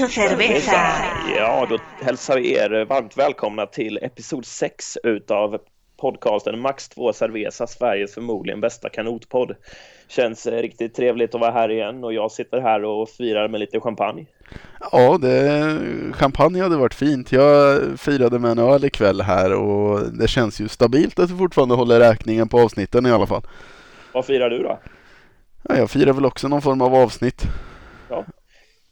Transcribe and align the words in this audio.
Mucho 0.00 0.12
cerveza. 0.12 0.72
Ja, 1.36 1.66
då 1.70 1.78
hälsar 2.04 2.36
vi 2.36 2.54
er 2.54 2.84
varmt 2.84 3.16
välkomna 3.16 3.66
till 3.66 3.98
episod 4.02 4.46
6 4.46 4.98
utav 5.02 5.58
podcasten 6.00 6.60
Max 6.60 6.88
2 6.88 7.12
Cerveza, 7.12 7.66
Sveriges 7.66 8.14
förmodligen 8.14 8.60
bästa 8.60 8.88
kanotpodd. 8.88 9.56
Känns 10.08 10.46
eh, 10.46 10.62
riktigt 10.62 10.94
trevligt 10.94 11.34
att 11.34 11.40
vara 11.40 11.50
här 11.50 11.70
igen 11.70 12.04
och 12.04 12.12
jag 12.12 12.30
sitter 12.30 12.60
här 12.60 12.84
och 12.84 13.08
firar 13.08 13.48
med 13.48 13.60
lite 13.60 13.80
champagne. 13.80 14.26
Ja, 14.92 15.18
det, 15.18 15.78
champagne 16.12 16.62
hade 16.62 16.76
varit 16.76 16.94
fint. 16.94 17.32
Jag 17.32 17.80
firade 18.00 18.38
med 18.38 18.50
en 18.50 18.58
öl 18.58 18.84
ikväll 18.84 19.20
här 19.20 19.52
och 19.54 20.00
det 20.12 20.28
känns 20.28 20.60
ju 20.60 20.68
stabilt 20.68 21.18
att 21.18 21.30
vi 21.30 21.38
fortfarande 21.38 21.74
håller 21.74 22.00
räkningen 22.00 22.48
på 22.48 22.60
avsnitten 22.60 23.06
i 23.06 23.10
alla 23.10 23.26
fall. 23.26 23.42
Vad 24.12 24.26
firar 24.26 24.50
du 24.50 24.58
då? 24.62 24.78
Ja, 25.62 25.76
jag 25.76 25.90
firar 25.90 26.12
väl 26.12 26.26
också 26.26 26.48
någon 26.48 26.62
form 26.62 26.80
av 26.82 26.94
avsnitt. 26.94 27.42
Ja. 28.10 28.24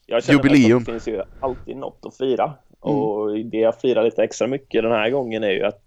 Jag 0.06 0.24
känner 0.24 0.44
Jubileum. 0.44 0.78
att 0.78 0.86
det 0.86 0.92
finns 0.92 1.08
ju 1.08 1.22
alltid 1.40 1.76
något 1.76 2.06
att 2.06 2.16
fira 2.16 2.52
och 2.80 3.38
det 3.38 3.58
jag 3.58 3.80
firar 3.80 4.04
lite 4.04 4.22
extra 4.22 4.46
mycket 4.46 4.82
den 4.82 4.92
här 4.92 5.10
gången 5.10 5.44
är 5.44 5.50
ju 5.50 5.64
att 5.64 5.84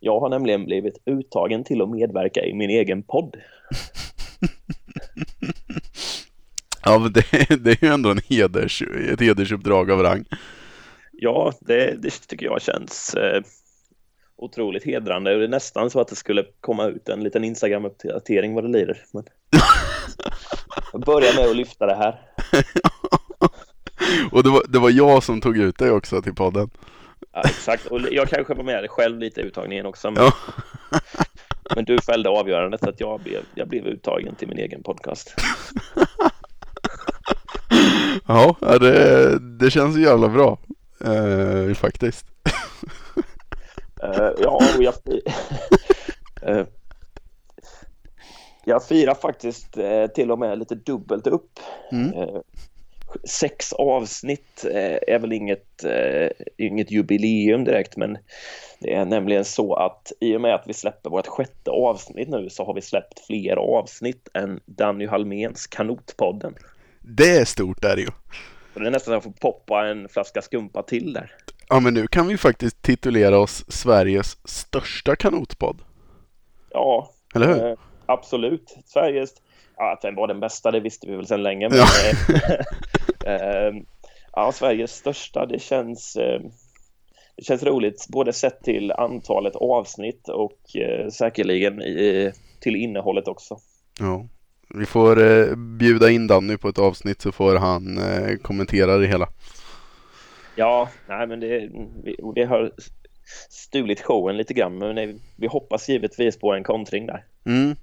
jag 0.00 0.20
har 0.20 0.28
nämligen 0.28 0.64
blivit 0.64 0.98
uttagen 1.06 1.64
till 1.64 1.82
att 1.82 1.90
medverka 1.90 2.44
i 2.44 2.54
min 2.54 2.70
egen 2.70 3.02
podd. 3.02 3.36
Ja, 6.86 6.98
men 6.98 7.12
det, 7.12 7.24
det 7.64 7.70
är 7.70 7.84
ju 7.84 7.92
ändå 7.92 8.10
en 8.10 8.20
heders, 8.28 8.82
ett 9.12 9.20
hedersuppdrag 9.20 9.90
av 9.90 10.02
rang. 10.02 10.24
Ja, 11.12 11.52
det, 11.60 12.02
det 12.02 12.10
tycker 12.10 12.46
jag 12.46 12.62
känns 12.62 13.14
eh, 13.14 13.42
otroligt 14.36 14.84
hedrande. 14.84 15.38
Det 15.38 15.44
är 15.44 15.48
nästan 15.48 15.90
så 15.90 16.00
att 16.00 16.08
det 16.08 16.16
skulle 16.16 16.44
komma 16.60 16.86
ut 16.86 17.08
en 17.08 17.24
liten 17.24 17.44
Instagram-uppdatering 17.44 18.54
vad 18.54 18.64
det 18.64 18.78
lider. 18.78 19.02
Men... 19.12 19.24
Jag 20.92 21.00
börjar 21.00 21.36
med 21.36 21.50
att 21.50 21.56
lyfta 21.56 21.86
det 21.86 21.94
här. 21.94 22.20
Och 24.32 24.42
det 24.42 24.50
var, 24.50 24.62
det 24.68 24.78
var 24.78 24.90
jag 24.90 25.22
som 25.22 25.40
tog 25.40 25.56
ut 25.58 25.78
dig 25.78 25.90
också 25.90 26.22
till 26.22 26.34
podden. 26.34 26.70
Ja, 27.32 27.42
exakt, 27.44 27.86
och 27.86 28.00
jag 28.10 28.28
kanske 28.28 28.54
var 28.54 28.64
med 28.64 28.90
själv 28.90 29.18
lite 29.18 29.40
i 29.40 29.44
uttagningen 29.44 29.86
också. 29.86 30.10
Men, 30.10 30.22
Ja. 30.24 30.32
men 31.74 31.84
du 31.84 31.98
fällde 32.00 32.28
avgörandet 32.30 32.80
så 32.80 32.88
att 32.90 33.00
jag 33.00 33.20
blev, 33.20 33.40
jag 33.54 33.68
blev 33.68 33.86
uttagen 33.86 34.34
till 34.34 34.48
min 34.48 34.58
egen 34.58 34.82
podcast. 34.82 35.34
Ja, 38.28 38.56
det, 38.60 39.38
det 39.58 39.70
känns 39.70 39.96
jävla 39.96 40.28
bra. 40.28 40.58
Eh, 41.04 41.74
faktiskt. 41.74 42.26
Eh, 44.02 44.30
ja, 44.38 44.60
och 44.76 44.82
jag, 44.82 44.94
Eh, 46.46 46.66
jag 48.64 48.86
firar 48.86 49.14
faktiskt 49.14 49.76
eh, 49.78 50.06
till 50.06 50.30
och 50.30 50.38
med 50.38 50.58
lite 50.58 50.74
dubbelt 50.74 51.26
upp. 51.26 51.60
Mm. 51.92 52.12
Sex 53.24 53.72
avsnitt 53.72 54.64
eh, 54.64 55.14
är 55.14 55.18
väl 55.18 55.32
inget, 55.32 55.84
eh, 55.84 56.28
inget 56.56 56.90
jubileum 56.90 57.64
direkt, 57.64 57.96
men 57.96 58.18
det 58.80 58.94
är 58.94 59.04
nämligen 59.04 59.44
så 59.44 59.74
att 59.74 60.12
i 60.20 60.36
och 60.36 60.40
med 60.40 60.54
att 60.54 60.64
vi 60.66 60.74
släpper 60.74 61.10
vårt 61.10 61.26
sjätte 61.26 61.70
avsnitt 61.70 62.28
nu 62.28 62.50
så 62.50 62.64
har 62.64 62.74
vi 62.74 62.82
släppt 62.82 63.26
fler 63.26 63.56
avsnitt 63.56 64.28
än 64.34 64.60
Danny 64.66 65.06
Halméns 65.06 65.66
Kanotpodden. 65.66 66.54
Det 67.00 67.36
är 67.36 67.44
stort 67.44 67.82
där 67.82 67.96
ju. 67.96 68.08
Och 68.74 68.80
det 68.80 68.86
är 68.86 68.90
nästan 68.90 69.04
så 69.04 69.10
att 69.10 69.24
jag 69.24 69.34
får 69.34 69.50
poppa 69.50 69.86
en 69.86 70.08
flaska 70.08 70.42
skumpa 70.42 70.82
till 70.82 71.12
där. 71.12 71.32
Ja, 71.68 71.80
men 71.80 71.94
nu 71.94 72.06
kan 72.06 72.26
vi 72.28 72.36
faktiskt 72.36 72.82
titulera 72.82 73.38
oss 73.38 73.64
Sveriges 73.68 74.38
största 74.44 75.16
kanotpodd. 75.16 75.82
Ja, 76.70 77.10
Eller 77.34 77.46
hur? 77.46 77.66
Eh, 77.66 77.78
absolut. 78.06 78.76
Sveriges... 78.86 79.34
Ja, 79.76 79.92
att 79.92 80.00
den 80.00 80.14
var 80.14 80.28
den 80.28 80.40
bästa, 80.40 80.70
det 80.70 80.80
visste 80.80 81.06
vi 81.06 81.16
väl 81.16 81.26
sedan 81.26 81.42
länge. 81.42 81.68
Men, 81.68 81.78
Ja. 81.78 81.86
eh, 83.26 83.34
eh, 83.66 83.74
ja, 84.32 84.52
Sveriges 84.52 84.96
största, 84.96 85.46
det 85.46 85.58
känns... 85.58 86.16
Eh, 86.16 86.40
det 87.36 87.44
känns 87.44 87.62
roligt, 87.62 88.06
både 88.08 88.32
sett 88.32 88.62
till 88.62 88.92
antalet 88.92 89.56
avsnitt 89.56 90.28
och 90.28 90.58
säkerligen 91.12 91.82
i, 91.82 92.32
till 92.60 92.76
innehållet 92.76 93.28
också. 93.28 93.58
Ja. 94.00 94.26
Vi 94.74 94.86
får 94.86 95.22
eh, 95.22 95.56
bjuda 95.56 96.10
in 96.10 96.26
Danny 96.26 96.56
på 96.56 96.68
ett 96.68 96.78
avsnitt 96.78 97.20
så 97.22 97.32
får 97.32 97.56
han 97.56 97.98
eh, 97.98 98.36
kommentera 98.36 98.96
det 98.96 99.06
hela. 99.06 99.28
Ja, 100.56 100.88
nej 101.08 101.26
men 101.26 101.40
det, 101.40 101.68
vi, 102.04 102.16
vi 102.34 102.44
har 102.44 102.72
stulit 103.50 104.00
showen 104.00 104.36
lite 104.36 104.54
grann, 104.54 104.78
men 104.78 104.94
nej, 104.94 105.16
vi 105.36 105.46
hoppas 105.46 105.88
givetvis 105.88 106.38
på 106.38 106.52
en 106.54 106.64
kontring 106.64 107.06
där. 107.06 107.24
Mm. 107.46 107.76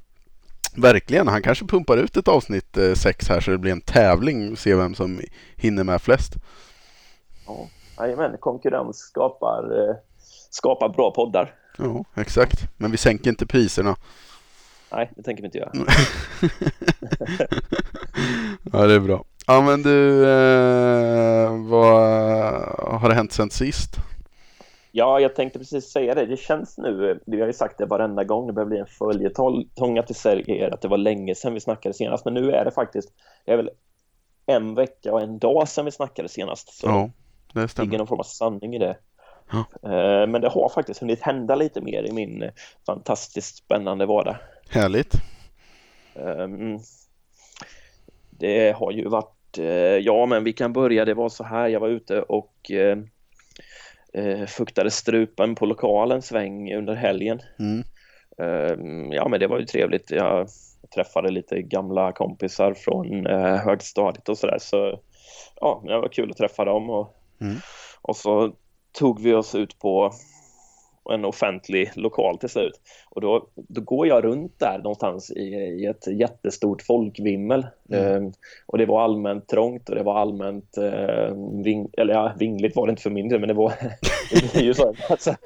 Verkligen, 0.76 1.28
han 1.28 1.42
kanske 1.42 1.66
pumpar 1.66 1.98
ut 1.98 2.18
ett 2.18 2.28
avsnitt 2.28 2.78
eh, 2.78 2.94
sex 2.94 3.30
här 3.30 3.40
så 3.40 3.52
det 3.52 3.58
blir 3.58 3.72
en 3.72 3.82
tävling 3.82 4.52
och 4.52 4.58
se 4.58 4.76
vem 4.76 4.96
som 4.96 5.22
hinner 5.56 5.84
med 5.84 6.02
flest. 6.02 6.34
Ja, 7.48 7.68
jajamän, 7.98 8.38
konkurrens 8.40 8.98
skapar, 8.98 9.90
eh, 9.90 9.96
skapar 10.50 10.90
bra 10.90 11.12
poddar. 11.12 11.56
Ja, 11.78 12.06
exakt. 12.16 12.60
Men 12.78 12.92
vi 12.92 12.98
sänker 12.98 13.30
inte 13.30 13.46
priserna. 13.46 13.96
Nej, 14.92 15.12
det 15.16 15.24
tänker 15.24 15.42
vi 15.44 15.46
inte 15.46 15.58
göra. 15.58 15.72
Ja, 18.74 18.88
det 18.88 18.94
är 18.94 19.00
bra. 19.00 19.24
Ja, 19.48 19.62
men 19.62 19.82
du, 19.84 20.24
eh, 20.30 21.56
vad 21.70 23.02
har 23.02 23.10
det 23.10 23.16
hänt 23.16 23.32
sen 23.32 23.50
sist? 23.50 23.96
Ja, 24.92 25.20
jag 25.20 25.36
tänkte 25.36 25.60
precis 25.60 25.92
säga 25.92 26.16
det. 26.16 26.26
Det 26.26 26.38
känns 26.38 26.78
nu, 26.78 27.20
vi 27.26 27.40
har 27.40 27.48
ju 27.48 27.54
sagt 27.54 27.78
det 27.78 27.86
varenda 27.86 28.24
gång, 28.24 28.48
det 28.48 28.54
börjar 28.54 28.68
bli 28.68 28.78
en 28.78 28.86
följetong 28.86 29.98
att 29.98 30.10
vi 30.10 30.14
säger 30.14 30.74
att 30.74 30.82
det 30.82 30.88
var 30.88 30.98
länge 30.98 31.36
sedan 31.36 31.54
vi 31.54 31.60
snackade 31.60 31.94
senast. 31.94 32.26
Men 32.26 32.34
nu 32.34 32.52
är 32.52 32.66
det 32.66 32.72
faktiskt, 32.72 33.10
det 33.46 33.52
är 33.52 33.58
väl 33.58 33.70
en 34.46 34.76
vecka 34.76 35.14
och 35.14 35.22
en 35.22 35.40
dag 35.40 35.68
sedan 35.68 35.86
vi 35.86 35.92
snackade 35.92 36.30
senast. 36.30 36.74
Så 36.74 36.88
Ja, 36.88 37.10
det 37.54 37.54
det 37.54 37.60
ligger 37.60 37.68
stämmer. 37.68 37.98
någon 37.98 38.08
form 38.08 38.20
av 38.20 38.24
sanning 38.24 38.76
i 38.76 38.80
det. 38.80 38.98
Ja. 39.52 39.90
Eh, 39.90 40.28
Men 40.28 40.42
det 40.42 40.50
har 40.50 40.70
faktiskt 40.70 41.00
hunnit 41.00 41.22
hända 41.22 41.56
lite 41.56 41.82
mer 41.82 42.04
i 42.04 42.12
min 42.12 42.44
eh, 42.44 42.50
fantastiskt 42.86 43.56
spännande 43.58 44.06
vardag. 44.06 44.36
Härligt. 44.70 45.14
Ehm, 46.16 46.80
Det 48.30 48.72
har 48.76 48.92
ju 48.92 49.08
varit, 49.08 49.58
eh, 49.58 49.66
ja 49.98 50.26
men 50.26 50.44
vi 50.44 50.54
kan 50.54 50.74
börja, 50.74 51.06
det 51.06 51.14
var 51.14 51.30
så 51.30 51.44
här, 51.44 51.68
jag 51.68 51.80
var 51.80 51.88
ute 51.88 52.22
och 52.22 52.72
eh, 54.14 54.26
eh, 54.42 54.46
fuktade 54.46 54.92
strupen 54.92 55.56
på 55.56 55.66
lokalen 55.66 56.22
sväng 56.22 56.74
under 56.74 56.94
helgen. 56.96 57.42
Mm. 57.60 57.84
Ehm, 58.38 59.12
Ja 59.12 59.28
men 59.28 59.40
det 59.40 59.48
var 59.48 59.60
ju 59.60 59.66
trevligt, 59.66 60.12
jag 60.12 60.48
träffade 60.96 61.32
lite 61.32 61.62
gamla 61.62 62.12
kompisar 62.12 62.74
från 62.74 63.28
eh, 63.28 63.56
högstadiet 63.56 64.30
och 64.30 64.38
sådär 64.38 64.58
så 64.60 65.00
ja, 65.62 65.84
det 65.88 65.98
var 65.98 66.08
kul 66.08 66.32
att 66.32 66.38
träffa 66.38 66.66
dem 66.66 66.90
och, 66.90 67.18
Mm. 67.42 67.56
och 68.02 68.16
så 68.16 68.54
tog 69.00 69.22
vi 69.22 69.34
oss 69.34 69.56
ut 69.56 69.80
på 69.80 70.12
en 71.10 71.26
offentlig 71.26 71.92
lokal 71.96 72.38
till 72.38 72.50
slut. 72.50 72.82
Och 73.10 73.22
då, 73.22 73.48
då 73.56 73.82
går 73.82 74.08
jag 74.08 74.24
runt 74.24 74.60
där 74.60 74.78
någonstans 74.78 75.32
i, 75.32 75.42
i 75.42 75.86
ett 75.86 76.08
jättestort 76.08 76.82
folkvimmel. 76.82 77.66
Mm. 77.90 78.26
Eh, 78.26 78.32
och 78.66 78.78
det 78.78 78.86
var 78.86 79.02
allmänt 79.04 79.48
trångt 79.48 79.90
och 79.90 79.96
det 79.96 80.04
var 80.04 80.20
allmänt 80.20 80.78
eh, 80.78 81.36
ving, 81.64 81.90
eller 81.98 82.14
ja, 82.14 82.34
vingligt 82.40 82.76
var 82.76 82.88
det 82.88 82.90
inte 82.90 83.02
för 83.02 83.10
min 83.10 83.30
del, 83.30 83.40
men 83.40 83.48
det 83.48 83.54
var 83.54 83.74
det 84.32 84.54
blir 84.54 84.64
ju 84.64 84.74
så 84.74 84.96
massa, 85.10 85.38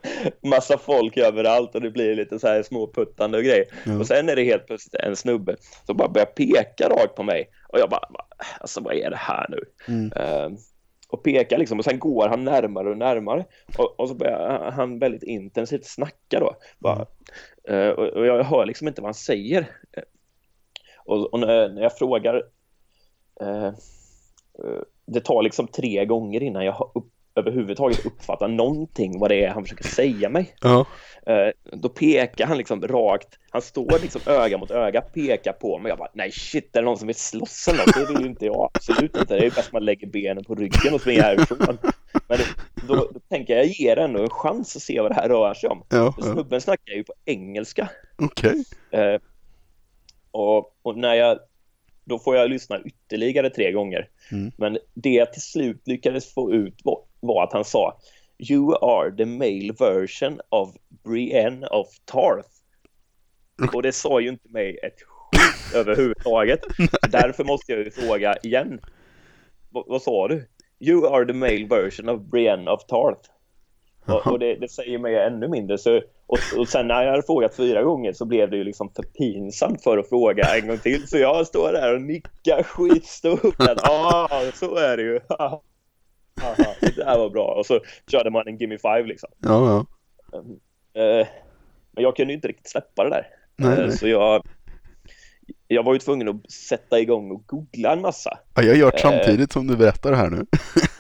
massa 0.44 0.78
folk 0.78 1.18
överallt 1.18 1.76
och 1.76 1.82
det 1.82 1.92
blir 1.92 2.16
lite 2.16 2.40
så 2.40 2.48
här 2.48 2.64
småputtande 2.64 3.38
och 3.38 3.44
grejer. 3.44 3.66
Ja. 3.86 4.00
Och 4.00 4.08
sen 4.08 4.30
är 4.30 4.36
det 4.36 4.44
helt 4.44 4.68
plötsligt 4.68 4.96
en 4.96 5.16
snubbe 5.16 5.56
som 5.86 5.98
bara 5.98 6.10
börjar 6.10 6.26
peka 6.26 6.90
rakt 6.90 7.16
på 7.16 7.24
mig 7.24 7.50
och 7.68 7.80
jag 7.80 7.90
bara, 7.90 8.02
alltså 8.60 8.82
vad 8.82 8.96
är 8.96 9.10
det 9.10 9.20
här 9.20 9.48
nu? 9.50 9.60
Mm. 9.88 10.12
Eh, 10.16 10.58
och 11.08 11.24
pekar 11.24 11.58
liksom 11.58 11.80
och 11.80 11.86
sen 11.86 12.00
går 12.00 12.28
han 12.28 12.44
närmare 12.44 12.90
och 12.90 12.98
närmare 12.98 13.46
och, 13.78 14.00
och 14.00 14.10
så 14.10 14.16
börjar 14.16 14.72
han 14.72 15.00
väldigt 15.00 15.24
intensivt 15.24 15.86
snacka 15.86 16.40
då. 16.40 16.56
Bara, 16.80 17.06
mm. 17.68 17.96
och, 17.96 18.08
och 18.08 18.26
jag 18.26 18.44
hör 18.44 18.66
liksom 18.66 18.88
inte 18.88 19.02
vad 19.02 19.08
han 19.08 19.14
säger. 19.14 19.60
Eh, 19.98 20.04
och, 21.06 21.34
och 21.34 21.40
när, 21.40 21.70
när 21.70 21.82
jag 21.82 21.98
frågar 21.98 22.44
eh, 23.42 23.66
eh, 23.66 24.82
det 25.06 25.22
tar 25.22 25.44
liksom 25.44 25.68
tre 25.68 26.06
gånger 26.06 26.44
innan 26.44 26.66
jag 26.66 26.92
upp, 26.96 27.10
överhuvudtaget 27.36 28.06
uppfattar 28.06 28.48
någonting 28.48 29.20
vad 29.20 29.32
det 29.32 29.44
är 29.44 29.50
han 29.50 29.64
försöker 29.64 29.84
säga 29.84 30.30
mig. 30.30 30.56
Eh, 31.28 31.50
då 31.74 31.90
pekar 31.90 32.46
han 32.46 32.58
liksom 32.58 32.88
rakt, 32.88 33.40
han 33.50 33.62
står 33.62 34.00
liksom 34.02 34.22
öga 34.26 34.58
mot 34.58 34.72
öga, 34.72 35.02
pekar 35.02 35.54
på 35.54 35.80
mig. 35.80 35.90
Jag 35.90 35.98
bara, 35.98 36.12
nej 36.14 36.32
shit, 36.32 36.76
är 36.76 36.82
det 36.82 36.86
någon 36.86 36.98
som 36.98 37.08
vill 37.08 37.16
slåss 37.16 37.68
eller 37.68 37.80
något? 37.80 37.96
Det 37.96 38.14
vill 38.14 38.22
ju 38.22 38.30
inte 38.30 38.46
jag, 38.46 38.72
absolut 38.74 39.18
inte. 39.18 39.36
Det 39.36 39.40
är 39.40 39.44
ju 39.44 39.50
bäst 39.50 39.72
man 39.72 39.86
lägger 39.86 40.08
benen 40.08 40.44
på 40.44 40.56
ryggen 40.56 40.94
och 40.94 41.02
springer 41.02 41.22
härifrån. 41.22 41.78
Men 42.28 42.38
då, 42.88 42.96
då 42.96 43.20
tänker 43.30 43.56
jag, 43.56 43.66
jag 43.66 43.72
ger 43.72 43.98
ändå 43.98 44.22
en 44.22 44.30
chans 44.30 44.76
att 44.76 44.82
se 44.82 45.02
vad 45.02 45.12
det 45.12 45.16
här 45.16 45.30
rör 45.30 45.54
sig 45.54 45.70
om. 45.70 45.84
Ja, 45.90 46.14
ja. 46.18 46.24
Snubben 46.24 46.62
snackar 46.62 46.94
ju 46.94 47.04
på 47.04 47.14
engelska. 47.26 47.90
okej. 48.18 48.64
Eh, 48.92 49.22
och, 50.32 50.76
och 50.82 50.98
när 50.98 51.14
jag, 51.14 51.40
då 52.04 52.20
får 52.20 52.36
jag 52.36 52.50
lyssna 52.50 52.80
ytterligare 52.86 53.50
tre 53.50 53.72
gånger. 53.72 54.10
Mm. 54.32 54.52
Men 54.58 54.78
det 54.94 55.10
jag 55.10 55.34
till 55.34 55.42
slut 55.42 55.82
lyckades 55.86 56.34
få 56.34 56.54
ut 56.54 56.82
var, 56.84 57.00
var 57.28 57.44
att 57.44 57.54
han 57.54 57.66
sa 57.66 57.98
You 58.38 58.76
are 58.76 59.12
the 59.12 59.26
male 59.26 59.74
version 59.80 60.40
of 60.50 60.70
Brienne 61.04 61.68
of 61.68 61.88
Tarth. 62.06 62.50
Och 63.74 63.82
det 63.82 63.92
sa 63.92 64.20
ju 64.20 64.30
inte 64.30 64.50
mig 64.50 64.80
ett 64.84 65.02
skit 65.02 65.76
överhuvudtaget. 65.76 66.60
Därför 67.10 67.44
måste 67.44 67.72
jag 67.72 67.82
ju 67.82 67.92
fråga 67.92 68.36
igen. 68.44 68.80
vad, 69.70 69.84
vad 69.88 70.02
sa 70.02 70.28
du? 70.28 70.48
You 70.80 71.08
are 71.08 71.26
the 71.26 71.34
male 71.34 71.66
version 71.66 72.10
of 72.10 72.22
Brienne 72.22 72.72
of 72.72 72.86
Tarth. 72.86 73.30
Och, 74.06 74.28
och 74.28 74.40
det, 74.40 74.56
det, 74.56 74.72
säger 74.72 74.98
mig 74.98 75.16
ännu 75.16 75.48
mindre. 75.48 75.78
Så, 75.78 76.02
och, 76.28 76.40
och 76.58 76.68
sen 76.68 76.88
när 76.88 77.04
jag 77.04 77.12
hade 77.12 77.24
frågat 77.24 77.56
fyra 77.56 77.84
gånger 77.84 78.14
så 78.14 78.26
blev 78.26 78.50
det 78.50 78.58
ju 78.58 78.64
liksom 78.64 78.92
för 78.96 79.04
pinsamt 79.04 79.84
för 79.84 79.98
att 79.98 80.10
fråga 80.10 80.44
en 80.56 80.68
gång 80.68 80.78
till. 80.78 81.08
Så 81.08 81.18
jag 81.18 81.48
står 81.48 81.72
där 81.72 81.96
och 81.96 82.02
nickar 82.02 82.64
skitstort. 82.64 83.56
Ja, 83.60 84.28
ah, 84.32 84.52
så 84.54 84.76
är 84.76 84.98
det 84.98 85.04
ju. 85.04 85.20
Aha, 86.42 86.74
det 86.82 86.96
där 86.96 87.18
var 87.18 87.30
bra. 87.30 87.56
Och 87.60 87.66
så 87.66 87.80
körde 88.08 88.30
man 88.30 88.48
en 88.48 88.58
Gimme 88.58 88.78
Five 88.78 89.04
liksom. 89.04 89.30
Ja, 89.40 89.86
ja. 90.32 90.40
Uh, 91.02 91.28
men 91.92 92.04
jag 92.04 92.16
kunde 92.16 92.34
ju 92.34 92.36
inte 92.36 92.48
riktigt 92.48 92.70
släppa 92.70 93.04
det 93.04 93.10
där. 93.10 93.28
Nej, 93.56 93.78
Uh, 93.80 93.88
nej. 93.88 93.98
så 93.98 94.08
jag, 94.08 94.44
jag 95.68 95.84
var 95.84 95.94
ju 95.94 96.00
tvungen 96.00 96.30
att 96.30 96.52
sätta 96.52 97.00
igång 97.00 97.32
och 97.32 97.44
googla 97.48 97.94
en 97.94 98.02
massa. 98.02 98.38
Ja, 98.56 98.62
jag 98.64 98.78
gör 98.78 98.92
det 98.92 98.98
Eh. 98.98 99.02
samtidigt 99.02 99.52
som 99.52 99.68
du 99.68 99.78
berättar 99.78 100.14
här 100.14 100.30
nu. 100.30 100.46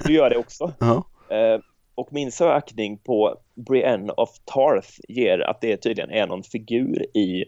Du 0.05 0.13
gör 0.13 0.29
det 0.29 0.37
också. 0.37 0.73
Ja. 0.79 1.03
Eh, 1.35 1.59
och 1.95 2.13
min 2.13 2.31
sökning 2.31 2.97
på 2.97 3.37
Brienne 3.55 4.13
of 4.13 4.29
Tarth 4.45 4.89
ger 5.07 5.39
att 5.39 5.61
det 5.61 5.77
tydligen 5.77 6.11
är 6.11 6.27
någon 6.27 6.43
figur 6.43 7.17
i 7.17 7.45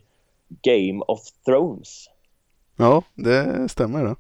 Game 0.62 1.02
of 1.08 1.20
Thrones. 1.46 2.06
ja, 2.76 3.04
det 3.16 3.70
stämmer 3.70 4.04
det. 4.04 4.16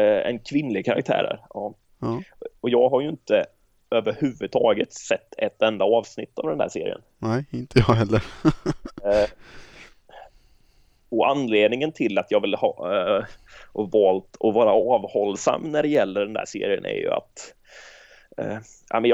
Eh, 0.00 0.30
en 0.30 0.38
kvinnlig 0.38 0.84
karaktär 0.84 1.22
där. 1.22 1.40
Ja. 1.54 1.74
Ja. 2.00 2.22
Och 2.66 2.70
jag 2.70 2.88
har 2.88 3.00
ju 3.00 3.08
inte 3.08 3.44
överhuvudtaget 3.90 4.92
sett 4.92 5.34
ett 5.38 5.62
enda 5.62 5.84
avsnitt 5.84 6.38
av 6.38 6.48
den 6.48 6.58
där 6.58 6.68
serien. 6.68 7.00
Nej, 7.18 7.44
inte 7.52 7.78
jag 7.78 7.94
heller. 7.94 8.24
Eh, 9.04 9.28
och 11.08 11.30
anledningen 11.30 11.92
till 11.92 12.18
att 12.18 12.30
jag 12.30 12.40
vill 12.40 12.54
ha 12.54 12.94
eh, 12.94 13.24
och 13.72 13.90
valt 13.90 14.36
att 14.40 14.54
vara 14.54 14.72
avhållsam 14.72 15.62
när 15.62 15.82
det 15.82 15.88
gäller 15.88 16.20
den 16.20 16.32
där 16.32 16.44
serien 16.46 16.84
är 16.84 16.98
ju 16.98 17.10
att 17.10 17.54
eh, 18.36 18.58
ja, 18.88 19.00
men 19.00 19.10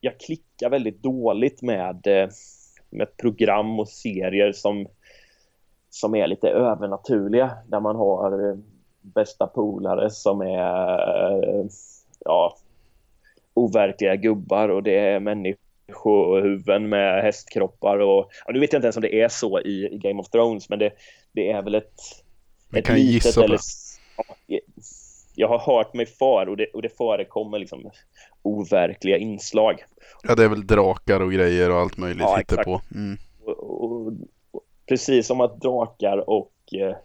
jag, 0.00 0.20
klickar 0.20 0.70
väldigt 0.70 1.02
dåligt 1.02 1.62
med, 1.62 2.06
eh, 2.06 2.28
med 2.90 3.16
program 3.16 3.80
och 3.80 3.88
serier 3.88 4.52
som, 4.52 4.86
som 5.90 6.14
är 6.14 6.26
lite 6.26 6.48
övernaturliga. 6.48 7.50
Där 7.66 7.80
man 7.80 7.96
har 7.96 8.50
eh, 8.50 8.56
bästa 9.00 9.46
polare 9.46 10.10
som 10.10 10.40
är 10.40 11.58
eh, 11.58 11.64
ja, 12.24 12.56
overkliga 13.58 14.16
gubbar 14.16 14.68
och 14.68 14.82
det 14.82 14.98
är 14.98 15.20
människohuvuden 15.20 16.88
med 16.88 17.22
hästkroppar 17.22 17.98
och 17.98 18.30
ja, 18.46 18.52
nu 18.52 18.60
vet 18.60 18.72
jag 18.72 18.78
inte 18.78 18.86
ens 18.86 18.96
om 18.96 19.02
det 19.02 19.20
är 19.20 19.28
så 19.28 19.60
i, 19.60 19.88
i 19.92 19.98
Game 19.98 20.20
of 20.20 20.28
Thrones 20.28 20.68
men 20.68 20.78
det, 20.78 20.92
det 21.32 21.50
är 21.50 21.62
väl 21.62 21.74
ett, 21.74 22.00
Vi 22.70 22.78
ett 22.78 22.86
kan 22.86 23.00
gissa 23.00 23.46
det. 23.46 23.58
ja, 24.46 24.58
jag 25.34 25.48
har 25.48 25.58
hört 25.58 25.94
mig 25.94 26.06
för 26.06 26.48
och 26.48 26.56
det, 26.56 26.66
och 26.66 26.82
det 26.82 26.96
förekommer 26.96 27.58
liksom 27.58 27.90
overkliga 28.42 29.16
inslag. 29.16 29.84
Ja, 30.22 30.34
det 30.34 30.44
är 30.44 30.48
väl 30.48 30.66
drakar 30.66 31.20
och 31.20 31.32
grejer 31.32 31.70
och 31.70 31.76
allt 31.76 31.96
möjligt 31.96 32.22
Ja, 32.22 32.36
hittar 32.36 32.64
på. 32.64 32.80
Mm. 32.94 33.18
Och, 33.44 33.58
och, 33.58 34.06
och, 34.50 34.62
precis 34.88 35.26
som 35.26 35.40
att 35.40 35.60
drakar 35.60 36.30
och 36.30 36.52
eh, 36.72 36.96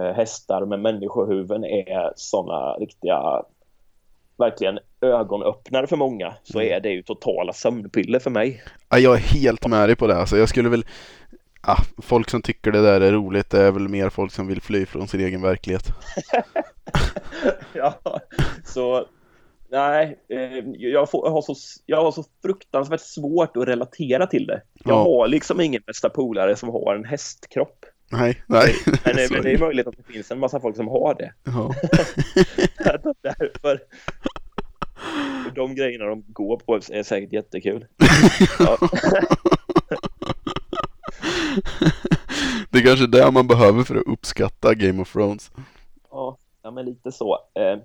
eh, 0.00 0.14
hästar 0.14 0.66
med 0.66 0.80
människohuvuden 0.80 1.64
är 1.64 2.12
sådana 2.16 2.72
riktiga 2.72 3.42
verkligen 4.40 4.78
ögonöppnare 5.00 5.86
för 5.86 5.96
många 5.96 6.34
så 6.42 6.60
Mm. 6.60 6.72
är 6.76 6.80
det 6.80 6.90
ju 6.90 7.02
totala 7.02 7.52
sömnpiller 7.52 8.18
för 8.18 8.30
mig. 8.30 8.62
Ja, 8.88 8.98
jag 8.98 9.14
är 9.14 9.18
helt 9.18 9.66
med 9.68 9.88
dig 9.88 9.96
på 9.96 10.06
det. 10.06 10.16
Alltså, 10.16 10.36
jag 10.38 10.48
skulle 10.48 10.68
väl... 10.68 10.84
Ah, 11.62 11.82
folk 12.02 12.30
som 12.30 12.42
tycker 12.42 12.72
det 12.72 12.82
där 12.82 13.00
är 13.00 13.12
roligt, 13.12 13.50
det 13.50 13.60
är 13.62 13.70
väl 13.72 13.88
mer 13.88 14.08
folk 14.10 14.32
som 14.32 14.46
vill 14.46 14.60
fly 14.62 14.86
från 14.86 15.08
sin 15.08 15.20
egen 15.20 15.42
verklighet. 15.42 15.82
ja, 17.72 17.94
så 18.64 19.06
nej, 19.70 20.18
eh, 20.28 20.38
jag, 20.78 21.10
får, 21.10 21.26
jag, 21.26 21.32
har 21.32 21.42
så, 21.42 21.54
jag 21.86 22.02
har 22.04 22.12
så 22.12 22.24
fruktansvärt 22.42 23.00
svårt 23.00 23.56
att 23.56 23.68
relatera 23.68 24.26
till 24.26 24.46
det. 24.46 24.62
Jag 24.84 24.92
Ja. 24.94 25.02
har 25.04 25.28
liksom 25.28 25.60
ingen 25.60 25.82
bästa 25.86 26.08
polare 26.08 26.56
som 26.56 26.68
har 26.68 26.94
en 26.94 27.04
hästkropp. 27.04 27.84
Nej, 28.12 28.42
nej. 28.46 28.74
Men, 29.04 29.16
det- 29.16 29.30
men 29.30 29.38
är 29.40 29.42
det 29.42 29.50
är 29.52 29.58
möjligt 29.58 29.86
att 29.86 29.96
det 29.96 30.12
finns 30.12 30.30
en 30.30 30.38
massa 30.38 30.60
folk 30.60 30.76
som 30.76 30.88
har 30.88 31.14
det. 31.14 31.32
Ja. 31.44 31.74
Därför. 33.22 33.80
De 35.54 35.74
grejerna 35.74 36.04
de 36.04 36.24
går 36.28 36.56
på 36.56 36.74
är 36.74 37.02
säkert 37.02 37.32
jättekul. 37.32 37.86
Ja. 38.58 38.78
Det 42.70 42.78
är 42.78 42.82
kanske 42.82 43.06
det 43.06 43.30
man 43.30 43.46
behöver 43.46 43.82
för 43.82 43.94
att 43.94 44.06
uppskatta 44.06 44.74
Game 44.74 45.02
of 45.02 45.12
Thrones. 45.12 45.50
Ja, 46.10 46.36
ja 46.62 46.70
men 46.70 46.84
lite 46.84 47.12
så. 47.12 47.38
Eh, 47.54 47.78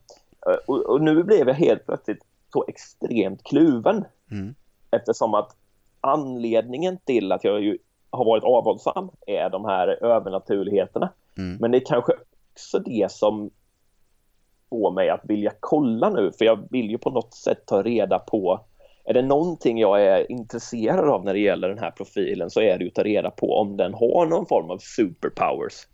och, 0.68 0.86
och 0.86 1.02
nu 1.02 1.24
blev 1.24 1.48
jag 1.48 1.56
helt 1.56 1.86
plötsligt 1.86 2.24
så 2.54 2.66
extremt 2.68 3.44
kluven. 3.44 4.06
Mm. 4.32 4.56
Eftersom 4.92 5.34
att 5.34 5.56
anledningen 6.02 6.98
till 7.06 7.32
att 7.32 7.44
jag 7.44 7.62
ju 7.62 7.78
har 8.10 8.26
varit 8.26 8.44
avhållsam 8.44 9.10
är 9.28 9.50
de 9.50 9.66
här 9.66 9.88
övernaturligheterna. 9.88 11.10
Mm. 11.38 11.58
Men 11.58 11.72
det 11.72 11.78
är 11.78 11.86
kanske 11.86 12.14
också 12.54 12.80
det 12.80 13.12
som 13.12 13.52
får 14.70 14.92
mig 14.92 15.10
att 15.10 15.22
vilja 15.24 15.52
kolla 15.60 16.10
nu. 16.10 16.32
För 16.38 16.46
jag 16.46 16.68
vill 16.72 16.90
ju 16.90 16.98
på 16.98 17.10
något 17.10 17.34
sätt 17.34 17.66
ta 17.66 17.82
reda 17.84 18.20
på 18.20 18.66
är 19.06 19.14
det 19.14 19.22
någonting 19.22 19.80
jag 19.80 20.04
är 20.04 20.32
intresserad 20.32 21.10
av 21.10 21.26
när 21.26 21.34
det 21.34 21.40
gäller 21.40 21.70
den 21.70 21.80
här 21.80 21.92
profilen 21.92 22.50
så 22.50 22.62
är 22.62 22.78
det 22.78 22.84
ju 22.84 22.88
att 22.88 22.96
ta 22.96 23.04
reda 23.04 23.32
på 23.32 23.58
om 23.58 23.78
den 23.78 23.94
har 23.94 24.26
någon 24.26 24.46
form 24.46 24.70
av 24.70 24.78
superpowers. 24.78 25.88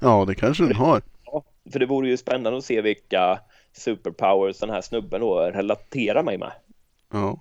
Ja, 0.00 0.24
det 0.24 0.34
kanske 0.34 0.64
den 0.64 0.76
har. 0.76 1.02
Ja, 1.24 1.44
för 1.72 1.78
det 1.78 1.86
vore 1.86 2.08
ju 2.08 2.16
spännande 2.16 2.58
att 2.58 2.64
se 2.64 2.80
vilka 2.80 3.40
superpowers 3.72 4.58
den 4.58 4.70
här 4.70 4.80
snubben 4.80 5.20
då 5.20 5.40
relaterar 5.40 6.22
mig 6.22 6.38
med. 6.38 6.52
Ja. 7.12 7.40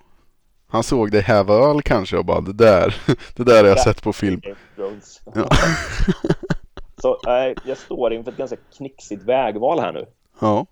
Han 0.68 0.84
såg 0.84 1.12
dig 1.12 1.22
häva 1.22 1.54
öl 1.54 1.82
kanske 1.82 2.18
och 2.18 2.26
bara 2.26 2.42
det 2.42 2.54
där, 2.54 2.96
det 3.36 3.44
där 3.44 3.64
har 3.64 3.70
jag 3.70 3.80
sett 3.80 4.04
på 4.04 4.14
film. 4.14 4.42
Ja. 4.76 5.50
Så 7.02 7.20
nej, 7.26 7.56
jag 7.66 7.78
står 7.78 8.14
inför 8.14 8.32
ett 8.32 8.38
ganska 8.38 8.58
knixigt 8.78 9.24
vägval 9.24 9.80
här 9.80 9.94
nu. 9.94 10.06
Ja. 10.40 10.66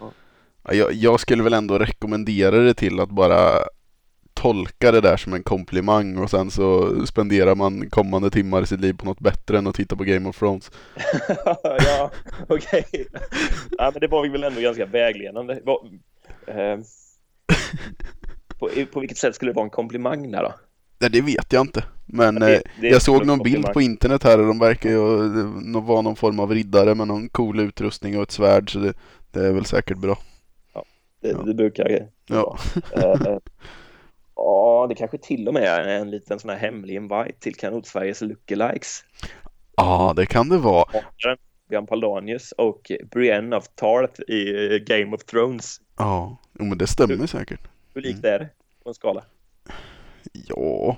Ja. 0.00 0.10
Ja, 0.64 0.74
Jag, 0.74 0.92
jag 0.92 1.20
skulle 1.20 1.42
väl 1.42 1.52
ändå 1.52 1.78
rekommendera 1.78 2.56
det 2.56 2.74
till 2.74 3.00
att 3.00 3.10
bara 3.10 3.58
tolka 4.34 4.92
det 4.92 5.00
där 5.00 5.16
som 5.16 5.32
en 5.34 5.42
komplimang 5.42 6.18
och 6.18 6.30
sen 6.30 6.50
så 6.50 6.94
spenderar 7.06 7.54
man 7.54 7.90
kommande 7.90 8.30
timmar 8.30 8.62
i 8.62 8.66
sitt 8.66 8.80
liv 8.80 8.92
på 8.92 9.04
något 9.04 9.20
bättre 9.20 9.58
än 9.58 9.66
att 9.66 9.74
titta 9.74 9.96
på 9.96 10.04
Game 10.04 10.28
of 10.28 10.38
Thrones. 10.38 10.70
ja, 11.62 12.10
okej. 12.48 12.84
Ja, 13.78 13.90
men 13.92 14.00
det 14.00 14.06
var 14.08 14.28
väl 14.28 14.44
ändå 14.44 14.60
ganska 14.60 14.86
vägledande. 14.86 15.60
Vad- 15.64 15.86
eh, 16.46 16.78
på, 18.58 18.70
på 18.92 19.00
vilket 19.00 19.18
sätt 19.18 19.34
skulle 19.34 19.50
det 19.50 19.56
vara 19.56 19.64
en 19.64 19.70
komplimang 19.70 20.30
där 20.30 20.42
då? 20.42 20.52
Nej, 21.00 21.10
det 21.10 21.20
vet 21.20 21.52
jag 21.52 21.60
inte. 21.60 21.84
Men 22.06 22.34
Ja, 22.34 22.46
det- 22.46 22.54
eh, 22.56 22.60
det 22.80 22.88
jag 22.88 23.02
såg 23.02 23.26
någon 23.26 23.38
bild 23.38 23.66
på 23.72 23.80
internet 23.80 24.22
här 24.22 24.40
och 24.40 24.46
de 24.46 24.58
verkar 24.58 24.90
ju 24.90 24.96
eh, 25.76 25.82
vara 25.82 26.00
någon 26.02 26.16
form 26.16 26.40
av 26.40 26.50
riddare 26.54 26.94
med 26.94 27.08
någon 27.08 27.28
cool 27.28 27.60
utrustning 27.60 28.16
och 28.16 28.22
ett 28.22 28.30
svärd 28.30 28.72
så 28.72 28.78
det, 28.78 28.92
det 29.30 29.46
är 29.46 29.52
väl 29.52 29.64
säkert 29.64 29.98
bra. 29.98 30.18
Det, 31.22 31.28
Ja. 31.28 31.42
det 31.42 31.54
brukar 31.54 32.08
Ja. 32.26 32.58
Eh, 32.92 33.36
Ja, 34.34 34.86
det 34.88 34.94
kanske 34.94 35.18
till 35.18 35.48
och 35.48 35.54
med 35.54 35.62
är 35.62 35.88
en 35.88 36.10
liten 36.10 36.38
sån 36.38 36.50
här 36.50 36.56
hemlig 36.56 36.94
invite 36.94 37.32
till 37.40 37.54
Kanot-Sveriges 37.54 38.24
lookalikes. 38.24 39.04
Ja, 39.76 40.12
det 40.16 40.26
kan 40.26 40.48
det 40.48 40.58
vara. 40.58 40.84
Björn 41.68 41.86
Paldanius 41.86 42.52
och 42.52 42.90
Brienne 43.10 43.56
of 43.56 43.68
Tarth 43.74 44.20
i 44.20 44.78
Game 44.86 45.16
of 45.16 45.24
Thrones. 45.24 45.80
Ja, 45.96 46.36
men 46.52 46.78
det 46.78 46.86
stämmer 46.86 47.26
säkert. 47.26 47.60
Hur 47.94 48.00
likt 48.02 48.24
Mm. 48.24 48.34
är 48.34 48.38
det 48.38 48.48
på 48.82 48.88
en 48.88 48.94
skala? 48.94 49.24
Ja. 50.32 50.96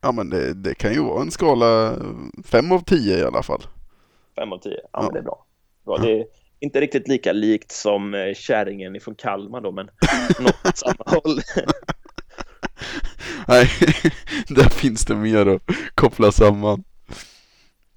Ja, 0.00 0.12
men 0.12 0.30
det, 0.30 0.54
det 0.54 0.74
kan 0.74 0.92
ju 0.92 1.02
vara 1.02 1.22
en 1.22 1.30
skala 1.30 1.96
5 2.44 2.72
av 2.72 2.80
10 2.84 3.18
i 3.18 3.22
alla 3.24 3.42
fall. 3.42 3.62
Fem 4.36 4.52
av 4.52 4.58
tio. 4.58 4.80
Ja, 4.82 4.88
Ja. 4.92 5.02
men 5.02 5.12
det 5.12 5.18
är 5.18 5.22
bra. 5.22 5.46
bra. 5.84 5.98
Det 5.98 6.12
är 6.20 6.26
inte 6.60 6.80
riktigt 6.80 7.08
lika 7.08 7.32
likt 7.32 7.72
som 7.72 8.14
eh, 8.14 8.34
kärringen 8.34 8.96
ifrån 8.96 9.14
Kalmar 9.14 9.60
då, 9.60 9.72
men 9.72 9.86
något 10.40 10.66
åt 10.66 10.76
samma 10.76 11.04
håll. 11.06 11.40
Nej, 13.48 13.66
där 14.48 14.68
finns 14.68 15.04
det 15.04 15.16
mer 15.16 15.46
att 15.46 15.62
koppla 15.94 16.32
samman. 16.32 16.84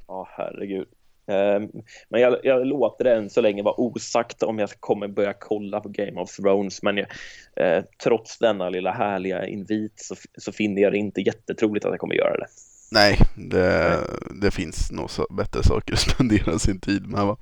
Ja, 0.08 0.28
herregud. 0.32 0.88
Ehm, 1.28 1.70
Men 2.10 2.22
jag, 2.22 2.38
jag 2.44 2.68
låter 2.68 3.04
det 3.04 3.16
än 3.16 3.30
så 3.30 3.42
länge 3.42 3.64
vara 3.64 3.80
osagt 3.80 4.44
om 4.44 4.60
jag 4.60 4.70
kommer 4.80 5.08
börja 5.08 5.34
kolla 5.34 5.80
på 5.80 5.90
Game 5.90 6.22
of 6.22 6.36
Thrones. 6.36 6.84
Men 6.84 6.98
jag, 6.98 7.08
eh, 7.56 7.84
trots 8.04 8.38
denna 8.38 8.70
lilla 8.70 8.92
härliga 8.92 9.48
invit 9.48 9.94
så, 9.96 10.16
så 10.38 10.52
finner 10.52 10.82
jag 10.82 10.92
det 10.92 10.98
inte 10.98 11.22
jättetroligt 11.22 11.86
att 11.86 11.92
jag 11.92 12.00
kommer 12.00 12.16
göra 12.16 12.38
det. 12.38 12.48
Nej, 12.92 13.18
det, 13.36 14.00
det 14.42 14.52
finns 14.52 14.92
nog 14.92 15.10
så 15.10 15.28
bättre 15.30 15.64
saker 15.64 15.94
att 15.94 16.00
spendera 16.00 16.60
sin 16.60 16.80
tid 16.80 17.08
med 17.08 17.26
va? 17.26 17.38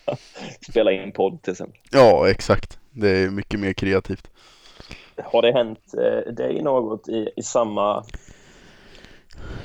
Spela 0.70 0.92
in 0.92 1.12
podd 1.12 1.42
till 1.42 1.52
exempel. 1.52 1.80
Ja, 1.90 2.30
exakt. 2.30 2.78
Det 2.90 3.08
är 3.08 3.30
mycket 3.30 3.60
mer 3.60 3.72
kreativt. 3.72 4.30
Har 5.24 5.42
det 5.42 5.52
hänt 5.52 5.94
eh, 5.94 6.32
dig 6.32 6.62
något 6.62 7.08
i, 7.08 7.28
i 7.36 7.42
samma 7.42 8.04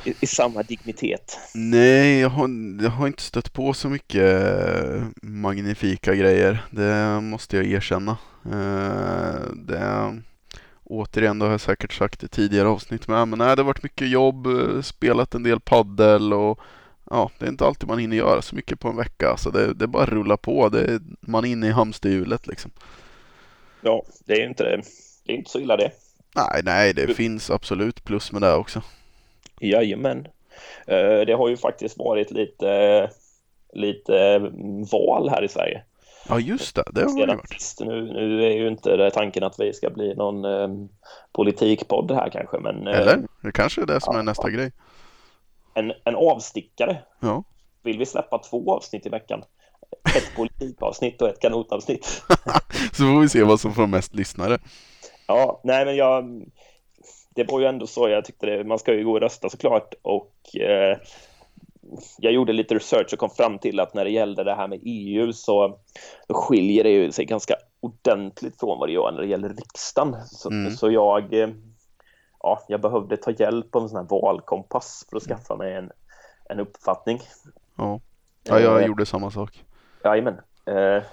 i, 0.06 0.14
i 0.22 0.28
samma 0.28 0.64
dignitet? 0.64 1.40
Nej, 1.54 2.20
jag 2.20 2.30
har, 2.30 2.50
jag 2.84 2.90
har 2.90 3.08
inte 3.08 3.24
stött 3.24 3.54
på 3.54 3.74
så 3.74 3.90
mycket 3.90 4.44
eh, 4.44 5.04
magnifika 5.22 6.16
grejer. 6.16 6.66
Det 6.72 7.22
måste 7.22 7.58
jag 7.58 7.66
erkänna. 7.66 8.18
Eh, 8.46 9.42
det, 9.56 10.22
återigen, 10.84 11.40
det 11.40 11.46
har 11.46 11.52
jag 11.52 11.62
säkert 11.62 11.94
sagt 11.94 12.24
i 12.24 12.28
tidigare 12.28 12.68
avsnitt 12.68 13.08
med, 13.08 13.28
men 13.28 13.40
nej, 13.40 13.56
det 13.56 13.62
har 13.62 13.68
varit 13.68 13.84
mycket 13.84 14.10
jobb, 14.10 14.48
eh, 14.48 14.82
spelat 14.82 15.36
en 15.36 15.44
del 15.44 15.60
paddel 15.60 16.34
och 16.34 16.60
ja, 17.10 17.32
det 17.40 17.46
är 17.46 17.50
inte 17.50 17.66
alltid 17.66 17.90
man 17.90 18.00
hinner 18.00 18.18
göra 18.18 18.42
så 18.42 18.56
mycket 18.56 18.80
på 18.80 18.88
en 18.88 18.98
vecka. 18.98 19.38
Så 19.38 19.50
det, 19.50 19.74
det 19.74 19.88
bara 19.88 20.06
rulla 20.06 20.38
på. 20.38 20.70
Det, 20.70 21.02
man 21.20 21.46
är 21.46 21.50
inne 21.50 21.68
i 21.68 21.72
hamsterhjulet 21.72 22.48
liksom. 22.48 22.72
Ja, 23.82 24.04
det 24.26 24.34
är 24.34 24.48
inte, 24.48 24.64
det 25.26 25.34
är 25.34 25.38
inte 25.38 25.50
så 25.50 25.60
illa 25.60 25.78
det. 25.78 25.92
Nej, 26.36 26.62
nej, 26.64 26.94
det 26.94 27.14
finns 27.14 27.50
absolut 27.50 28.04
plus 28.04 28.32
med 28.32 28.42
det 28.42 28.54
också. 28.54 28.82
Jajamän. 29.70 30.28
Eh, 30.88 31.20
det 31.28 31.34
har 31.34 31.50
ju 31.50 31.58
faktiskt 31.58 31.98
varit 31.98 32.32
lite, 32.32 33.10
lite 33.74 34.40
val 34.92 35.30
här 35.30 35.44
i 35.44 35.48
Sverige. 35.48 35.84
Ja, 36.30 36.40
just 36.40 36.76
det. 36.76 36.84
Det 36.92 37.02
har 37.02 37.28
det 37.28 37.36
varit. 37.36 37.76
Nu, 37.80 38.02
nu 38.02 38.46
är 38.46 38.52
ju 38.52 38.68
inte 38.68 39.12
tanken 39.14 39.44
att 39.44 39.60
vi 39.60 39.74
ska 39.74 39.90
bli 39.90 40.16
någon 40.16 40.46
um, 40.46 40.90
politikpodd 41.32 42.12
här 42.12 42.30
kanske, 42.30 42.60
men... 42.60 42.88
Eller? 42.88 43.24
Det 43.42 43.52
kanske 43.52 43.82
är 43.82 43.86
det 43.86 44.02
som 44.02 44.14
ja, 44.14 44.20
är 44.20 44.24
nästa 44.24 44.50
ja. 44.50 44.56
grej. 44.56 44.72
En, 45.74 45.94
en 46.04 46.16
avstickare. 46.16 46.98
Ja. 47.20 47.44
Vill 47.84 47.98
vi 47.98 48.06
släppa 48.06 48.38
två 48.38 48.76
avsnitt 48.76 49.06
i 49.06 49.10
veckan? 49.10 49.44
Ett 50.16 50.36
politikavsnitt 50.36 51.22
och 51.22 51.30
ett 51.30 51.40
kanotavsnitt. 51.40 52.06
så 52.92 53.04
får 53.04 53.22
vi 53.22 53.30
se 53.30 53.44
vad 53.44 53.60
som 53.60 53.74
får 53.74 53.88
mest 53.88 54.16
lyssnare. 54.16 54.58
Ja, 55.28 55.62
nej 55.64 55.86
men 55.86 55.96
jag... 55.96 56.44
Det 57.36 57.52
var 57.52 57.60
ju 57.60 57.66
ändå 57.66 57.88
så 57.88 58.10
jag 58.10 58.26
tyckte 58.26 58.46
det, 58.46 58.64
man 58.64 58.80
ska 58.80 58.94
ju 58.94 59.06
gå 59.06 59.12
och 59.12 59.22
rösta 59.22 59.50
såklart 59.50 59.94
och 60.02 60.56
eh, 60.56 60.98
jag 62.18 62.34
gjorde 62.34 62.54
lite 62.54 62.76
research 62.76 63.14
och 63.14 63.20
kom 63.20 63.30
fram 63.30 63.60
till 63.60 63.80
att 63.80 63.94
när 63.94 64.04
det 64.04 64.12
gällde 64.12 64.44
det 64.44 64.56
här 64.56 64.68
med 64.68 64.80
EU 64.84 65.34
så 65.34 65.80
skiljer 66.30 66.84
det 66.84 66.90
ju 66.90 67.12
sig 67.12 67.26
ganska 67.26 67.56
ordentligt 67.80 68.60
från 68.60 68.80
vad 68.80 68.90
det 68.90 68.94
gör 68.94 69.12
när 69.12 69.22
det 69.22 69.28
gäller 69.28 69.50
riksdagen. 69.50 70.16
Så, 70.26 70.50
mm. 70.50 70.72
så 70.72 70.92
jag, 70.92 71.34
eh, 71.34 71.50
ja, 72.40 72.62
jag 72.68 72.82
behövde 72.82 73.18
ta 73.18 73.32
hjälp 73.32 73.76
av 73.76 73.82
en 73.82 73.90
sån 73.90 73.98
här 73.98 74.08
valkompass 74.10 75.06
för 75.10 75.18
att 75.18 75.24
skaffa 75.24 75.56
mig 75.56 75.74
en, 75.74 75.92
en 76.50 76.60
uppfattning. 76.60 77.20
Ja, 77.78 78.00
ja 78.44 78.60
jag 78.60 78.82
eh, 78.82 78.88
gjorde 78.88 79.06
samma 79.06 79.32
sak. 79.32 79.64
Jajamän. 80.04 80.42
Eh, 80.66 81.04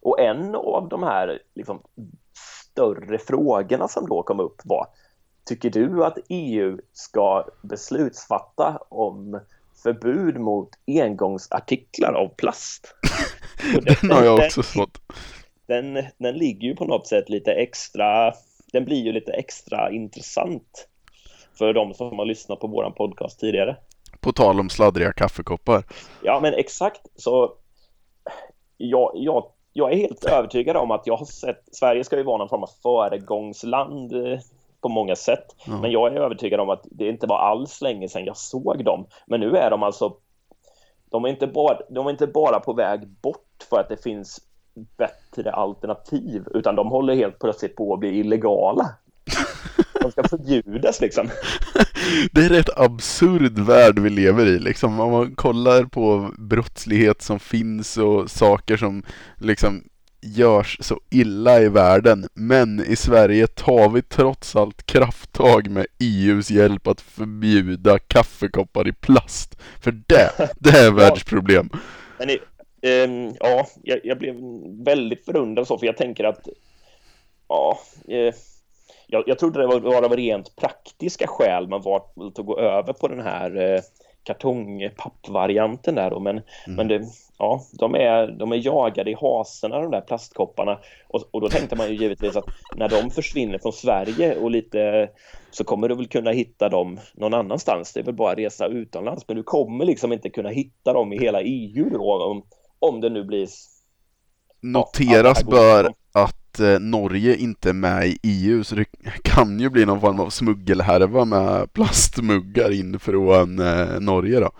och 0.00 0.20
en 0.20 0.54
av 0.54 0.88
de 0.88 1.02
här 1.02 1.42
liksom, 1.54 1.82
större 2.32 3.18
frågorna 3.18 3.88
som 3.88 4.06
då 4.06 4.22
kom 4.22 4.40
upp 4.40 4.60
var 4.64 4.86
Tycker 5.48 5.70
du 5.70 6.04
att 6.04 6.18
EU 6.28 6.78
ska 6.92 7.44
beslutsfatta 7.62 8.78
om 8.88 9.40
förbud 9.82 10.40
mot 10.40 10.68
engångsartiklar 10.86 12.12
av 12.12 12.28
plast? 12.28 12.94
den 14.00 14.10
har 14.10 14.24
jag 14.24 14.38
också 14.38 14.62
fått. 14.62 14.98
Den, 15.66 16.04
den 16.18 16.34
ligger 16.34 16.68
ju 16.68 16.76
på 16.76 16.84
något 16.84 17.06
sätt 17.06 17.28
lite 17.28 17.52
extra, 17.52 18.32
den 18.72 18.84
blir 18.84 19.04
ju 19.04 19.12
lite 19.12 19.32
extra 19.32 19.90
intressant 19.90 20.88
för 21.58 21.72
de 21.72 21.94
som 21.94 22.18
har 22.18 22.26
lyssnat 22.26 22.60
på 22.60 22.66
våran 22.66 22.92
podcast 22.92 23.40
tidigare. 23.40 23.76
På 24.20 24.32
tal 24.32 24.60
om 24.60 24.70
sladdriga 24.70 25.12
kaffekoppar. 25.12 25.84
Ja, 26.22 26.40
men 26.40 26.54
exakt. 26.54 27.00
Så 27.16 27.52
jag, 28.76 29.12
jag, 29.14 29.50
jag 29.72 29.92
är 29.92 29.96
helt 29.96 30.24
övertygad 30.24 30.76
om 30.76 30.90
att 30.90 31.06
jag 31.06 31.16
har 31.16 31.26
sett, 31.26 31.64
Sverige 31.72 32.04
ska 32.04 32.16
ju 32.16 32.22
vara 32.22 32.38
någon 32.38 32.48
form 32.48 32.62
av 32.62 32.70
föregångsland 32.82 34.12
eh, 34.12 34.38
på 34.80 34.88
många 34.88 35.16
sätt. 35.16 35.56
Mm. 35.66 35.80
Men 35.80 35.90
jag 35.90 36.12
är 36.12 36.20
övertygad 36.20 36.60
om 36.60 36.70
att 36.70 36.86
det 36.90 37.08
inte 37.08 37.26
var 37.26 37.38
alls 37.38 37.80
länge 37.80 38.08
sedan 38.08 38.24
jag 38.24 38.36
såg 38.36 38.84
dem. 38.84 39.06
Men 39.26 39.40
nu 39.40 39.56
är 39.56 39.70
de 39.70 39.82
alltså, 39.82 40.16
de 41.10 41.24
är 41.24 41.28
inte 41.28 41.46
bara, 41.46 41.78
de 41.90 42.06
är 42.06 42.10
inte 42.10 42.26
bara 42.26 42.60
på 42.60 42.72
väg 42.72 43.08
bort 43.08 43.66
för 43.70 43.80
att 43.80 43.88
det 43.88 44.02
finns 44.02 44.40
bättre 44.96 45.52
alternativ, 45.52 46.44
utan 46.54 46.76
de 46.76 46.88
håller 46.88 47.14
helt 47.14 47.38
plötsligt 47.38 47.76
på 47.76 47.94
att 47.94 48.00
bli 48.00 48.18
illegala. 48.18 48.94
De 50.00 50.10
ska 50.12 50.28
förbjudas 50.28 51.00
liksom. 51.00 51.26
Det 52.32 52.44
är 52.44 52.48
rätt 52.48 52.78
absurd 52.78 53.58
värld 53.58 53.98
vi 53.98 54.10
lever 54.10 54.46
i 54.46 54.58
liksom. 54.58 55.00
Om 55.00 55.10
man 55.10 55.34
kollar 55.34 55.84
på 55.84 56.30
brottslighet 56.38 57.22
som 57.22 57.40
finns 57.40 57.96
och 57.96 58.30
saker 58.30 58.76
som 58.76 59.02
liksom 59.36 59.82
görs 60.20 60.78
så 60.80 61.00
illa 61.10 61.60
i 61.60 61.68
världen. 61.68 62.28
Men 62.34 62.80
i 62.80 62.96
Sverige 62.96 63.46
tar 63.46 63.88
vi 63.88 64.02
trots 64.02 64.56
allt 64.56 64.86
krafttag 64.86 65.70
med 65.70 65.86
EUs 66.00 66.50
hjälp 66.50 66.86
att 66.86 67.00
förbjuda 67.00 67.98
kaffekoppar 67.98 68.88
i 68.88 68.92
plast. 68.92 69.58
För 69.80 69.92
det, 70.06 70.30
det 70.58 70.78
är 70.78 70.90
världsproblem. 70.90 71.70
Men, 72.18 72.30
um, 72.30 73.36
ja, 73.40 73.66
jag, 73.82 74.00
jag, 74.04 74.18
blev 74.18 74.34
väldigt 74.84 75.24
förundrad 75.24 75.66
så, 75.66 75.78
för 75.78 75.86
jag 75.86 75.96
tänker 75.96 76.24
att 76.24 76.48
ja, 77.48 77.78
eh, 78.08 78.34
jag, 79.06 79.24
jag 79.26 79.38
trodde 79.38 79.60
det 79.60 79.66
var, 79.66 79.80
var 79.80 80.02
av 80.02 80.16
rent 80.16 80.56
praktiska 80.56 81.26
skäl 81.26 81.68
man 81.68 81.82
var 81.82 81.96
att 81.96 82.46
gå 82.46 82.58
över 82.58 82.92
på 82.92 83.08
den 83.08 83.20
här 83.20 83.74
eh, 83.74 83.80
kartongpappvarianten 84.22 85.94
där 85.94 86.10
då, 86.10 86.20
men, 86.20 86.36
mm. 86.36 86.76
men 86.76 86.88
det, 86.88 87.04
ja, 87.38 87.62
de 87.72 87.94
är, 87.94 88.26
de 88.26 88.52
är 88.52 88.66
jagade 88.66 89.10
i 89.10 89.16
haserna 89.20 89.80
de 89.80 89.90
där 89.90 90.00
plastkopparna 90.00 90.78
och, 91.08 91.22
och 91.30 91.40
då 91.40 91.48
tänkte 91.48 91.76
man 91.76 91.88
ju 91.88 91.94
givetvis 91.94 92.36
att 92.36 92.44
när 92.76 92.88
de 92.88 93.10
försvinner 93.10 93.58
från 93.58 93.72
Sverige 93.72 94.36
och 94.36 94.50
lite 94.50 95.10
så 95.50 95.64
kommer 95.64 95.88
du 95.88 95.94
väl 95.94 96.08
kunna 96.08 96.30
hitta 96.30 96.68
dem 96.68 97.00
någon 97.14 97.34
annanstans. 97.34 97.92
Det 97.92 98.00
är 98.00 98.04
väl 98.04 98.14
bara 98.14 98.34
resa 98.34 98.66
utomlands, 98.66 99.24
men 99.28 99.36
du 99.36 99.42
kommer 99.42 99.84
liksom 99.84 100.12
inte 100.12 100.30
kunna 100.30 100.48
hitta 100.48 100.92
dem 100.92 101.12
i 101.12 101.18
hela 101.18 101.42
EU 101.42 101.90
då 101.90 102.24
om, 102.24 102.42
om 102.78 103.00
det 103.00 103.10
nu 103.10 103.24
blir 103.24 103.48
Noteras 104.60 105.38
ja, 105.40 105.50
bör 105.50 105.92
att 106.58 106.60
eh, 106.60 106.80
Norge 106.80 107.36
inte 107.36 107.68
är 107.68 107.72
med 107.72 108.06
i 108.06 108.18
EU 108.22 108.64
så 108.64 108.74
det 108.74 108.84
kan 109.22 109.60
ju 109.60 109.70
bli 109.70 109.86
någon 109.86 110.00
form 110.00 110.20
av 110.20 110.30
smuggelhärva 110.30 111.24
med 111.24 111.72
plastmuggar 111.72 112.72
in 112.72 112.98
från 112.98 113.58
eh, 113.58 114.00
Norge 114.00 114.40
då. 114.40 114.50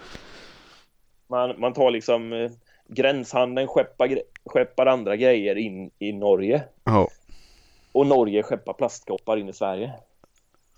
Man, 1.28 1.61
man 1.61 1.73
tar 1.73 1.90
liksom 1.90 2.33
eh, 2.33 2.50
gränshandeln 2.88 3.69
skeppar, 3.69 4.21
skeppar 4.47 4.87
andra 4.87 5.17
grejer 5.17 5.57
in 5.57 5.90
i 5.99 6.12
Norge. 6.12 6.62
Ja. 6.85 7.09
Och 7.93 8.07
Norge 8.07 8.43
skeppar 8.43 8.73
plastkoppar 8.73 9.37
in 9.37 9.49
i 9.49 9.52
Sverige. 9.52 9.93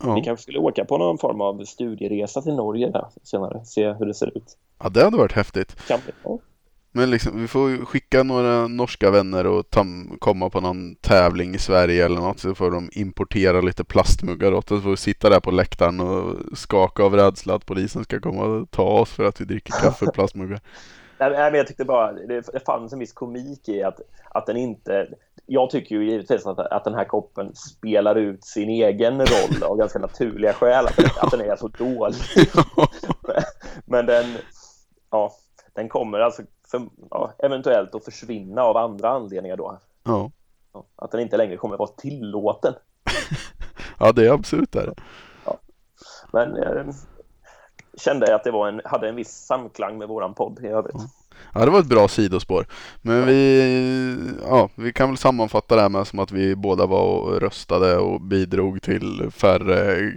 Ja. 0.02 0.14
Vi 0.14 0.20
kanske 0.20 0.42
skulle 0.42 0.58
åka 0.58 0.84
på 0.84 0.98
någon 0.98 1.18
form 1.18 1.40
av 1.40 1.64
studieresa 1.64 2.42
till 2.42 2.54
Norge 2.54 2.90
där 2.90 3.06
senare, 3.22 3.64
se 3.64 3.92
hur 3.92 4.06
det 4.06 4.14
ser 4.14 4.36
ut. 4.36 4.56
Ja, 4.82 4.88
det 4.88 5.04
hade 5.04 5.16
varit 5.16 5.32
häftigt. 5.32 5.86
Kan 5.88 6.00
ja. 6.24 6.38
Men 6.92 7.10
liksom, 7.10 7.40
vi 7.40 7.48
får 7.48 7.84
skicka 7.84 8.22
några 8.22 8.66
norska 8.66 9.10
vänner 9.10 9.46
och 9.46 9.70
tam, 9.70 10.16
komma 10.18 10.50
på 10.50 10.60
någon 10.60 10.94
tävling 10.94 11.54
i 11.54 11.58
Sverige 11.58 12.04
eller 12.04 12.20
något 12.20 12.40
så 12.40 12.54
får 12.54 12.70
de 12.70 12.90
importera 12.92 13.60
lite 13.60 13.84
plastmuggar 13.84 14.52
åt 14.52 14.70
oss. 14.70 14.78
Så 14.78 14.82
får 14.82 14.90
vi 14.90 14.96
sitta 14.96 15.30
där 15.30 15.40
på 15.40 15.50
läktaren 15.50 16.00
och 16.00 16.36
skaka 16.58 17.02
av 17.02 17.16
rädsla 17.16 17.54
att 17.54 17.66
polisen 17.66 18.04
ska 18.04 18.20
komma 18.20 18.44
och 18.44 18.70
ta 18.70 18.82
oss 18.82 19.12
för 19.12 19.24
att 19.24 19.40
vi 19.40 19.44
dricker 19.44 19.72
kaffe 19.72 20.04
ur 20.04 20.10
plastmuggar. 20.14 20.60
Nej, 21.18 21.30
men 21.30 21.54
jag 21.54 21.66
tyckte 21.66 21.84
bara 21.84 22.12
det, 22.12 22.52
det 22.52 22.60
fanns 22.66 22.92
en 22.92 22.98
viss 22.98 23.12
komik 23.12 23.68
i 23.68 23.82
att, 23.82 24.00
att 24.30 24.46
den 24.46 24.56
inte... 24.56 25.08
Jag 25.46 25.70
tycker 25.70 25.96
ju 25.96 26.10
givetvis 26.10 26.46
att, 26.46 26.58
att 26.58 26.84
den 26.84 26.94
här 26.94 27.04
koppen 27.04 27.54
spelar 27.54 28.14
ut 28.14 28.44
sin 28.44 28.68
egen 28.68 29.18
roll 29.18 29.62
av 29.62 29.76
ganska 29.76 29.98
naturliga 30.08 30.52
skäl, 30.52 30.86
att, 30.86 31.24
att 31.24 31.30
den 31.30 31.40
är 31.40 31.56
så 31.56 31.68
dålig. 31.68 32.16
men 33.84 34.06
den, 34.06 34.24
ja, 35.10 35.32
den 35.72 35.88
kommer 35.88 36.20
alltså 36.20 36.42
för, 36.70 36.88
ja, 37.10 37.32
eventuellt 37.38 37.94
att 37.94 38.04
försvinna 38.04 38.62
av 38.62 38.76
andra 38.76 39.08
anledningar 39.08 39.56
då. 39.56 39.78
Ja. 40.02 40.30
Att 40.96 41.10
den 41.10 41.20
inte 41.20 41.36
längre 41.36 41.56
kommer 41.56 41.76
vara 41.76 41.88
tillåten. 41.88 42.74
ja, 43.98 44.12
det 44.12 44.26
är 44.26 44.32
absolut 44.32 44.72
det. 44.72 44.94
Ja. 45.44 45.58
Men 46.32 46.56
eh, 46.56 46.86
kände 47.98 48.34
att 48.34 48.44
det 48.44 48.50
var 48.50 48.68
en, 48.68 48.80
hade 48.84 49.08
en 49.08 49.16
viss 49.16 49.46
samklang 49.46 49.98
med 49.98 50.08
våran 50.08 50.34
podd 50.34 50.64
i 50.64 50.66
övrigt. 50.66 50.96
Ja. 51.54 51.64
Det 51.64 51.70
var 51.70 51.80
ett 51.80 51.86
bra 51.86 52.08
sidospår. 52.08 52.66
Men 53.02 53.26
vi, 53.26 54.36
ja, 54.42 54.68
vi 54.74 54.92
kan 54.92 55.08
väl 55.08 55.18
sammanfatta 55.18 55.76
det 55.76 55.82
här 55.82 55.88
med 55.88 56.06
som 56.06 56.18
att 56.18 56.32
vi 56.32 56.56
båda 56.56 56.86
var 56.86 57.02
och 57.02 57.40
röstade 57.40 57.96
och 57.96 58.20
bidrog 58.20 58.82
till 58.82 59.30
färre 59.30 60.12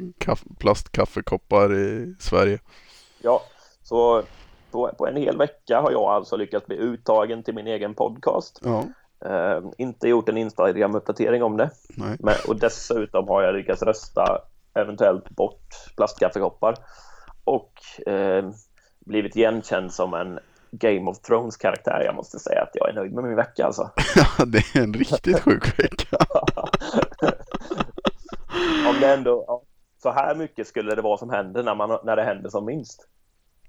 plastkaffekoppar 0.60 1.74
i 1.74 2.16
Sverige. 2.20 2.60
Ja, 3.22 3.42
så 3.84 4.24
på, 4.74 4.92
på 4.98 5.08
en 5.08 5.16
hel 5.16 5.38
vecka 5.38 5.82
har 5.82 5.92
jag 5.92 6.04
alltså 6.04 6.38
lyckats 6.38 6.66
bli 6.66 6.78
uttagen 6.78 7.44
till 7.44 7.54
min 7.54 7.68
egen 7.68 7.94
podcast. 7.94 8.60
Ja. 8.64 8.84
Uh, 9.26 9.72
inte 9.78 10.08
gjort 10.08 10.30
en 10.30 10.38
Instagram-uppdatering 10.38 11.44
om 11.44 11.58
det. 11.58 11.70
Men, 12.20 12.36
och 12.48 12.60
dessutom 12.60 13.28
har 13.28 13.42
jag 13.42 13.56
lyckats 13.56 13.82
rösta 13.82 14.42
eventuellt 14.74 15.30
bort 15.30 15.68
plastkaffekoppar 15.96 16.76
och 17.44 17.72
uh, 18.08 18.52
blivit 19.06 19.36
igenkänd 19.36 19.94
som 19.94 20.14
en 20.14 20.40
Game 20.72 21.12
of 21.12 21.20
Thrones-karaktär. 21.20 22.02
Jag 22.06 22.16
måste 22.16 22.40
säga 22.40 22.62
att 22.62 22.72
jag 22.74 22.90
är 22.90 22.94
nöjd 22.94 23.14
med 23.14 23.24
min 23.24 23.36
vecka 23.36 23.66
alltså. 23.66 23.92
Ja, 24.16 24.46
det 24.46 24.76
är 24.76 24.84
en 24.84 24.94
riktigt 24.94 25.40
sjuk 25.44 25.80
vecka. 25.80 26.18
om 28.90 28.96
det 29.02 29.14
ändå, 29.14 29.64
så 30.04 30.12
här 30.12 30.36
mycket 30.36 30.68
skulle 30.68 30.96
det 30.96 31.02
vara 31.02 31.18
som 31.18 31.30
händer 31.30 31.64
när, 31.64 31.76
man, 31.76 32.00
när 32.04 32.16
det 32.16 32.24
händer 32.24 32.50
som 32.50 32.66
minst. 32.66 33.08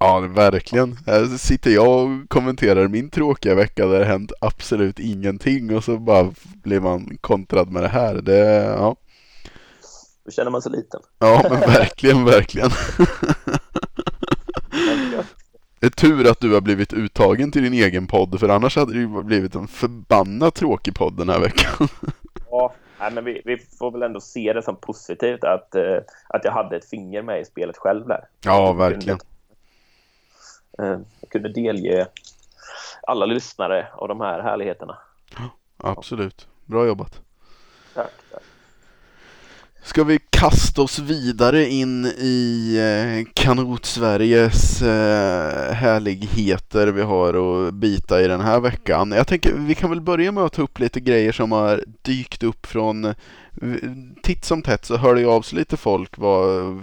Ja, 0.04 0.20
verkligen. 0.20 0.96
Här 1.06 1.24
sitter 1.24 1.70
jag 1.70 2.04
och 2.04 2.28
kommenterar 2.28 2.88
min 2.88 3.10
tråkiga 3.10 3.54
vecka 3.54 3.86
där 3.86 3.98
det 3.98 4.04
hänt 4.04 4.32
absolut 4.40 4.98
ingenting 4.98 5.76
och 5.76 5.84
så 5.84 5.98
bara 5.98 6.32
blir 6.62 6.80
man 6.80 7.18
kontrad 7.20 7.72
med 7.72 7.82
det 7.82 7.88
här. 7.88 8.14
Det, 8.14 8.38
ja. 8.78 8.96
Då 10.24 10.30
känner 10.30 10.50
man 10.50 10.62
sig 10.62 10.72
liten. 10.72 11.00
Ja, 11.18 11.42
men 11.50 11.60
verkligen, 11.60 12.24
verkligen. 12.24 12.70
Det 15.80 15.86
är 15.86 15.90
tur 15.90 16.30
att 16.30 16.40
du 16.40 16.54
har 16.54 16.60
blivit 16.60 16.92
uttagen 16.92 17.52
till 17.52 17.62
din 17.62 17.74
egen 17.74 18.06
podd 18.06 18.40
för 18.40 18.48
annars 18.48 18.76
hade 18.76 18.92
det 18.92 18.98
ju 18.98 19.22
blivit 19.22 19.54
en 19.54 19.68
förbannat 19.68 20.54
tråkig 20.54 20.94
podd 20.94 21.16
den 21.16 21.28
här 21.28 21.40
veckan. 21.40 21.88
Ja, 22.50 22.72
nej, 23.00 23.12
men 23.12 23.24
vi, 23.24 23.42
vi 23.44 23.58
får 23.78 23.90
väl 23.90 24.02
ändå 24.02 24.20
se 24.20 24.52
det 24.52 24.62
som 24.62 24.76
positivt 24.76 25.44
att, 25.44 25.74
eh, 25.74 25.96
att 26.28 26.44
jag 26.44 26.52
hade 26.52 26.76
ett 26.76 26.88
finger 26.88 27.22
med 27.22 27.40
i 27.40 27.44
spelet 27.44 27.76
själv 27.76 28.06
där. 28.06 28.24
Ja, 28.44 28.72
verkligen. 28.72 29.18
Eh, 30.78 30.98
jag 31.20 31.30
kunde 31.30 31.48
delge 31.48 32.06
alla 33.02 33.26
lyssnare 33.26 33.86
av 33.92 34.08
de 34.08 34.20
här 34.20 34.42
härligheterna. 34.42 34.98
Absolut. 35.76 36.48
Bra 36.64 36.86
jobbat. 36.86 37.20
Tack, 37.94 38.12
tack. 38.32 38.42
Ska 39.82 40.04
vi 40.04 40.18
kasta 40.30 40.82
oss 40.82 40.98
vidare 40.98 41.68
in 41.68 42.04
i 42.06 42.76
eh, 42.76 43.32
kanot-Sveriges 43.34 44.82
eh, 44.82 45.72
härligheter 45.72 46.86
vi 46.86 47.02
har 47.02 47.34
att 47.34 47.74
bita 47.74 48.22
i 48.22 48.28
den 48.28 48.40
här 48.40 48.60
veckan. 48.60 49.12
Jag 49.12 49.26
tänker 49.26 49.52
vi 49.52 49.74
kan 49.74 49.90
väl 49.90 50.00
börja 50.00 50.32
med 50.32 50.44
att 50.44 50.52
ta 50.52 50.62
upp 50.62 50.78
lite 50.78 51.00
grejer 51.00 51.32
som 51.32 51.52
har 51.52 51.84
dykt 52.02 52.42
upp 52.42 52.66
från 52.66 53.14
titt 54.22 54.44
som 54.44 54.62
tätt 54.62 54.84
så 54.84 54.96
hör 54.96 55.14
det 55.14 55.24
av 55.24 55.42
sig 55.42 55.58
lite 55.58 55.76
folk 55.76 56.18
vad, 56.18 56.80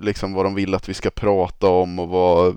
liksom 0.00 0.32
vad 0.32 0.46
de 0.46 0.54
vill 0.54 0.74
att 0.74 0.88
vi 0.88 0.94
ska 0.94 1.10
prata 1.10 1.68
om 1.68 1.98
och 1.98 2.08
vad 2.08 2.56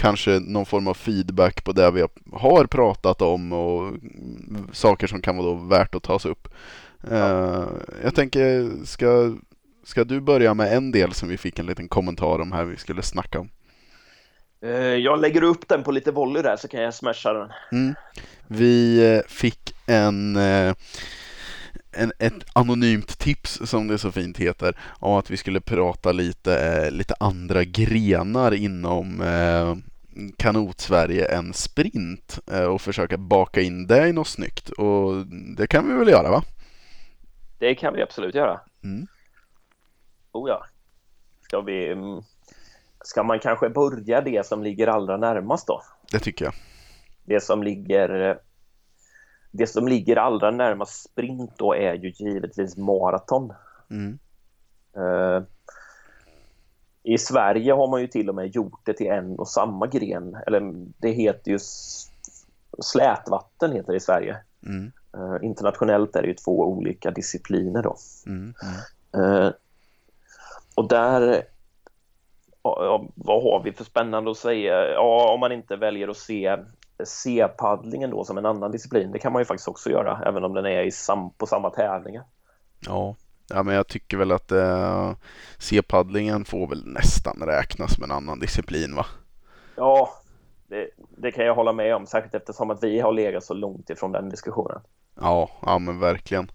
kanske 0.00 0.30
någon 0.30 0.66
form 0.66 0.86
av 0.86 0.94
feedback 0.94 1.64
på 1.64 1.72
det 1.72 1.90
vi 1.90 2.04
har 2.32 2.64
pratat 2.64 3.22
om 3.22 3.52
och 3.52 3.92
saker 4.72 5.06
som 5.06 5.22
kan 5.22 5.36
vara 5.36 5.46
då 5.46 5.54
värt 5.54 5.94
att 5.94 6.02
tas 6.02 6.26
upp. 6.26 6.48
Uh, 7.12 7.64
jag 8.02 8.14
tänker, 8.14 8.70
ska, 8.84 9.34
ska 9.84 10.04
du 10.04 10.20
börja 10.20 10.54
med 10.54 10.76
en 10.76 10.90
del 10.90 11.12
som 11.12 11.28
vi 11.28 11.36
fick 11.36 11.58
en 11.58 11.66
liten 11.66 11.88
kommentar 11.88 12.40
om 12.40 12.52
här 12.52 12.64
vi 12.64 12.76
skulle 12.76 13.02
snacka 13.02 13.40
om? 13.40 13.48
Eh, 14.62 14.70
jag 14.80 15.20
lägger 15.20 15.42
upp 15.42 15.68
den 15.68 15.82
på 15.82 15.92
lite 15.92 16.12
volley 16.12 16.42
där 16.42 16.56
så 16.56 16.68
kan 16.68 16.82
jag 16.82 16.94
smasha 16.94 17.32
den. 17.32 17.48
Mm. 17.72 17.94
Vi 18.46 19.06
eh, 19.14 19.20
fick 19.28 19.74
en, 19.86 20.36
en, 20.36 22.12
ett 22.18 22.44
anonymt 22.52 23.18
tips 23.18 23.60
som 23.64 23.88
det 23.88 23.98
så 23.98 24.12
fint 24.12 24.38
heter 24.38 24.76
om 24.98 25.12
att 25.12 25.30
vi 25.30 25.36
skulle 25.36 25.60
prata 25.60 26.12
lite, 26.12 26.90
lite 26.90 27.14
andra 27.20 27.64
grenar 27.64 28.54
inom 28.54 29.22
kanot-Sverige 30.36 31.26
än 31.26 31.52
sprint 31.52 32.40
och 32.72 32.80
försöka 32.80 33.16
baka 33.18 33.60
in 33.60 33.86
det 33.86 34.08
i 34.08 34.12
något 34.12 34.28
snyggt 34.28 34.68
och 34.68 35.26
det 35.56 35.66
kan 35.66 35.88
vi 35.88 35.94
väl 35.94 36.08
göra 36.08 36.30
va? 36.30 36.42
Det 37.58 37.74
kan 37.74 37.94
vi 37.94 38.02
absolut 38.02 38.34
göra. 38.34 38.60
Mm. 38.84 39.06
Oh 40.32 40.48
ja. 40.48 40.64
Ska 41.42 41.60
vi... 41.60 41.92
mm, 41.92 42.22
Ska 43.04 43.22
man 43.22 43.38
kanske 43.38 43.68
börja 43.68 44.20
det 44.20 44.46
som 44.46 44.62
ligger 44.62 44.86
allra 44.86 45.16
närmast 45.16 45.66
då? 45.66 45.82
Det 46.12 46.18
tycker 46.18 46.44
jag. 46.44 46.54
Det 47.24 47.40
som 47.42 47.62
ligger... 47.62 48.38
Det 49.50 49.66
som 49.66 49.88
ligger 49.88 50.16
allra 50.16 50.50
närmast 50.50 51.10
sprint 51.10 51.58
då 51.58 51.74
är 51.74 51.94
ju 51.94 52.10
givetvis 52.10 52.76
maraton. 52.76 53.52
Mm. 53.90 54.18
Eh, 54.96 55.42
I 57.02 57.18
Sverige 57.18 57.72
har 57.72 57.88
man 57.88 58.00
ju 58.00 58.06
till 58.06 58.28
och 58.28 58.34
med 58.34 58.54
gjort 58.54 58.80
det 58.84 58.92
till 58.92 59.06
en 59.06 59.38
och 59.38 59.48
samma 59.48 59.86
gren. 59.86 60.36
Eller 60.46 60.72
det 60.98 61.10
heter 61.10 61.50
ju 61.50 61.58
slätvatten 62.78 63.72
heter 63.72 63.92
det 63.92 63.96
i 63.96 64.00
Sverige. 64.00 64.36
Mm. 64.66 64.92
Eh, 65.14 65.44
internationellt 65.44 66.16
är 66.16 66.22
det 66.22 66.28
ju 66.28 66.34
två 66.34 66.60
olika 66.60 67.10
discipliner 67.10 67.82
då. 67.82 67.96
Mm. 68.26 68.54
Eh, 69.12 69.52
och 70.74 70.88
där, 70.88 71.42
ja, 72.62 72.84
ja, 72.84 73.04
vad 73.14 73.42
har 73.42 73.62
vi 73.64 73.72
för 73.72 73.84
spännande 73.84 74.30
att 74.30 74.36
säga? 74.36 74.88
Ja, 74.88 75.32
om 75.34 75.40
man 75.40 75.52
inte 75.52 75.76
väljer 75.76 76.08
att 76.08 76.16
se 76.16 76.56
C-paddlingen 77.04 78.10
då 78.10 78.24
som 78.24 78.38
en 78.38 78.46
annan 78.46 78.70
disciplin, 78.70 79.12
det 79.12 79.18
kan 79.18 79.32
man 79.32 79.40
ju 79.40 79.46
faktiskt 79.46 79.68
också 79.68 79.90
göra, 79.90 80.22
även 80.26 80.44
om 80.44 80.54
den 80.54 80.66
är 80.66 80.82
i 80.82 80.90
sam, 80.90 81.30
på 81.30 81.46
samma 81.46 81.70
tävlingar. 81.70 82.24
Ja. 82.86 83.16
Ja, 83.50 83.62
men 83.62 83.74
jag 83.74 83.88
tycker 83.88 84.16
väl 84.16 84.32
att 84.32 84.52
eh, 84.52 85.12
C-paddlingen 85.58 86.44
får 86.44 86.66
väl 86.66 86.86
nästan 86.86 87.42
räknas 87.46 87.94
som 87.94 88.04
en 88.04 88.10
annan 88.10 88.40
disciplin 88.40 88.94
va? 88.94 89.06
Ja, 89.76 90.10
det, 90.68 90.88
det 91.16 91.32
kan 91.32 91.44
jag 91.44 91.54
hålla 91.54 91.72
med 91.72 91.94
om, 91.96 92.06
särskilt 92.06 92.34
eftersom 92.34 92.70
att 92.70 92.82
vi 92.82 93.00
har 93.00 93.12
legat 93.12 93.44
så 93.44 93.54
långt 93.54 93.90
ifrån 93.90 94.12
den 94.12 94.28
diskussionen. 94.28 94.80
Ja, 95.20 95.50
ja 95.62 95.78
men 95.78 95.98
verkligen. 96.00 96.50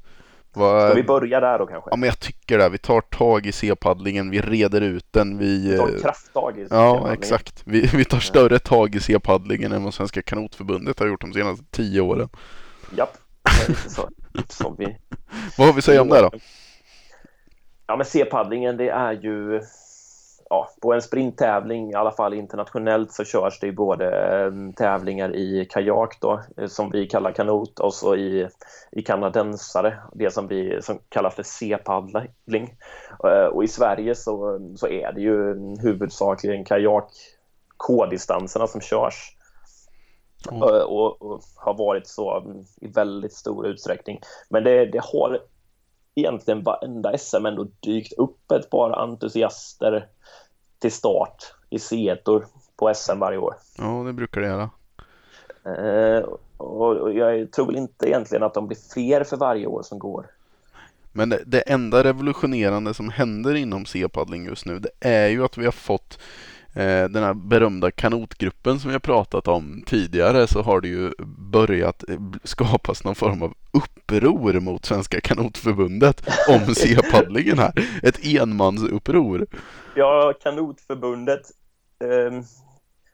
Ska 0.51 0.59
Vad, 0.59 0.95
vi 0.95 1.03
börja 1.03 1.39
där 1.39 1.59
då 1.59 1.65
kanske? 1.65 1.89
ja 1.89 1.95
men 1.95 2.07
jag 2.07 2.19
tycker 2.19 2.57
det. 2.57 2.69
Vi 2.69 2.77
tar 2.77 3.01
tag 3.01 3.45
i 3.45 3.51
C-paddlingen, 3.51 4.29
vi 4.29 4.41
reder 4.41 4.81
ut 4.81 5.05
den, 5.11 5.37
vi... 5.37 5.71
Vi 5.71 5.77
tar 5.77 5.95
eh, 5.95 6.01
krafttag 6.01 6.59
i 6.59 6.67
Ja, 6.69 7.13
exakt. 7.13 7.61
Vi, 7.65 7.81
vi 7.93 8.05
tar 8.05 8.19
större 8.19 8.59
tag 8.59 8.95
i 8.95 8.99
C-paddlingen 8.99 9.71
än 9.71 9.83
vad 9.83 9.93
Svenska 9.93 10.21
kanotförbundet 10.21 10.99
har 10.99 11.07
gjort 11.07 11.21
de 11.21 11.33
senaste 11.33 11.65
tio 11.71 12.01
åren. 12.01 12.29
Japp, 12.97 13.17
det 13.43 13.65
är 13.65 13.69
lite 13.69 13.89
så. 13.89 14.09
Som 14.49 14.75
vi 14.77 14.97
Vad 15.57 15.67
har 15.67 15.73
vi 15.73 15.79
att 15.79 15.85
säga 15.85 16.01
om 16.01 16.09
det 16.09 16.21
då? 16.21 16.31
Ja, 17.87 17.95
men 17.95 18.05
C-paddlingen 18.05 18.77
det 18.77 18.89
är 18.89 19.11
ju 19.11 19.61
ja, 20.49 20.69
på 20.81 20.93
en 20.93 21.01
sprinttävling, 21.01 21.91
i 21.91 21.95
alla 21.95 22.11
fall 22.11 22.33
internationellt, 22.33 23.11
så 23.11 23.23
körs 23.23 23.59
det 23.59 23.67
ju 23.67 23.73
både 23.73 24.05
eh, 24.05 24.51
tävlingar 24.75 25.35
i 25.35 25.65
kajak 25.69 26.17
då, 26.21 26.41
eh, 26.57 26.67
som 26.67 26.91
vi 26.91 27.07
kallar 27.07 27.31
kanot, 27.31 27.79
och 27.79 27.93
så 27.93 28.15
i, 28.15 28.47
i 28.91 29.01
kanadensare, 29.01 29.99
det 30.13 30.33
som 30.33 30.47
vi 30.47 30.81
som 30.81 30.99
kallas 31.09 31.35
för 31.35 31.43
C-paddling. 31.43 32.77
Eh, 33.23 33.45
och 33.45 33.63
i 33.63 33.67
Sverige 33.67 34.15
så, 34.15 34.59
så 34.75 34.87
är 34.87 35.13
det 35.13 35.21
ju 35.21 35.55
huvudsakligen 35.81 36.65
kajak 36.65 37.11
K-distanserna 37.77 38.67
som 38.67 38.81
körs. 38.81 39.35
Mm. 40.51 40.63
Eh, 40.63 40.81
Och, 40.83 41.21
och 41.21 41.41
har 41.55 41.73
varit 41.73 42.07
så 42.07 42.39
mm, 42.39 42.63
i 42.81 42.87
väldigt 42.87 43.33
stor 43.33 43.67
utsträckning. 43.67 44.19
Men 44.49 44.63
det, 44.63 44.85
det 44.85 45.01
har 45.03 45.39
egentligen 46.15 46.63
varenda 46.63 47.17
SM 47.17 47.45
ändå 47.45 47.67
dykt 47.79 48.13
upp 48.13 48.51
ett 48.51 48.69
par 48.69 48.91
entusiaster 48.91 50.07
till 50.79 50.91
start 50.91 51.53
i 51.69 51.79
c 51.79 52.15
på 52.75 52.93
SM 52.93 53.19
varje 53.19 53.37
år. 53.37 53.55
Ja, 53.77 54.03
det 54.05 54.13
brukar 54.13 54.41
det 54.41 54.47
göra. 54.47 54.69
Eh, 55.65 56.25
och 56.57 57.13
jag 57.13 57.51
tror 57.51 57.65
väl 57.65 57.75
inte 57.75 58.07
egentligen 58.07 58.43
att 58.43 58.53
de 58.53 58.67
blir 58.67 58.77
fler 58.93 59.23
för 59.23 59.37
varje 59.37 59.67
år 59.67 59.83
som 59.83 59.99
går. 59.99 60.25
Men 61.11 61.29
det, 61.29 61.43
det 61.45 61.61
enda 61.61 62.03
revolutionerande 62.03 62.93
som 62.93 63.09
händer 63.09 63.55
inom 63.55 63.85
C-paddling 63.85 64.45
just 64.45 64.65
nu, 64.65 64.79
det 64.79 64.89
är 64.99 65.27
ju 65.27 65.45
att 65.45 65.57
vi 65.57 65.65
har 65.65 65.71
fått 65.71 66.19
den 66.83 67.23
här 67.23 67.33
berömda 67.33 67.91
kanotgruppen 67.91 68.79
som 68.79 68.91
har 68.91 68.99
pratat 68.99 69.47
om 69.47 69.83
tidigare 69.85 70.47
så 70.47 70.61
har 70.61 70.81
det 70.81 70.87
ju 70.87 71.11
börjat 71.51 72.09
eh, 72.09 72.19
skapas 72.43 73.03
någon 73.03 73.15
form 73.15 73.41
av 73.41 73.53
uppror 73.71 74.59
mot 74.59 74.85
Svenska 74.85 75.21
kanotförbundet 75.21 76.29
om 76.49 76.75
C-paddlingen 76.75 77.59
här. 77.59 77.73
Ett 78.03 78.25
enmansuppror. 78.25 79.47
Ja, 79.95 80.33
kanotförbundet, 80.43 81.41
eh, 82.03 82.41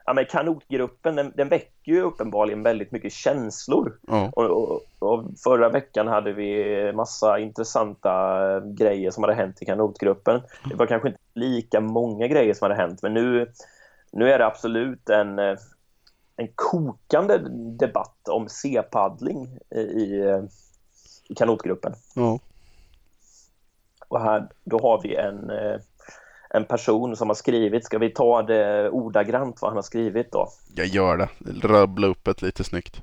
ja, 0.05 0.13
men 0.13 0.25
kanotgruppen, 0.25 1.15
den, 1.15 1.33
den 1.35 1.49
väcker 1.49 1.91
ju 1.91 2.01
uppenbarligen 2.01 2.63
väldigt 2.63 2.91
mycket 2.91 3.13
känslor. 3.13 3.99
Ja, 4.07 4.31
Och, 4.33 4.45
och, 4.45 4.81
och 4.99 5.25
förra 5.43 5.69
veckan 5.69 6.07
hade 6.07 6.33
vi 6.33 6.93
massa 6.93 7.39
intressanta 7.39 8.11
eh, 8.55 8.63
grejer 8.65 9.11
som 9.11 9.23
hade 9.23 9.35
hänt 9.35 9.61
i 9.61 9.65
kanotgruppen. 9.65 10.41
Det 10.69 10.75
var 10.75 10.85
kanske 10.85 11.07
inte 11.07 11.21
lika 11.33 11.81
många 11.81 12.27
grejer 12.27 12.53
som 12.53 12.65
hade 12.65 12.81
hänt, 12.81 13.01
men 13.01 13.13
nu, 13.13 13.51
nu 14.11 14.31
är 14.31 14.39
det 14.39 14.45
absolut 14.45 15.09
en, 15.09 15.39
eh, 15.39 15.57
en 16.35 16.47
kokande 16.55 17.37
debatt 17.79 18.27
om 18.29 18.49
C-paddling 18.49 19.57
i, 19.75 19.79
i, 19.79 20.21
eh, 20.21 20.43
kanotgruppen. 21.35 21.93
ja. 22.15 22.39
Och 24.07 24.21
här, 24.21 24.47
då 24.63 24.79
har 24.79 25.01
vi 25.03 25.15
en, 25.15 25.49
en 26.53 26.65
person 26.65 27.15
som 27.15 27.27
har 27.27 27.35
skrivit, 27.35 27.85
ska 27.85 27.97
vi 27.97 28.09
ta 28.09 28.41
det 28.41 28.89
ordagrant 28.89 29.61
vad 29.61 29.71
han 29.71 29.77
har 29.77 29.83
skrivit 29.83 30.31
då? 30.31 30.49
Jag 30.75 30.87
gör 30.87 31.17
det. 31.17 31.29
Rabbla 31.63 32.07
upp 32.07 32.27
ett 32.27 32.41
lite 32.41 32.63
snyggt. 32.63 33.01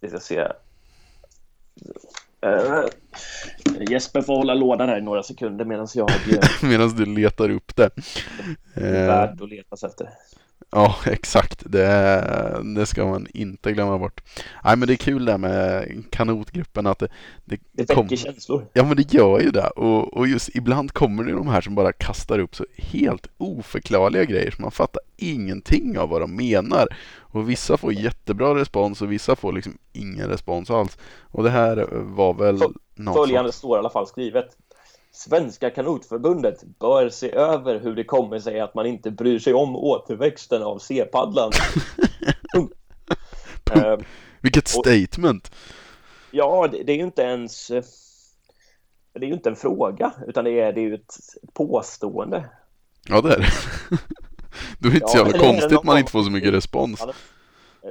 Vi 0.00 0.08
ska 0.08 0.18
se. 0.18 0.48
Uh, 2.46 2.84
Jesper 3.90 4.22
får 4.22 4.36
hålla 4.36 4.54
lådan 4.54 4.88
här 4.88 4.98
i 4.98 5.02
några 5.02 5.22
sekunder 5.22 5.64
medan 5.64 5.88
jag 5.94 6.10
Medan 6.62 6.88
du 6.88 7.06
letar 7.06 7.50
upp 7.50 7.76
det. 7.76 7.90
är 8.74 8.94
Eh, 8.94 9.06
värd 9.06 9.42
att 9.42 9.48
letas 9.48 9.84
efter. 9.84 10.10
Ja, 10.70 10.96
exakt. 11.06 11.62
Det, 11.66 12.62
det 12.76 12.86
ska 12.86 13.06
man 13.06 13.26
inte 13.34 13.72
glömma 13.72 13.98
bort. 13.98 14.22
Nej, 14.64 14.76
men 14.76 14.88
det 14.88 14.94
är 14.94 14.96
kul 14.96 15.24
det 15.24 15.38
med 15.38 16.04
kanotgruppen 16.10 16.86
att 16.86 16.98
det... 16.98 17.08
Det, 17.44 17.60
det 17.72 17.94
kom... 17.94 18.02
väcker 18.02 18.16
känslor. 18.16 18.66
Ja, 18.72 18.84
men 18.84 18.96
det 18.96 19.12
gör 19.14 19.40
ju 19.40 19.50
det. 19.50 19.66
Och, 19.66 20.14
och 20.16 20.26
just 20.26 20.56
ibland 20.56 20.92
kommer 20.92 21.24
det 21.24 21.32
de 21.32 21.48
här 21.48 21.60
som 21.60 21.74
bara 21.74 21.92
kastar 21.92 22.38
upp 22.38 22.56
så 22.56 22.66
helt 22.76 23.26
oförklarliga 23.38 24.24
grejer 24.24 24.50
så 24.50 24.62
man 24.62 24.70
fattar 24.70 25.02
ingenting 25.16 25.98
av 25.98 26.08
vad 26.08 26.20
de 26.20 26.36
menar. 26.36 26.88
Och 27.18 27.50
vissa 27.50 27.76
får 27.76 27.92
jättebra 27.92 28.54
respons 28.54 29.02
och 29.02 29.12
vissa 29.12 29.36
får 29.36 29.52
liksom 29.52 29.78
ingen 29.92 30.28
respons 30.28 30.70
alls. 30.70 30.98
Och 31.30 31.42
det 31.42 31.50
här 31.50 31.88
var 31.92 32.34
väl... 32.34 32.62
Följande 33.14 33.52
står 33.52 33.76
i 33.76 33.78
alla 33.78 33.90
fall 33.90 34.06
skrivet. 34.06 34.56
Svenska 35.16 35.70
kanotförbundet 35.70 36.64
bör 36.78 37.08
se 37.08 37.32
över 37.32 37.80
hur 37.80 37.94
det 37.94 38.04
kommer 38.04 38.38
sig 38.38 38.60
att 38.60 38.74
man 38.74 38.86
inte 38.86 39.10
bryr 39.10 39.38
sig 39.38 39.54
om 39.54 39.76
återväxten 39.76 40.62
av 40.62 40.78
C-paddlan. 40.78 41.52
uh, 43.76 43.98
Vilket 44.40 44.68
statement! 44.68 45.50
ja, 46.30 46.68
det, 46.72 46.82
det, 46.82 46.92
är 46.92 46.96
ju 46.96 47.02
inte 47.02 47.22
ens... 47.22 47.68
Det 47.68 49.24
är 49.24 49.26
ju 49.26 49.32
inte 49.32 49.48
en 49.48 49.56
fråga, 49.56 50.12
utan 50.26 50.44
det 50.44 50.60
är, 50.60 50.72
det 50.72 50.80
är 50.80 50.82
ju 50.82 50.94
ett, 50.94 51.14
påstående. 51.52 52.48
Ja, 53.08 53.20
det 53.20 53.34
är 53.34 53.38
det. 53.38 53.46
Då 54.78 54.88
är 54.88 54.92
det 54.92 54.96
inte 54.96 55.08
så 55.08 55.18
jävla 55.18 55.38
konstigt 55.38 55.84
man 55.84 55.98
inte 55.98 56.12
får 56.12 56.22
så 56.22 56.30
mycket 56.30 56.54
respons. 56.54 57.06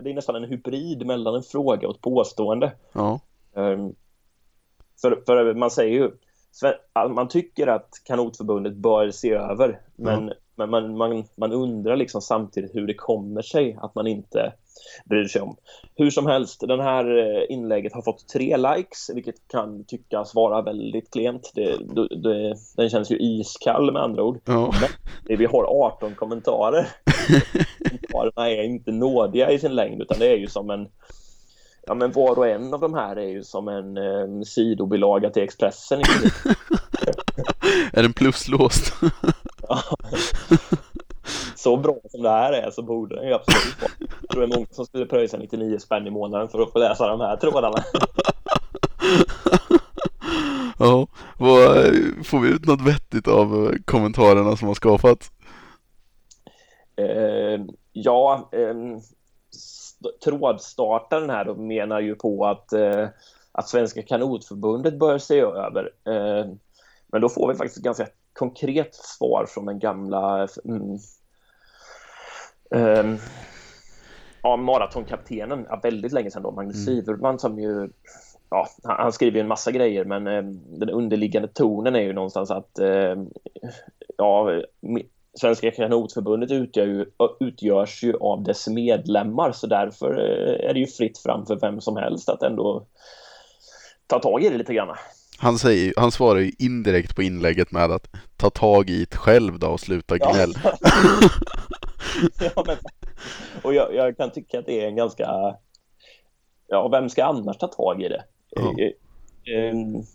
Det 0.03 0.09
är 0.09 0.13
nästan 0.13 0.35
en 0.35 0.43
hybrid 0.43 1.05
mellan 1.05 1.35
en 1.35 1.43
fråga 1.43 1.87
och 1.87 1.95
ett 1.95 2.01
påstående. 2.01 2.71
Ja. 2.93 3.19
Um, 3.53 3.95
för, 5.01 5.23
för 5.25 5.53
man 5.53 5.71
säger 5.71 5.93
ju 5.93 6.11
man 7.15 7.27
tycker 7.27 7.67
att 7.67 7.89
kanotförbundet 8.03 8.75
bör 8.75 9.11
se 9.11 9.31
över 9.31 9.79
men, 9.95 10.23
mm. 10.23 10.33
men 10.55 10.69
man, 10.69 10.97
man, 10.97 11.23
man 11.35 11.53
undrar 11.53 11.95
liksom 11.95 12.21
samtidigt 12.21 12.75
hur 12.75 12.87
det 12.87 12.93
kommer 12.93 13.41
sig 13.41 13.77
att 13.81 13.95
man 13.95 14.07
inte 14.07 14.53
bryr 15.05 15.25
sig 15.25 15.41
om. 15.41 15.55
Hur 15.95 16.09
som 16.09 16.25
helst, 16.25 16.63
den 16.67 16.79
här 16.79 17.17
eh, 17.17 17.43
inlägget 17.49 17.93
har 17.93 18.01
fått 18.01 18.27
tre 18.27 18.57
likes 18.57 19.09
vilket 19.13 19.47
kan 19.47 19.83
tyckas 19.83 20.35
vara 20.35 20.61
väldigt 20.61 21.13
klent. 21.13 21.51
Det, 21.55 21.77
det, 22.23 22.55
den 22.75 22.89
känns 22.89 23.11
ju 23.11 23.17
iskall 23.17 23.91
med 23.91 24.01
andra 24.01 24.23
ord. 24.23 24.39
Ja. 24.45 24.73
Men 25.27 25.37
vi 25.37 25.45
har 25.45 25.85
18 25.85 26.15
kommentarer. 26.15 26.87
Kommentarerna 28.15 28.49
är 28.49 28.63
inte 28.63 28.91
nådiga 28.91 29.51
i 29.51 29.59
sin 29.59 29.75
längd 29.75 30.01
utan 30.01 30.19
det 30.19 30.27
är 30.27 30.37
ju 30.37 30.47
som 30.47 30.69
en 30.69 30.87
Ja 31.87 31.93
men 31.93 32.11
var 32.11 32.37
och 32.37 32.47
en 32.47 32.73
av 32.73 32.79
de 32.79 32.93
här 32.93 33.15
är 33.15 33.29
ju 33.29 33.43
som 33.43 33.67
en 33.67 33.97
eh, 33.97 34.41
sidobilaga 34.45 35.29
till 35.29 35.43
Expressen. 35.43 36.01
är 37.93 38.01
den 38.03 38.13
pluslåst? 38.13 38.93
så 41.55 41.77
bra 41.77 41.95
som 42.11 42.21
det 42.21 42.29
här 42.29 42.53
är 42.53 42.71
så 42.71 42.81
borde 42.81 43.15
den 43.15 43.27
ju 43.27 43.33
absolut 43.33 43.81
vara. 43.81 43.91
Jag 43.99 44.29
tror 44.29 44.41
det 44.41 44.53
är 44.53 44.57
många 44.57 44.67
som 44.71 44.85
skulle 44.85 45.05
pröjsa 45.05 45.37
99 45.37 45.79
spänn 45.79 46.07
i 46.07 46.09
månaden 46.09 46.47
för 46.47 46.61
att 46.61 46.71
få 46.71 46.79
läsa 46.79 47.07
de 47.07 47.19
här 47.19 47.37
trådarna. 47.37 47.77
ja, 50.79 51.07
vad, 51.37 51.75
får 52.25 52.39
vi 52.39 52.49
ut 52.49 52.65
något 52.65 52.81
vettigt 52.81 53.27
av 53.27 53.75
kommentarerna 53.85 54.55
som 54.55 54.67
har 54.67 54.75
skapats? 54.75 55.31
Eh, 56.95 57.61
ja, 57.93 58.49
eh, 58.51 58.75
trådstartaren 60.23 61.29
här 61.29 61.47
och 61.47 61.57
menar 61.57 61.99
ju 61.99 62.15
på 62.15 62.45
att, 62.45 62.73
eh, 62.73 63.07
att 63.51 63.69
Svenska 63.69 64.01
kanotförbundet 64.01 64.99
bör 64.99 65.17
se 65.17 65.39
över. 65.39 65.91
Eh, 66.03 66.45
men 67.07 67.21
då 67.21 67.29
får 67.29 67.47
vi 67.47 67.55
faktiskt 67.55 67.77
ett 67.77 67.83
ganska 67.83 68.07
konkret 68.33 68.95
svar 68.95 69.45
från 69.49 69.65
den 69.65 69.79
gamla 69.79 70.47
mm, 70.65 70.97
eh, 72.71 73.19
ja, 74.41 74.57
maratonkaptenen, 74.57 75.65
ja, 75.69 75.79
väldigt 75.83 76.11
länge 76.11 76.31
sedan 76.31 76.43
då, 76.43 76.51
Magnus 76.51 76.87
mm. 76.87 77.01
Siverman 77.01 77.39
som 77.39 77.59
ju 77.59 77.89
ja, 78.49 78.67
han 78.83 79.11
skriver 79.11 79.35
ju 79.35 79.41
en 79.41 79.47
massa 79.47 79.71
grejer 79.71 80.05
men 80.05 80.27
eh, 80.27 80.43
den 80.79 80.89
underliggande 80.89 81.47
tonen 81.47 81.95
är 81.95 82.01
ju 82.01 82.13
någonstans 82.13 82.51
att 82.51 82.79
eh, 82.79 83.15
ja, 84.17 84.61
Svenska 85.35 85.71
kanotförbundet 85.71 86.51
utgör 86.51 86.85
ju, 86.85 87.05
utgörs 87.39 88.03
ju 88.03 88.17
av 88.17 88.43
dess 88.43 88.67
medlemmar 88.67 89.51
så 89.51 89.67
därför 89.67 90.11
eh, 90.11 90.69
är 90.69 90.73
det 90.73 90.79
ju 90.79 90.87
fritt 90.87 91.17
fram 91.17 91.45
för 91.45 91.55
vem 91.55 91.81
som 91.81 91.97
helst 91.97 92.29
att 92.29 92.43
ändå 92.43 92.85
ta 94.07 94.19
tag 94.19 94.43
i 94.43 94.49
det 94.49 94.57
lite 94.57 94.73
grann. 94.73 94.95
Han, 95.37 95.57
säger, 95.57 95.93
han 95.97 96.11
svarar 96.11 96.39
ju 96.39 96.51
indirekt 96.59 97.15
på 97.15 97.23
inlägget 97.23 97.71
med 97.71 97.91
att 97.91 98.07
ta 98.37 98.49
tag 98.49 98.89
i 98.89 99.05
det 99.05 99.17
själv 99.17 99.59
då 99.59 99.67
och 99.67 99.79
sluta 99.79 100.17
gnäll. 100.17 100.53
Ja. 100.63 100.77
ja, 102.55 102.63
men, 102.67 102.77
och 103.61 103.73
jag, 103.73 103.95
jag, 103.95 104.17
kan 104.17 104.31
tycka 104.31 104.59
att 104.59 104.65
det 104.65 104.81
är 104.81 104.87
en 104.87 104.95
ganska... 104.95 105.55
Ja, 106.67 106.87
vem 106.87 107.09
ska 107.09 107.25
annars 107.25 107.57
ta 107.57 107.67
tag 107.67 108.01
i 108.01 108.09
det? 108.09 108.23
Ja. 108.49 108.75
Um, 109.71 110.05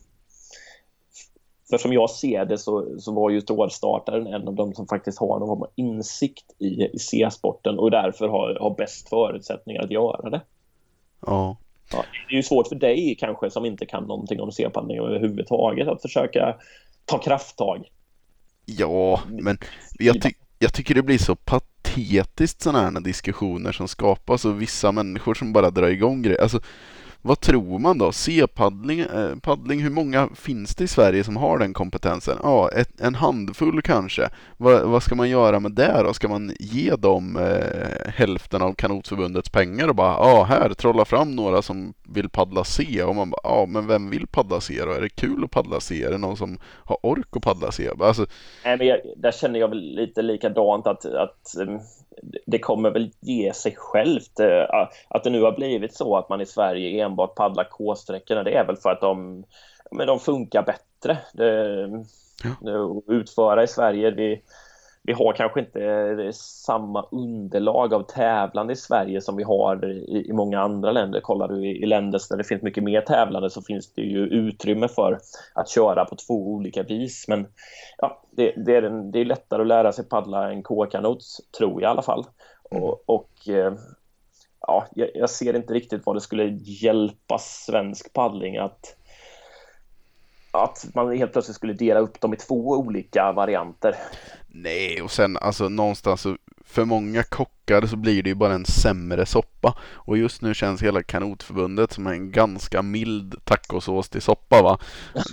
för 1.71 1.79
som 1.79 1.93
jag 1.93 2.11
ser 2.11 2.45
det 2.45 2.59
så, 2.59 2.99
så 2.99 3.13
var 3.13 3.31
ju 3.31 3.41
trådstartaren 3.41 4.27
en 4.27 4.49
av 4.49 4.55
de 4.55 4.75
som 4.75 4.87
faktiskt 4.87 5.19
har 5.19 5.39
någon 5.39 5.49
form 5.49 5.63
av 5.63 5.71
insikt 5.75 6.45
i, 6.59 6.85
i 6.85 6.99
C-sporten 6.99 7.79
och 7.79 7.91
därför 7.91 8.29
har, 8.29 8.59
har 8.61 8.75
bäst 8.77 9.09
förutsättningar 9.09 9.83
att 9.83 9.91
göra 9.91 10.31
det. 10.31 10.41
Ja. 11.27 11.57
ja. 11.93 12.05
Det 12.29 12.35
är 12.35 12.37
ju 12.37 12.43
svårt 12.43 12.69
för 12.69 12.77
dig 12.77 13.17
kanske 13.21 13.51
som 13.51 13.65
inte 13.65 13.87
kan 13.87 14.05
någonting 14.05 14.41
om 14.41 14.53
C-paddling 14.53 14.99
överhuvudtaget 14.99 15.89
att 15.89 16.03
försöka 16.03 16.57
ta 17.05 17.19
krafttag. 17.19 17.89
Ja, 18.65 19.21
men 19.29 19.59
jag, 19.99 20.23
ty 20.23 20.31
jag 20.59 20.75
tycker 20.75 20.95
det 20.95 21.03
blir 21.03 21.19
så 21.19 21.37
patetiskt 21.37 22.63
sådana 22.63 22.91
här 22.91 23.01
diskussioner 23.01 23.73
som 23.73 23.89
skapas 23.89 24.45
och 24.45 24.63
vissa 24.63 24.93
människor 24.93 25.35
som 25.35 25.53
bara 25.53 25.71
drar 25.71 25.89
igång 25.89 26.23
grejer. 26.23 26.43
Alltså, 26.43 26.61
vad 27.23 27.41
tror 27.41 27.79
man 27.79 27.99
då? 27.99 28.13
C-paddling, 28.13 29.01
eh, 29.01 29.37
paddling, 29.43 29.83
hur 29.83 29.91
många 29.91 30.29
finns 30.35 30.75
det 30.75 30.85
i 30.85 30.89
Sverige 30.89 31.25
som 31.25 31.37
har 31.37 31.59
den 31.59 31.73
kompetensen? 31.73 32.39
Ja, 32.43 32.71
ett, 32.71 33.01
en 33.01 33.15
handfull 33.15 33.83
kanske. 33.83 34.29
Va, 34.57 34.85
vad 34.85 35.03
ska 35.03 35.15
man 35.15 35.31
göra 35.31 35.61
med 35.61 35.73
det 35.73 36.03
då? 36.05 36.13
Ska 36.13 36.29
man 36.29 36.53
ge 36.61 36.97
dem 36.97 37.37
eh, 37.37 38.11
hälften 38.13 38.63
av 38.63 38.75
kanotförbundets 38.75 39.49
pengar 39.49 39.89
och 39.89 39.95
bara, 39.95 40.13
ja 40.13 40.45
här, 40.45 40.75
trolla 40.75 41.05
fram 41.05 41.37
några 41.37 41.63
som 41.63 41.95
vill 42.09 42.29
paddla 42.29 42.65
C? 42.65 43.05
Och 43.05 43.17
man 43.17 43.31
bara, 43.31 43.41
ja 43.43 43.67
men 43.69 43.87
vem 43.87 44.11
vill 44.11 44.27
paddla 44.27 44.61
C 44.61 44.83
då? 44.85 44.93
Är 44.93 45.01
det 45.01 45.09
kul 45.09 45.45
att 45.45 45.51
paddla 45.51 45.81
C? 45.81 46.05
Är 46.05 46.11
det 46.11 46.19
någon 46.19 46.37
som 46.37 46.59
har 46.65 46.99
ork 47.03 47.37
att 47.37 47.43
paddla 47.43 47.73
C? 47.73 47.91
Alltså... 48.01 48.27
Nej, 48.65 48.77
men 48.79 48.87
jag, 48.87 49.01
där 49.17 49.33
känner 49.33 49.61
jag 49.61 49.69
väl 49.69 49.95
lite 49.95 50.23
likadant 50.23 50.87
att, 50.87 51.05
att 51.05 51.57
eh, 51.59 51.81
det 52.47 52.59
kommer 52.59 52.91
väl 52.91 53.11
ge 53.21 53.53
sig 53.53 53.75
självt. 53.77 54.41
Eh, 54.41 54.89
att 55.09 55.25
det 55.25 55.31
nu 55.31 55.43
har 55.43 55.53
blivit 55.53 55.95
så 55.95 56.17
att 56.17 56.29
man 56.29 56.41
i 56.41 56.47
Sverige 56.47 57.05
enbart 57.05 57.35
paddlar 57.35 57.69
K-sträckorna, 57.71 58.43
det 58.43 58.55
är 58.55 58.67
väl 58.67 58.77
för 58.77 58.91
att 58.91 59.01
de, 59.01 59.45
men 59.91 60.07
de 60.07 60.21
funkar 60.21 60.63
bättre. 60.63 61.19
Det, 61.33 61.89
ja. 62.61 63.03
Utföra 63.07 63.63
i 63.63 63.69
Sverige, 63.69 64.11
vi, 64.11 64.43
vi 65.03 65.13
har 65.13 65.33
kanske 65.33 65.61
inte 65.61 66.33
samma 66.67 67.07
underlag 67.11 67.95
av 67.95 68.03
tävlande 68.03 68.73
i 68.73 68.77
Sverige 68.77 69.21
som 69.21 69.37
vi 69.37 69.43
har 69.43 69.85
i, 69.85 70.27
i 70.29 70.33
många 70.33 70.61
andra 70.61 70.93
länder. 70.93 71.21
Kollar 71.21 71.49
du 71.49 71.67
i, 71.67 71.83
i 71.83 71.87
länder 71.87 72.21
där 72.31 72.37
det 72.37 72.45
finns 72.45 72.63
mycket 72.63 72.85
mer 72.85 73.01
tävlande 73.01 73.51
så 73.51 73.63
finns 73.63 73.93
det 73.95 74.03
ju 74.03 74.27
utrymme 74.27 74.89
för 74.89 75.19
att 75.55 75.69
köra 75.69 76.05
på 76.05 76.17
två 76.17 76.35
olika 76.35 76.83
vis. 76.83 77.25
Men 77.29 77.47
ja, 77.99 78.23
det, 78.31 78.55
det 78.67 78.77
är, 78.77 78.83
en, 78.83 79.11
det 79.11 79.21
är 79.21 79.25
lättare 79.25 79.63
att 79.63 79.69
lära 79.69 79.93
sig 79.93 80.05
paddla 80.05 80.53
en 80.53 80.63
K-kanot, 80.63 81.23
tror 81.59 81.83
jag 81.83 81.89
i 81.89 81.91
alla 81.91 82.03
fall. 82.03 82.25
Mm. 82.71 82.85
Och, 82.85 83.03
och 83.07 83.49
eh, 83.49 83.73
ja, 84.61 84.87
jag, 84.95 85.11
jag, 85.15 85.31
ser 85.31 85.57
inte 85.57 85.75
riktigt 85.75 86.07
vad 86.07 86.17
det 86.17 86.21
skulle 86.21 86.59
hjälpa 86.65 87.39
svensk 87.39 88.13
paddling 88.13 88.57
att 88.57 88.97
att 90.51 90.87
man 90.95 91.17
helt 91.17 91.33
plötsligt 91.33 91.57
skulle 91.57 91.73
dela 91.73 92.01
upp 92.01 92.21
dem 92.21 92.35
i 92.35 92.37
två 92.37 92.71
olika 92.71 93.33
varianter. 93.33 93.95
Nej, 94.49 95.03
och 95.03 95.11
sen 95.11 95.37
alltså 95.37 95.69
någonstans 95.69 96.21
så 96.21 96.37
för 96.65 96.85
många 96.85 97.23
kockar 97.23 97.87
så 97.87 97.97
blir 97.97 98.23
det 98.23 98.29
ju 98.29 98.35
bara 98.35 98.55
en 98.55 98.65
sämre 98.65 99.27
soppa. 99.27 99.79
Och 99.83 100.19
just 100.19 100.43
nu 100.43 100.55
känns 100.55 100.83
hela 100.83 101.03
kanotförbundet 101.03 101.93
som 101.93 102.07
en 102.07 102.31
ganska 102.31 102.83
mild 102.83 103.45
tacosås 103.45 104.09
till 104.09 104.23
soppa 104.23 104.63
va. 104.63 104.79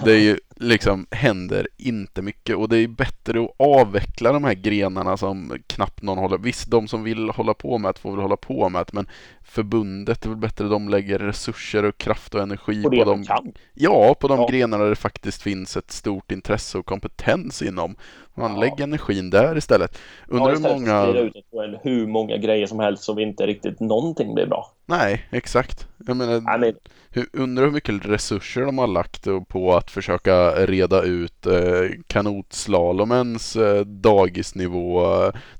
Det 0.06 0.12
är 0.12 0.19
ju 0.19 0.38
liksom 0.60 1.08
händer 1.12 1.67
inte 1.78 2.22
mycket 2.22 2.56
och 2.56 2.70
det 2.70 2.78
är 2.78 2.88
bättre 2.88 3.43
att 3.43 3.56
avveckla 3.58 4.32
de 4.32 4.43
här 4.43 4.54
grenarna 4.54 5.17
som 5.17 5.54
knappt 5.67 6.02
någon 6.02 6.17
håller. 6.17 6.38
Visst, 6.38 6.72
de 6.72 6.88
som 6.88 7.04
vill 7.04 7.30
hålla 7.30 7.54
på 7.54 7.78
med 7.78 7.96
det 7.96 8.00
får 8.00 8.12
väl 8.12 8.22
hålla 8.22 8.38
på 8.38 8.70
med 8.70 8.86
det, 8.86 8.93
men 8.93 9.08
förbundet 9.41 10.26
är 10.26 10.30
väl 10.30 10.38
bättre 10.38 10.67
de 10.67 10.89
lägger 10.89 11.20
resurser 11.20 11.84
och 11.84 11.98
kraft 11.98 12.36
och 12.36 12.41
energi 12.41 12.84
på, 12.84 12.89
på 12.89 13.04
de, 13.04 13.26
ja, 13.74 14.15
på 14.20 14.28
de 14.28 14.39
ja. 14.39 14.48
grenar 14.48 14.80
där 14.80 14.89
det 14.89 14.96
faktiskt 14.96 15.41
finns 15.41 15.78
ett 15.78 15.91
stort 15.91 16.32
intresse 16.32 16.78
och 16.78 16.86
kompetens 16.86 17.62
inom. 17.62 17.96
Man 18.38 18.54
Ja. 18.54 18.60
lägger 18.60 18.84
energin 18.84 19.30
där 19.30 19.58
istället. 19.58 19.97
Undrar 20.28 20.45
ja, 20.45 20.50
hur 20.50 20.58
istället 20.58 20.76
att 20.76 20.82
många... 20.82 21.19
ut 21.19 21.36
en, 21.52 21.78
hur 21.84 22.08
många 22.08 22.38
grejer 22.38 22.67
som 22.67 22.80
helst 22.80 23.04
som 23.04 23.19
inte 23.19 23.47
riktigt 23.47 23.80
någonting 23.80 24.34
blir 24.34 24.45
bra. 24.45 24.71
Nej, 24.86 25.28
exakt. 25.32 25.88
Jag 26.08 26.17
menar, 26.17 26.41
Nej, 26.41 26.60
men, 26.60 26.73
hur, 27.10 27.28
undrar 27.34 27.63
hur 27.65 27.71
mycket 27.71 28.06
resurser 28.06 28.62
de 28.62 28.78
har 28.78 28.88
lagt 28.88 29.28
på 29.47 29.76
att 29.76 29.91
försöka 29.91 30.52
reda 30.65 31.02
ut 31.04 31.45
eh, 31.45 31.89
kanotslalomens 32.08 33.56
eh, 33.56 33.82
dagisnivå 33.86 35.02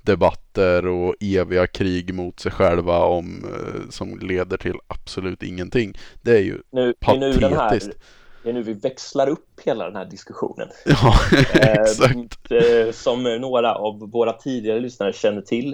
debatter 0.02 0.88
och 0.88 1.16
eviga 1.20 1.68
krig 1.68 2.14
mot 2.14 2.40
sig 2.40 2.52
själva 2.52 3.00
om, 3.00 3.46
eh, 3.46 3.90
som 3.90 4.20
leder 4.20 4.58
till 4.58 4.76
absolut 4.88 5.44
ingenting. 5.44 5.94
Det 6.22 6.32
är 6.32 6.42
ju 6.42 6.58
nu, 6.72 6.94
är 7.00 7.18
nu 7.18 7.32
den 7.32 7.54
här, 7.54 7.70
patetiskt. 7.70 8.00
Det 8.48 8.52
är 8.52 8.54
nu 8.54 8.64
vi 8.64 8.74
växlar 8.74 9.30
upp 9.30 9.60
hela 9.66 9.86
den 9.86 9.96
här 9.96 10.06
diskussionen. 10.06 10.68
Ja, 10.86 11.14
Eh, 11.60 11.82
exakt. 11.82 12.52
eh, 12.52 12.92
Som 12.92 13.24
några 13.24 13.76
av 13.76 14.12
våra 14.12 14.34
tidigare 14.34 14.80
lyssnare 14.80 15.14
känner 15.14 15.42
till 15.42 15.74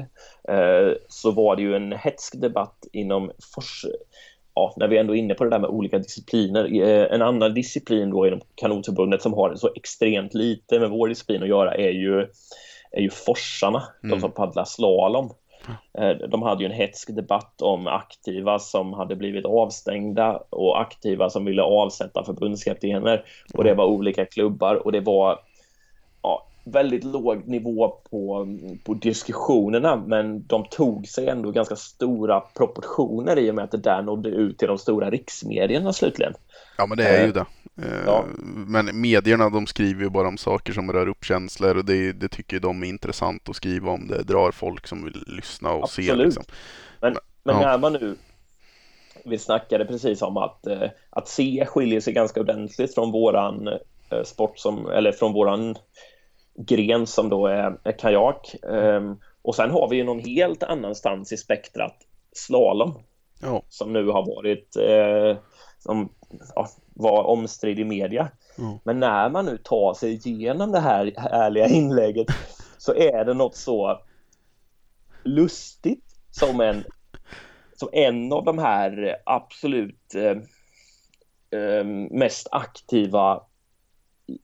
eh, 0.49 0.93
så 1.09 1.31
var 1.31 1.55
det 1.55 1.61
ju 1.61 1.75
en 1.75 1.91
hetsk 1.93 2.41
debatt 2.41 2.85
inom 2.91 3.31
fors 3.55 3.85
ja, 4.55 4.73
när 4.77 4.87
vi 4.87 4.97
ändå 4.97 5.15
är 5.15 5.19
inne 5.19 5.33
på 5.33 5.43
det 5.43 5.49
där 5.49 5.59
med 5.59 5.69
olika 5.69 5.97
discipliner. 5.97 6.81
En 7.13 7.21
annan 7.21 7.53
disciplin 7.53 8.09
då 8.09 8.27
inom 8.27 8.41
kanotförbundet 8.55 9.21
som 9.21 9.33
har 9.33 9.55
så 9.55 9.69
extremt 9.75 10.33
lite 10.33 10.79
med 10.79 10.89
vår 10.89 11.07
disciplin 11.07 11.43
att 11.43 11.49
göra 11.49 11.75
är 11.75 11.91
ju, 11.91 12.19
är 12.91 13.01
ju 13.01 13.09
forsarna, 13.09 13.83
de 14.01 14.07
Mm. 14.07 14.19
som 14.21 14.31
paddlar 14.31 14.65
slalom. 14.65 15.29
Eh, 15.97 16.09
De 16.09 16.41
hade 16.41 16.63
ju 16.63 16.69
en 16.69 16.75
hetsk 16.75 17.15
debatt 17.15 17.61
om 17.61 17.87
aktiva 17.87 18.59
som 18.59 18.93
hade 18.93 19.15
blivit 19.15 19.45
avstängda 19.45 20.43
och 20.49 20.81
aktiva 20.81 21.29
som 21.29 21.45
ville 21.45 21.61
avsätta 21.61 22.23
förbundskaptener. 22.23 23.25
Och 23.53 23.63
det 23.63 23.73
var 23.73 23.85
olika 23.85 24.25
klubbar 24.25 24.75
och 24.75 24.91
det 24.91 24.99
var 24.99 25.39
ja, 26.21 26.47
väldigt 26.63 27.03
låg 27.03 27.47
nivå 27.47 27.89
på, 28.09 28.47
på 28.83 28.93
diskussionerna 28.93 29.95
men 29.95 30.47
de 30.47 30.65
tog 30.65 31.07
sig 31.07 31.27
ändå 31.27 31.51
ganska 31.51 31.75
stora 31.75 32.39
proportioner 32.39 33.39
i 33.39 33.51
och 33.51 33.55
med 33.55 33.63
att 33.63 33.71
det 33.71 33.77
där 33.77 34.01
nådde 34.01 34.29
ut 34.29 34.57
till 34.57 34.67
de 34.67 34.77
stora 34.77 35.09
riksmedierna 35.09 35.93
slutligen. 35.93 36.33
Ja 36.77 36.85
men 36.85 36.97
det 36.97 37.07
är 37.07 37.25
ju 37.25 37.31
det. 37.31 37.45
Eh, 37.81 38.05
Ja. 38.05 38.25
Men 38.67 39.01
medierna 39.01 39.49
de 39.49 39.67
skriver 39.67 40.03
ju 40.03 40.09
bara 40.09 40.27
om 40.27 40.37
saker 40.37 40.73
som 40.73 40.93
rör 40.93 41.07
upp 41.07 41.23
känslor 41.25 41.77
och 41.77 41.85
det, 41.85 42.11
det 42.11 42.27
tycker 42.27 42.59
de 42.59 42.83
är 42.83 42.87
intressant 42.87 43.49
att 43.49 43.55
skriva 43.55 43.91
om. 43.91 44.07
Det 44.07 44.23
drar 44.23 44.51
folk 44.51 44.87
som 44.87 45.03
vill 45.03 45.23
lyssna 45.27 45.71
och 45.71 45.89
se. 45.89 46.01
Absolut. 46.01 46.25
Liksom. 46.25 46.43
Men, 47.01 47.15
men 47.43 47.55
Ja. 47.55 47.61
när 47.61 47.77
man 47.77 47.93
nu 47.93 48.15
vi 49.25 49.37
snackade 49.37 49.85
precis 49.85 50.21
om 50.21 50.37
att, 50.37 50.67
eh, 50.67 50.89
att 51.09 51.27
C 51.27 51.65
skiljer 51.67 52.01
sig 52.01 52.13
ganska 52.13 52.39
ordentligt 52.39 52.93
från 52.95 53.11
våran 53.11 53.67
eh, 54.09 54.23
sport 54.25 54.59
som, 54.59 54.87
eller 54.87 55.11
från 55.11 55.33
våran 55.33 55.75
gren 56.67 57.07
som 57.07 57.29
då 57.29 57.47
är, 57.47 57.97
kajak. 57.99 58.55
Ehm, 58.71 59.15
och 59.41 59.55
sen 59.55 59.71
har 59.71 59.89
vi 59.89 59.95
ju 59.95 60.03
någon 60.03 60.19
helt 60.19 60.63
annanstans 60.63 61.31
i 61.31 61.37
spektrat 61.37 61.95
slalom 62.31 62.93
Ja. 63.41 63.63
som 63.69 63.93
nu 63.93 64.07
har 64.07 64.25
varit 64.25 64.75
som 65.79 66.09
ja, 66.55 66.67
var 66.93 67.23
omstridd 67.23 67.79
i 67.79 67.83
media. 67.85 68.27
Ja. 68.57 68.79
Men 68.83 68.99
när 68.99 69.29
man 69.29 69.45
nu 69.45 69.57
tar 69.57 69.93
sig 69.93 70.13
igenom 70.27 70.71
det 70.71 70.79
här 70.79 71.13
härliga 71.17 71.67
inlägget 71.67 72.27
så 72.77 72.93
är 72.95 73.25
det 73.25 73.33
något 73.33 73.55
så 73.55 73.99
lustigt 75.23 76.03
som 76.31 76.61
en 76.61 76.83
som 77.75 77.89
en 77.91 78.33
av 78.33 78.43
de 78.45 78.57
här 78.57 79.15
absolut 79.25 80.15
eh, 80.15 80.37
eh, 81.59 81.83
mest 82.11 82.47
aktiva 82.51 83.41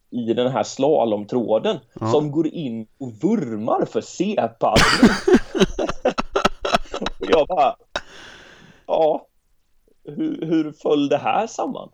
i- 0.10 0.34
den 0.34 0.52
här 0.52 0.64
slalomtråden 0.64 1.78
Ja. 2.00 2.08
som 2.12 2.32
går 2.32 2.48
in 2.48 2.88
och 2.98 3.12
vurmar 3.14 3.86
för 3.86 4.02
C-paddling. 4.02 5.16
jag 7.20 7.48
bara, 7.48 7.76
ja, 8.88 9.26
hur, 10.10 10.46
hur 10.46 10.72
föll 10.72 11.10
det 11.10 11.18
här 11.18 11.48
samman? 11.48 11.90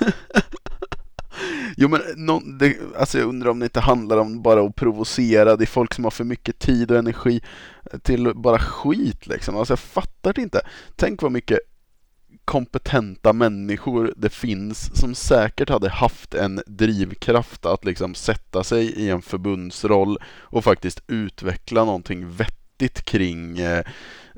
Jo 1.76 1.88
men 1.88 2.00
någon, 2.16 2.58
det, 2.58 2.76
alltså 2.98 3.18
jag 3.18 3.28
undrar 3.28 3.50
om 3.50 3.58
det 3.58 3.64
inte 3.64 3.80
handlar 3.80 4.16
om 4.16 4.42
bara 4.42 4.62
att 4.62 4.76
provocera. 4.76 5.56
Det 5.56 5.64
är 5.64 5.66
folk 5.66 5.94
som 5.94 6.04
har 6.04 6.10
för 6.10 6.24
mycket 6.24 6.58
tid 6.58 6.90
och 6.90 6.98
energi 6.98 7.40
till 8.02 8.32
bara 8.34 8.58
skit 8.58 9.26
liksom. 9.26 9.56
Alltså 9.56 9.72
jag 9.72 9.78
fattar 9.78 10.32
det 10.32 10.42
inte. 10.42 10.60
Tänk 10.96 11.22
vad 11.22 11.32
mycket 11.32 11.58
kompetenta 12.44 13.32
människor 13.32 14.14
det 14.16 14.30
finns 14.30 15.00
som 15.00 15.14
säkert 15.14 15.68
hade 15.68 15.88
haft 15.88 16.34
en 16.34 16.62
drivkraft 16.66 17.66
att 17.66 17.84
liksom 17.84 18.14
sätta 18.14 18.64
sig 18.64 18.86
i 18.86 19.10
en 19.10 19.22
förbundsroll 19.22 20.18
och 20.24 20.64
faktiskt 20.64 21.02
utveckla 21.06 21.84
någonting 21.84 22.30
vettigt 22.30 22.59
kring 22.88 23.58
eh, 23.58 23.84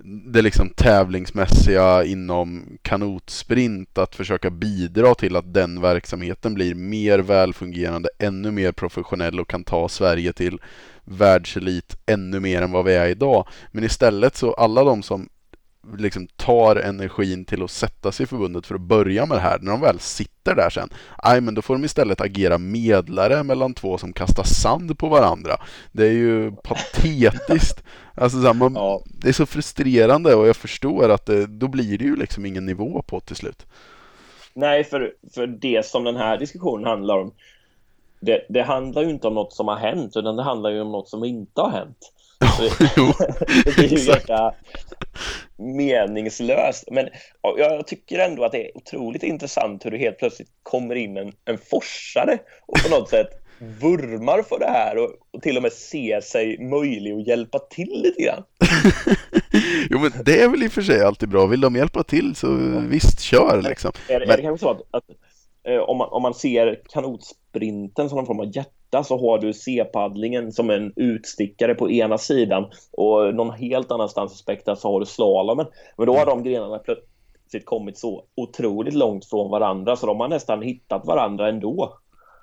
det 0.05 0.43
liksom 0.43 0.71
tävlingsmässiga 0.71 2.05
inom 2.05 2.79
kanotsprint 2.83 3.99
att 3.99 4.15
försöka 4.15 4.51
bidra 4.51 5.15
till 5.15 5.37
att 5.37 5.55
den 5.55 5.81
verksamheten 5.81 6.55
blir 6.55 6.75
mer 6.75 7.19
välfungerande, 7.19 8.09
ännu 8.19 8.51
mer 8.51 8.73
professionell 8.73 9.41
och 9.41 9.49
kan 9.49 9.65
ta 9.65 9.89
Sverige 9.89 10.33
till 10.33 10.59
världselit 11.05 11.97
ännu 12.07 12.41
mer 12.41 12.63
än 12.63 12.73
vad 12.73 12.85
vi 12.85 12.95
är 12.95 13.09
idag. 13.09 13.49
Men 13.73 13.85
istället 13.85 14.37
så 14.37 14.53
alla 14.53 14.85
de 14.85 15.03
som 15.03 15.29
liksom 15.99 16.27
tar 16.37 16.77
energin 16.77 17.45
till 17.45 17.63
att 17.63 17.71
sätta 17.71 18.13
sig 18.13 18.25
i 18.25 18.27
förbundet 18.27 18.67
för 18.67 18.75
att 18.75 18.81
börja 18.81 19.27
med 19.27 19.37
det 19.37 19.41
här, 19.43 19.59
när 19.59 19.73
de 19.73 19.81
väl 19.81 19.99
sitter 19.99 20.55
där 20.55 20.71
sen, 20.71 20.89
nej 21.25 21.41
men 21.41 21.55
då 21.55 21.63
får 21.63 21.75
de 21.75 21.85
istället 21.85 22.21
agera 22.21 22.59
medlare 22.59 23.43
mellan 23.43 23.75
två 23.75 23.99
som 23.99 24.13
kastar 24.13 24.43
sand 24.43 24.99
på 24.99 25.09
varandra. 25.09 25.57
Det 25.93 26.07
är 26.07 26.13
ju 26.13 26.53
patetiskt. 26.53 27.83
Alltså 28.15 28.41
så 28.41 28.47
här, 28.47 28.55
man, 28.55 28.75
Ja. 28.75 29.03
det 29.05 29.29
är 29.29 29.33
så 29.33 29.47
frustrerande 29.47 30.35
och 30.35 30.49
jag 30.49 30.57
förstår 30.57 31.09
att 31.09 31.27
det, 31.27 31.47
då 31.47 31.69
blir 31.69 31.99
det 31.99 32.05
ju 32.05 32.17
liksom 32.17 32.47
ingen 32.47 32.67
nivå 32.67 33.03
på 33.07 33.21
till 33.21 33.37
slut. 33.37 33.67
Nej, 34.55 34.85
för, 34.85 35.13
för 35.35 35.47
det 35.47 35.87
som 35.87 36.05
den 36.05 36.17
här 36.17 36.39
diskussionen 36.39 36.85
handlar 36.87 37.19
om 37.19 37.33
det, 38.21 38.47
det 38.49 38.63
handlar 38.63 39.03
ju 39.03 39.11
inte 39.11 39.27
om 39.27 39.35
något 39.35 39.53
som 39.53 39.69
har 39.69 39.77
hänt 39.77 40.17
utan 40.17 40.37
det 40.37 40.43
handlar 40.43 40.71
ju 40.71 40.81
om 40.81 40.93
något 40.93 41.09
som 41.09 41.25
inte 41.25 41.61
har 41.61 41.71
hänt. 41.71 42.13
Så 42.47 42.85
Jo, 42.97 43.13
det 43.65 43.77
blir 43.77 43.99
ju 43.99 44.07
ganska 44.07 44.55
meningslöst. 45.57 46.85
Men 46.91 47.09
ja, 47.43 47.55
jag 47.59 47.87
tycker 47.87 48.19
ändå 48.19 48.45
att 48.45 48.53
det 48.53 48.67
är 48.67 48.77
otroligt 48.77 49.23
intressant 49.23 49.85
hur 49.85 49.91
det 49.91 49.99
helt 49.99 50.19
plötsligt 50.19 50.49
kommer 50.63 50.95
in 50.95 51.17
en, 51.17 51.33
en 51.45 51.59
forsare 51.59 52.39
och 52.67 52.79
på 52.83 52.91
något 52.91 53.11
sätt 53.11 53.27
vurmar 53.81 54.43
för 54.43 54.59
det 54.59 54.71
här 54.71 54.99
och, 54.99 55.11
och 55.31 55.43
till 55.43 55.57
och 55.57 55.63
med 55.63 55.73
ser 55.73 56.21
sig 56.21 56.59
möjlig 56.59 57.13
att 57.13 57.27
hjälpa 57.27 57.59
till 57.59 58.03
lite 58.03 58.23
grann. 58.23 58.43
jo 59.91 59.99
men 59.99 60.13
det 60.25 60.43
är 60.43 60.49
väl 60.49 60.63
i 60.63 60.69
och 60.69 60.73
för 60.73 60.83
sig 60.83 61.03
alltid 61.03 61.29
bra. 61.29 61.47
Vill 61.47 61.61
de 61.61 61.77
hjälpa 61.77 62.03
till 62.03 62.35
så 62.35 62.49
visst 62.89 63.21
kör 63.21 63.63
liksom. 63.63 63.93
Är, 64.09 64.21
är 64.21 64.27
Men- 64.27 64.37
det 64.37 64.43
kanske 64.43 64.65
så 64.65 64.71
att, 64.71 64.81
att 64.91 65.05
eh, 65.69 65.79
om, 65.79 65.99
man, 65.99 66.09
om 66.11 66.23
man 66.23 66.35
ser 66.35 66.81
kanotsprinten 66.89 68.09
som 68.09 68.17
någon 68.17 68.27
form 68.27 68.41
av 68.41 68.53
hjärta 68.93 69.05
så 69.05 69.19
har 69.19 69.39
du 69.39 69.53
C-paddlingen 69.53 70.53
som 70.53 70.71
en 70.71 70.93
utstickare 70.97 71.75
på 71.75 71.91
ena 71.91 72.19
sidan 72.19 72.71
och 72.93 73.35
någon 73.35 73.51
helt 73.51 73.93
annanstans 73.93 74.35
i 74.35 74.37
spektrat 74.37 74.81
så 74.81 74.93
har 74.93 75.01
du 75.01 75.07
slalomen. 75.07 75.67
Men 75.97 76.07
då 76.07 76.17
har 76.17 76.27
de 76.27 76.43
grenarna 76.43 76.79
plötsligt 76.79 77.65
kommit 77.65 77.99
så 77.99 78.25
otroligt 78.37 78.95
långt 78.95 79.25
från 79.25 79.51
varandra 79.51 79.97
så 79.97 80.07
de 80.07 80.21
har 80.21 80.29
nästan 80.29 80.63
hittat 80.63 81.07
varandra 81.07 81.49
ändå. 81.49 81.99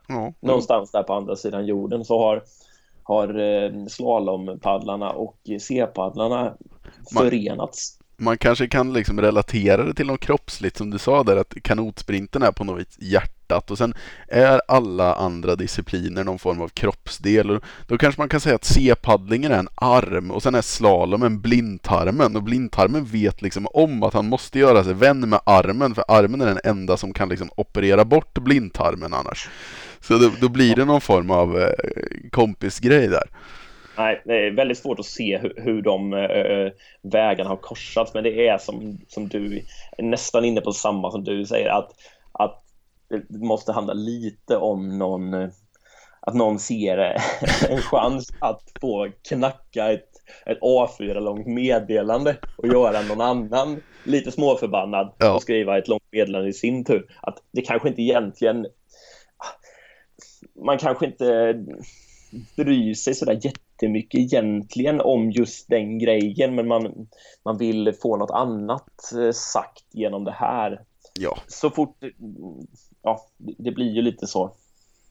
Ja. 0.07 0.33
Någonstans 0.41 0.91
där 0.91 1.03
på 1.03 1.13
andra 1.13 1.35
sidan 1.35 1.65
jorden 1.65 2.05
så 2.05 2.19
har, 2.19 2.43
har 3.03 3.39
eh, 3.39 3.85
slalompaddlarna 3.87 5.09
och 5.09 5.37
C-paddlarna 5.59 6.53
förenats. 7.13 7.99
Man 8.17 8.37
kanske 8.37 8.67
kan 8.67 8.93
liksom 8.93 9.21
relatera 9.21 9.83
det 9.83 9.93
till 9.93 10.07
något 10.07 10.19
kroppsligt 10.19 10.77
som 10.77 10.89
du 10.89 10.97
sa 10.97 11.23
där 11.23 11.37
att 11.37 11.53
kanotsprinten 11.63 12.43
är 12.43 12.51
på 12.51 12.63
något 12.63 12.79
vis 12.79 12.97
hjärtat 13.49 13.71
och 13.71 13.77
sen 13.77 13.93
är 14.27 14.61
alla 14.67 15.13
andra 15.13 15.55
discipliner 15.55 16.23
någon 16.23 16.39
form 16.39 16.61
av 16.61 16.67
kroppsdel 16.67 17.51
och 17.51 17.63
då 17.87 17.97
kanske 17.97 18.21
man 18.21 18.29
kan 18.29 18.39
säga 18.39 18.55
att 18.55 18.65
C-paddlingen 18.65 19.51
är 19.51 19.59
en 19.59 19.69
arm 19.75 20.31
och 20.31 20.43
sen 20.43 20.55
är 20.55 20.61
slalomen 20.61 21.41
blindtarmen 21.41 22.35
och 22.35 22.43
blindtarmen 22.43 23.05
vet 23.05 23.41
liksom 23.41 23.67
om 23.73 24.03
att 24.03 24.13
han 24.13 24.25
måste 24.25 24.59
göra 24.59 24.83
sig 24.83 24.93
vän 24.93 25.29
med 25.29 25.39
armen 25.45 25.95
för 25.95 26.03
armen 26.07 26.41
är 26.41 26.45
den 26.45 26.59
enda 26.63 26.97
som 26.97 27.13
kan 27.13 27.29
liksom 27.29 27.49
operera 27.55 28.05
bort 28.05 28.33
blindtarmen 28.33 29.13
annars. 29.13 29.49
Så 30.01 30.13
då, 30.13 30.31
då 30.41 30.49
blir 30.49 30.75
det 30.75 30.85
någon 30.85 31.01
form 31.01 31.31
av 31.31 31.59
eh, 31.59 31.69
kompisgrej 32.31 33.07
där. 33.07 33.29
Nej, 33.97 34.21
det 34.25 34.47
är 34.47 34.51
väldigt 34.51 34.77
svårt 34.77 34.99
att 34.99 35.05
se 35.05 35.37
hur, 35.37 35.53
hur 35.57 35.81
de 35.81 36.13
äh, 36.13 36.71
vägarna 37.11 37.49
har 37.49 37.57
korsats 37.57 38.13
men 38.13 38.23
det 38.23 38.47
är 38.47 38.57
som, 38.57 38.97
som 39.07 39.27
du 39.27 39.61
nästan 39.97 40.45
inne 40.45 40.61
på 40.61 40.71
samma 40.71 41.11
som 41.11 41.23
du 41.23 41.45
säger 41.45 41.69
att, 41.69 41.89
att 42.31 42.63
det 43.09 43.39
måste 43.45 43.71
handla 43.71 43.93
lite 43.93 44.57
om 44.57 44.97
någon 44.97 45.33
eh, 45.33 45.49
att 46.21 46.35
någon 46.35 46.59
ser 46.59 46.97
eh, 46.97 47.21
en 47.71 47.81
chans 47.81 48.29
att 48.39 48.63
få 48.81 49.11
knacka 49.29 49.91
ett, 49.91 50.09
ett 50.45 50.59
A4-långt 50.59 51.47
meddelande 51.47 52.37
och 52.57 52.67
göra 52.67 53.01
någon 53.01 53.21
annan 53.21 53.81
lite 54.03 54.31
småförbannad 54.31 55.13
Ja. 55.19 55.35
och 55.35 55.41
skriva 55.41 55.77
ett 55.77 55.87
långt 55.87 56.03
meddelande 56.11 56.49
i 56.49 56.53
sin 56.53 56.85
tur. 56.85 57.15
Att 57.21 57.37
det 57.51 57.61
kanske 57.61 57.89
inte 57.89 58.01
egentligen 58.01 58.65
man 60.65 60.77
kanske 60.77 61.05
inte 61.05 61.55
bryr 62.57 62.93
sig 62.93 63.15
sådär 63.15 63.39
jättemycket 63.41 64.19
egentligen 64.19 65.01
om 65.01 65.31
just 65.31 65.69
den 65.69 65.99
grejen 65.99 66.55
men 66.55 66.67
man, 66.67 67.07
man 67.45 67.57
vill 67.57 67.93
få 68.01 68.17
något 68.17 68.31
annat 68.31 69.11
eh, 69.13 69.31
sagt 69.31 69.85
genom 69.91 70.23
det 70.23 70.31
här. 70.31 70.81
Ja. 71.19 71.37
Så 71.47 71.69
fort, 71.69 71.97
ja, 73.03 73.25
det 73.37 73.71
blir 73.71 73.91
ju 73.95 74.01
lite 74.01 74.27
så. 74.27 74.51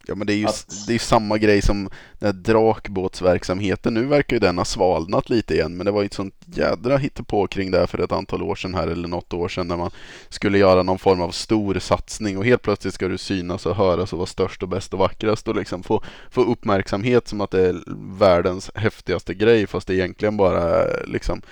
Ja 0.07 0.15
men 0.15 0.27
det 0.27 0.33
är 0.33 0.37
ju 0.37 0.47
Att- 0.47 0.85
det 0.87 0.95
är 0.95 0.99
samma 0.99 1.39
grej 1.39 1.63
som 1.63 1.91
den 2.19 2.27
här 2.27 2.33
drakbåtsverksamheten. 2.33 3.95
Nu 3.95 4.07
verkar 4.07 4.37
ju 4.37 4.41
den 4.41 4.59
ha 4.59 4.65
svalnat 4.65 5.31
lite 5.31 5.55
igen 5.55 5.77
men 5.77 5.87
det 5.87 5.93
var 5.93 6.03
ju 6.03 6.07
ett 6.07 6.15
sånt 6.15 6.35
jädra 6.55 6.97
hittepå 6.97 7.47
kring 7.47 7.71
det 7.71 7.87
för 7.87 7.99
ett 7.99 8.13
antal 8.13 8.43
år 8.43 8.55
sedan 8.55 8.75
här 8.75 8.89
eller 8.89 9.09
något 9.09 9.33
år 9.35 9.49
sedan 9.49 9.69
när 9.69 9.77
man 9.77 9.91
skulle 10.29 10.59
göra 10.59 10.83
någon 10.83 10.99
form 10.99 11.21
av 11.21 11.31
stor 11.31 11.79
satsning 11.79 12.39
och 12.39 12.45
helt 12.45 12.63
plötsligt 12.63 12.95
ska 12.95 13.09
du 13.09 13.19
synas 13.19 13.67
och 13.67 13.77
höras 13.77 14.13
och 14.13 14.19
vara 14.19 14.27
störst 14.27 14.63
och 14.63 14.69
bäst 14.69 14.93
och 14.93 14.99
vackrast 14.99 15.49
och 15.49 15.57
liksom 15.57 15.83
få, 15.83 16.03
få 16.31 16.41
uppmärksamhet 16.41 17.29
som 17.29 17.41
att 17.41 17.51
det 17.51 17.67
är 17.69 17.83
världens 18.19 18.71
häftigaste 18.75 19.35
grej 19.35 19.67
fast 19.67 19.87
det 19.87 19.95
egentligen 19.95 20.37
bara 20.37 20.63
är 20.63 21.05
liksom 21.07 21.43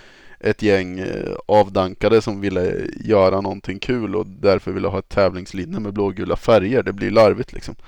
ett 0.50 0.62
gäng 0.62 0.98
eh, 0.98 1.36
avdankade 1.46 2.22
som 2.22 2.40
ville 2.40 2.72
göra 3.04 3.40
någonting 3.40 3.78
kul 3.78 4.16
och 4.16 4.26
därför 4.26 4.72
ville 4.72 4.88
ha 4.88 4.98
ett 4.98 5.08
tävlingslinne 5.08 5.80
med 5.80 5.92
blågula 5.92 6.36
färger. 6.36 6.82
Det 6.82 6.92
blir 6.92 7.10
larvigt 7.10 7.52
liksom. 7.52 7.74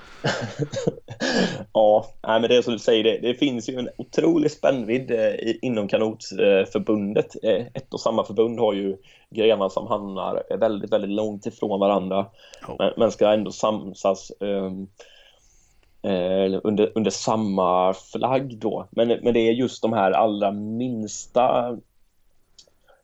Ja, 1.73 2.05
nej, 2.27 2.39
men 2.41 2.49
det 2.49 2.57
är 2.57 2.61
som 2.61 2.73
du 2.73 2.79
säger, 2.79 3.03
det, 3.03 3.19
det 3.21 3.33
finns 3.35 3.69
ju 3.69 3.79
en 3.79 3.89
otrolig 3.97 4.51
spännvidd 4.51 5.11
eh, 5.11 5.55
inom 5.61 5.87
kanotförbundet. 5.87 7.35
Eh, 7.43 7.65
Ett 7.73 7.93
och 7.93 7.99
samma 7.99 8.23
förbund 8.23 8.59
har 8.59 8.73
ju 8.73 8.97
grenar 9.29 9.69
som 9.69 9.87
hamnar 9.87 10.43
väldigt, 10.59 10.91
väldigt 10.93 11.09
långt 11.11 11.45
ifrån 11.45 11.79
varandra 11.79 12.25
Ja. 12.67 12.75
men, 12.79 12.93
men 12.97 13.11
ska 13.11 13.33
ändå 13.33 13.51
samsas 13.51 14.31
ehm, 14.41 14.87
eh, 16.01 16.59
under, 16.63 16.91
under 16.95 17.11
samma 17.11 17.93
flagg 17.93 18.57
då. 18.57 18.87
Men, 18.91 19.07
men 19.07 19.33
det 19.33 19.39
är 19.39 19.51
just 19.51 19.81
de 19.81 19.93
här 19.93 20.11
allra 20.11 20.51
minsta 20.51 21.77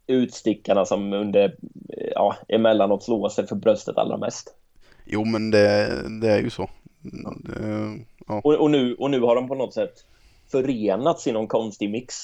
utstickarna 0.07 0.85
som 0.85 1.13
under, 1.13 1.43
eh, 1.89 2.07
ja, 2.15 2.35
emellanåt 2.47 3.03
slår 3.03 3.29
sig 3.29 3.47
för 3.47 3.55
bröstet 3.55 3.97
allra 3.97 4.17
mest. 4.17 4.53
Jo 5.05 5.25
men 5.25 5.51
det, 5.51 5.89
det 6.21 6.31
är 6.31 6.39
ju 6.41 6.49
så. 6.49 6.69
Det, 7.01 7.99
ja. 8.27 8.41
Och, 8.43 8.53
och, 8.55 8.71
nu, 8.71 8.95
och 8.95 9.11
nu 9.11 9.19
har 9.21 9.35
de 9.35 9.47
på 9.47 9.55
något 9.55 9.73
sätt 9.73 9.93
förenats 10.51 11.27
i 11.27 11.31
någon 11.31 11.47
konstig 11.47 11.89
mix. 11.89 12.15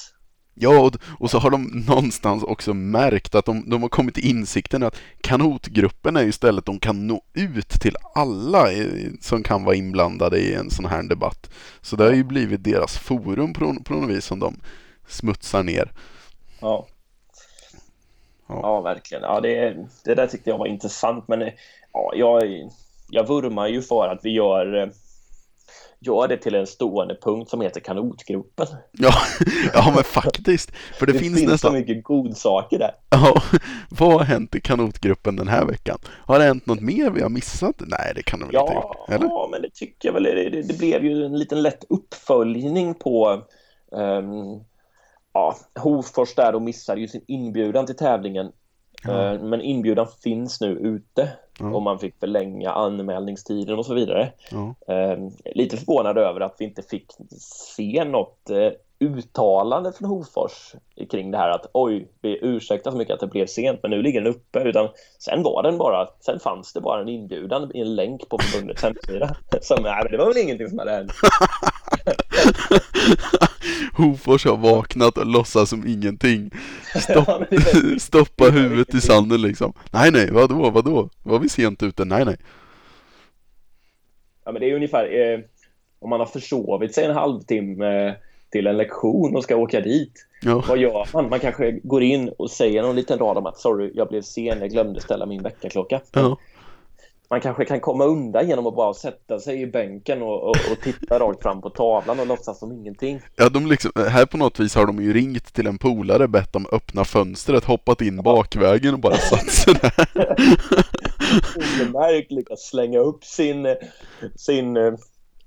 ja 0.54 0.80
och, 0.80 0.96
och 1.20 1.30
så 1.30 1.38
har 1.38 1.50
de 1.50 1.84
någonstans 1.88 2.42
också 2.42 2.74
märkt 2.74 3.34
att 3.34 3.44
de, 3.44 3.70
de 3.70 3.82
har 3.82 3.88
kommit 3.88 4.14
till 4.14 4.26
insikten 4.30 4.82
att 4.82 4.96
kanotgruppen 5.20 6.16
är 6.16 6.24
istället 6.24 6.66
de 6.66 6.78
kan 6.78 7.06
nå 7.06 7.22
ut 7.34 7.68
till 7.68 7.96
alla 8.14 8.72
i- 8.72 9.16
som 9.20 9.42
kan 9.42 9.64
vara 9.64 9.74
inblandade 9.76 10.38
i 10.38 10.54
en 10.54 10.70
sån 10.70 10.84
här 10.86 11.02
debatt. 11.02 11.50
Så 11.80 11.96
det 11.96 12.04
har 12.04 12.12
ju 12.12 12.24
blivit 12.24 12.64
deras 12.64 12.98
forum 12.98 13.52
på, 13.52 13.74
på 13.84 13.94
något 13.94 14.10
vis 14.10 14.24
som 14.24 14.38
de 14.40 14.60
smutsar 15.08 15.62
ner. 15.62 15.92
Ja. 16.60 16.86
Ja. 18.52 18.60
Ja, 18.62 18.80
verkligen. 18.80 19.22
Ja, 19.22 19.40
det, 19.40 19.76
det 20.04 20.14
där 20.14 20.26
tyckte 20.26 20.50
jag 20.50 20.58
var 20.58 20.66
intressant. 20.66 21.28
Men 21.28 21.40
ja, 21.92 22.12
jag, 22.14 22.42
jag 23.10 23.28
vurmar 23.28 23.68
ju 23.68 23.82
för 23.82 24.08
att 24.08 24.20
vi 24.22 24.30
gör, 24.30 24.82
eh, 24.82 24.88
gör 26.00 26.28
det 26.28 26.36
till 26.36 26.54
en 26.54 26.66
stående 26.66 27.16
punkt 27.22 27.50
som 27.50 27.60
heter 27.60 27.80
kanotgruppen. 27.80 28.66
Ja, 28.92 29.12
ja 29.74 29.92
men 29.94 30.04
faktiskt. 30.04 30.70
För 30.98 31.06
det, 31.06 31.12
Det, 31.12 31.18
finns, 31.18 31.38
finns 31.38 31.50
nästan... 31.50 31.70
så 31.70 31.78
mycket 31.78 32.04
godsaker 32.04 32.78
där. 32.78 32.94
Ja, 33.10 33.42
vad 33.90 34.12
har 34.12 34.20
hänt 34.20 34.54
i 34.54 34.60
kanotgruppen 34.60 35.36
den 35.36 35.48
här 35.48 35.64
veckan? 35.64 35.98
Har 36.06 36.38
det 36.38 36.44
hänt 36.44 36.66
något 36.66 36.80
mer 36.80 37.10
vi 37.10 37.22
har 37.22 37.28
missat? 37.28 37.74
Nej, 37.78 38.12
det 38.14 38.22
kan 38.22 38.38
det 38.40 38.46
väl 38.46 38.54
inte 38.54 38.72
Ja, 38.72 38.96
gjort? 39.06 39.08
Eller? 39.10 39.26
ja, 39.26 39.48
men 39.50 39.62
det 39.62 39.70
tycker 39.74 40.08
jag 40.08 40.12
väl. 40.12 40.22
Det, 40.22 40.50
det, 40.50 40.62
det 40.62 40.78
blev 40.78 41.04
ju 41.04 41.24
en 41.24 41.38
liten 41.38 41.62
lätt 41.62 41.84
uppföljning 41.88 42.94
på 42.94 43.42
ehm, 43.96 44.60
ja, 45.32 45.56
Hofors 45.80 46.34
där 46.34 46.54
och 46.54 46.62
missade 46.62 47.00
ju 47.00 47.08
sin 47.08 47.24
inbjudan 47.26 47.86
till 47.86 47.96
tävlingen. 47.96 48.52
Eh, 49.08 49.40
Men 49.42 49.60
inbjudan 49.60 50.06
finns 50.22 50.60
nu 50.60 50.68
ute 50.68 51.28
Ja. 51.60 51.74
och 51.74 51.82
man 51.82 51.98
fick 51.98 52.20
förlänga 52.20 52.70
anmälningstiden 52.70 53.78
och 53.78 53.86
så 53.86 53.94
vidare. 53.94 54.32
Eh, 54.88 55.18
lite 55.54 55.76
förvånad 55.76 56.18
över 56.18 56.40
att 56.40 56.56
vi 56.58 56.64
inte 56.64 56.82
fick 56.82 57.06
se 57.40 58.04
något 58.04 58.50
eh, 58.50 58.70
uttalande 58.98 59.92
från 59.92 60.08
Hofors 60.08 60.74
kring 61.10 61.30
det 61.30 61.38
här 61.38 61.50
att 61.50 61.66
oj, 61.72 62.08
vi 62.20 62.38
ursäktar 62.42 62.90
så 62.90 62.96
mycket 62.96 63.14
att 63.14 63.20
det 63.20 63.26
blev 63.26 63.46
sent 63.46 63.78
men 63.82 63.90
nu 63.90 64.02
ligger 64.02 64.20
den 64.20 64.34
uppe 64.34 64.60
utan 64.60 64.88
sen 65.18 65.42
var 65.42 65.62
den 65.62 65.78
bara, 65.78 66.08
sen 66.20 66.40
fanns 66.40 66.72
det 66.72 66.80
bara 66.80 67.00
en 67.00 67.08
inbjudan 67.08 67.70
i 67.74 67.80
en 67.80 67.94
länk 67.94 68.28
på 68.28 68.38
förbundets 68.38 68.82
hemsida. 68.82 69.36
Som, 69.60 69.82
nej, 69.82 70.06
det 70.10 70.16
var 70.16 70.26
väl 70.26 70.36
ingenting 70.42 70.68
som 70.68 70.78
hade 70.78 70.90
hänt. 70.90 71.12
Hofors 73.94 74.44
har 74.44 74.56
vaknat 74.56 75.18
och 75.18 75.26
låtsas 75.26 75.70
som 75.70 75.86
ingenting. 75.86 76.50
Stopp, 76.94 77.42
stoppa 77.98 78.44
huvudet 78.44 78.94
i 78.94 79.00
sanden 79.00 79.42
liksom. 79.42 79.72
Nej, 79.90 80.10
nej, 80.10 80.30
vadå, 80.30 80.70
vadå? 80.70 81.08
Var 81.22 81.38
vi 81.38 81.48
sent 81.48 81.82
ute? 81.82 82.04
Nej, 82.04 82.24
nej. 82.24 82.36
Ja, 84.44 84.52
men 84.52 84.60
det 84.60 84.70
är 84.70 84.74
ungefär 84.74 85.32
eh, 85.32 85.40
om 85.98 86.10
man 86.10 86.20
har 86.20 86.26
försovit 86.26 86.94
sig 86.94 87.04
en 87.04 87.14
halvtimme 87.14 88.08
eh, 88.08 88.14
till 88.50 88.66
en 88.66 88.76
lektion 88.76 89.36
och 89.36 89.42
ska 89.42 89.56
åka 89.56 89.80
dit. 89.80 90.26
Ja, 90.42 90.64
Vad 90.68 90.78
gör 90.78 91.08
man? 91.12 91.28
Man 91.28 91.40
kanske 91.40 91.70
går 91.82 92.02
in 92.02 92.28
och 92.28 92.50
säger 92.50 92.82
någon 92.82 92.96
liten 92.96 93.18
rad 93.18 93.38
om 93.38 93.46
att 93.46 93.58
sorry, 93.58 93.90
jag 93.94 94.08
blev 94.08 94.22
sen, 94.22 94.60
jag 94.60 94.70
glömde 94.70 95.00
ställa 95.00 95.26
min 95.26 95.42
väckarklocka. 95.42 96.00
ja, 96.12 96.38
Man 97.32 97.40
kanske 97.40 97.64
kan 97.64 97.80
komma 97.80 98.04
undan 98.04 98.48
genom 98.48 98.66
att 98.66 98.74
bara 98.74 98.94
sätta 98.94 99.40
sig 99.40 99.60
i 99.60 99.66
bänken 99.66 100.22
och, 100.22 100.42
och, 100.42 100.56
och 100.72 100.80
titta 100.82 101.18
rakt 101.18 101.42
fram 101.42 101.60
på 101.60 101.70
tavlan 101.70 102.20
och 102.20 102.26
låtsas 102.26 102.58
som 102.58 102.72
ingenting. 102.72 103.20
ja 103.36 103.48
de 103.48 103.66
liksom, 103.66 103.90
här 103.96 104.26
på 104.26 104.36
något 104.36 104.60
vis 104.60 104.74
har 104.74 104.86
de 104.86 105.02
ju 105.02 105.12
ringt 105.12 105.54
till 105.54 105.66
en 105.66 105.78
polare, 105.78 106.28
bett 106.28 106.52
dem 106.52 106.66
öppna 106.72 107.04
fönstret, 107.04 107.64
hoppat 107.64 108.00
in 108.00 108.22
bakvägen 108.22 108.94
och 108.94 109.00
bara 109.00 109.16
satt 109.16 109.50
sig 109.50 109.74
där. 109.74 110.06
Obemärkt 111.56 112.32
lyckas 112.32 112.68
slänga 112.68 112.98
upp 112.98 113.24
sin, 113.24 113.76
sin 114.36 114.76
eh, 114.76 114.92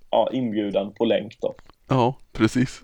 ja, 0.10 0.30
inbjudan 0.34 0.94
på 0.94 1.06
länk 1.06 1.38
då. 1.42 1.56
Ja, 1.88 2.18
precis. 2.32 2.82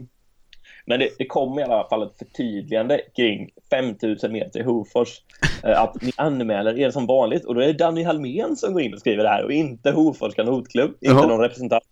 Men 0.85 0.99
det, 0.99 1.09
det 1.17 1.25
kom 1.25 1.59
i 1.59 1.63
alla 1.63 1.87
fall 1.89 2.03
ett 2.03 2.17
förtydligande 2.17 3.01
kring 3.15 3.49
5000 3.69 4.31
meter 4.31 4.59
i 4.59 4.63
Hofors. 4.63 5.21
Eh, 5.63 5.81
att 5.81 6.01
ni 6.01 6.11
anmäler 6.15 6.79
er 6.79 6.91
som 6.91 7.05
vanligt 7.05 7.45
och 7.45 7.55
då 7.55 7.61
är 7.61 7.67
det 7.67 7.73
Danny 7.73 8.03
Halmén 8.03 8.55
som 8.55 8.73
går 8.73 8.81
in 8.81 8.93
och 8.93 8.99
skriver 8.99 9.23
det 9.23 9.29
här 9.29 9.43
och 9.43 9.51
inte 9.51 9.91
Hofors 9.91 10.35
kanotklubb, 10.35 10.91
inte 11.01 11.15
Jaha. 11.15 11.27
någon 11.27 11.39
representant. 11.41 11.83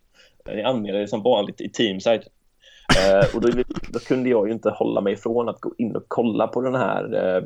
Eh, 0.49 0.55
Ni 0.55 0.63
anmäler 0.63 0.99
er 0.99 1.07
som 1.07 1.23
vanligt 1.23 1.61
i 1.61 1.69
Teamside. 1.69 2.23
Eh, 2.97 3.35
och 3.35 3.41
då, 3.41 3.49
då 3.93 3.99
kunde 3.99 4.29
jag 4.29 4.47
ju 4.47 4.53
inte 4.53 4.69
hålla 4.69 5.01
mig 5.01 5.13
ifrån 5.13 5.49
att 5.49 5.59
gå 5.59 5.73
in 5.77 5.95
och 5.95 6.05
kolla 6.07 6.47
på 6.47 6.61
den 6.61 6.75
här 6.75 7.35
eh, 7.35 7.43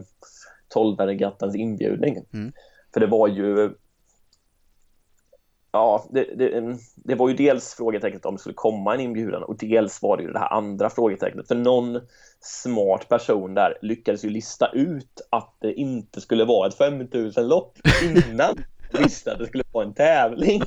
12 0.74 0.98
regattans 0.98 1.56
inbjudning. 1.56 2.18
Mm. 2.34 2.52
För 2.94 3.00
det 3.00 3.08
var 3.08 3.28
ju 3.28 3.74
Ja, 5.76 6.06
det, 6.10 6.24
det, 6.36 6.78
det 6.96 7.16
var 7.16 7.30
ju 7.30 7.36
dels 7.36 7.74
frågetecknet 7.74 8.26
om 8.26 8.36
det 8.36 8.40
skulle 8.40 8.56
komma 8.56 8.94
en 8.94 9.00
inbjudan 9.00 9.44
och 9.44 9.58
dels 9.58 10.02
var 10.02 10.18
det 10.18 10.24
ju 10.24 10.32
det 10.32 10.40
här 10.40 10.54
andra 10.54 10.90
frågetecknet. 10.90 11.48
För 11.48 11.56
någon 11.56 12.00
smart 12.40 13.10
person 13.10 13.54
där 13.54 13.78
lyckades 13.82 14.26
ju 14.26 14.30
lista 14.30 14.72
ut 14.74 15.22
att 15.30 15.56
det 15.60 15.74
inte 15.74 16.22
skulle 16.22 16.46
vara 16.46 16.68
ett 16.68 16.80
5000-lopp 16.80 17.78
innan 18.04 18.56
visste 19.04 19.32
att 19.32 19.40
det 19.40 19.46
skulle 19.46 19.64
vara 19.72 19.86
en 19.86 19.94
tävling. 19.94 20.62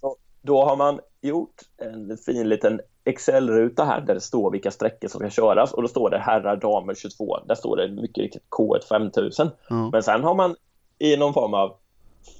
Så 0.00 0.16
då 0.42 0.64
har 0.64 0.76
man 0.76 1.00
gjort 1.20 1.60
en 1.78 2.16
fin 2.16 2.48
liten 2.48 2.80
Excel-ruta 3.04 3.84
här 3.84 4.00
där 4.00 4.14
det 4.14 4.20
står 4.20 4.50
vilka 4.50 4.70
sträckor 4.70 5.08
som 5.08 5.20
ska 5.20 5.30
köras 5.30 5.72
och 5.72 5.82
då 5.82 5.88
står 5.88 6.10
det 6.10 6.18
herrar, 6.18 6.56
damer 6.56 6.94
22. 6.94 7.38
Där 7.46 7.54
står 7.54 7.76
det 7.76 7.88
mycket 7.88 8.22
riktigt 8.22 8.46
K1 8.50 8.88
5000. 8.88 9.50
Ja. 9.68 9.90
Men 9.92 10.02
sen 10.02 10.24
har 10.24 10.34
man 10.34 10.56
i 10.98 11.16
någon 11.16 11.34
form 11.34 11.54
av 11.54 11.76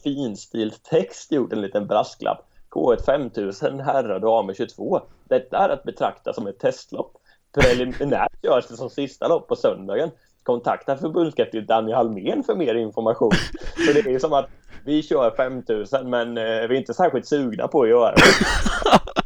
finstilt 0.03 0.83
text 0.85 1.33
gjort 1.33 1.53
en 1.53 1.61
liten 1.61 1.87
brasklapp. 1.87 2.47
K1 2.71 3.05
5000 3.07 3.81
herrar 3.81 4.21
damer 4.21 4.55
22. 4.55 5.01
Detta 5.29 5.59
är 5.59 5.69
att 5.69 5.83
betrakta 5.83 6.33
som 6.33 6.47
ett 6.47 6.59
testlopp. 6.59 7.13
Preliminärt 7.55 8.33
görs 8.43 8.67
det 8.67 8.77
som 8.77 8.91
sista 8.91 9.29
lopp 9.29 9.49
på 9.49 9.57
söndagen. 9.57 10.11
Kontakta 10.43 10.97
förbundskapten 10.97 11.67
Danny 11.67 11.93
Halmén 11.93 12.43
för 12.43 12.55
mer 12.55 12.75
information. 12.75 13.33
Så 13.87 13.93
det 13.93 14.15
är 14.15 14.19
som 14.19 14.33
att 14.33 14.49
vi 14.85 15.03
kör 15.03 15.37
5000 15.37 16.11
men 16.11 16.39
eh, 16.39 16.45
vi 16.45 16.49
är 16.49 16.73
inte 16.73 16.95
särskilt 16.95 17.27
sugna 17.27 17.69
på 17.69 17.83
att 17.83 17.89
göra 17.89 18.15
det. 18.15 18.23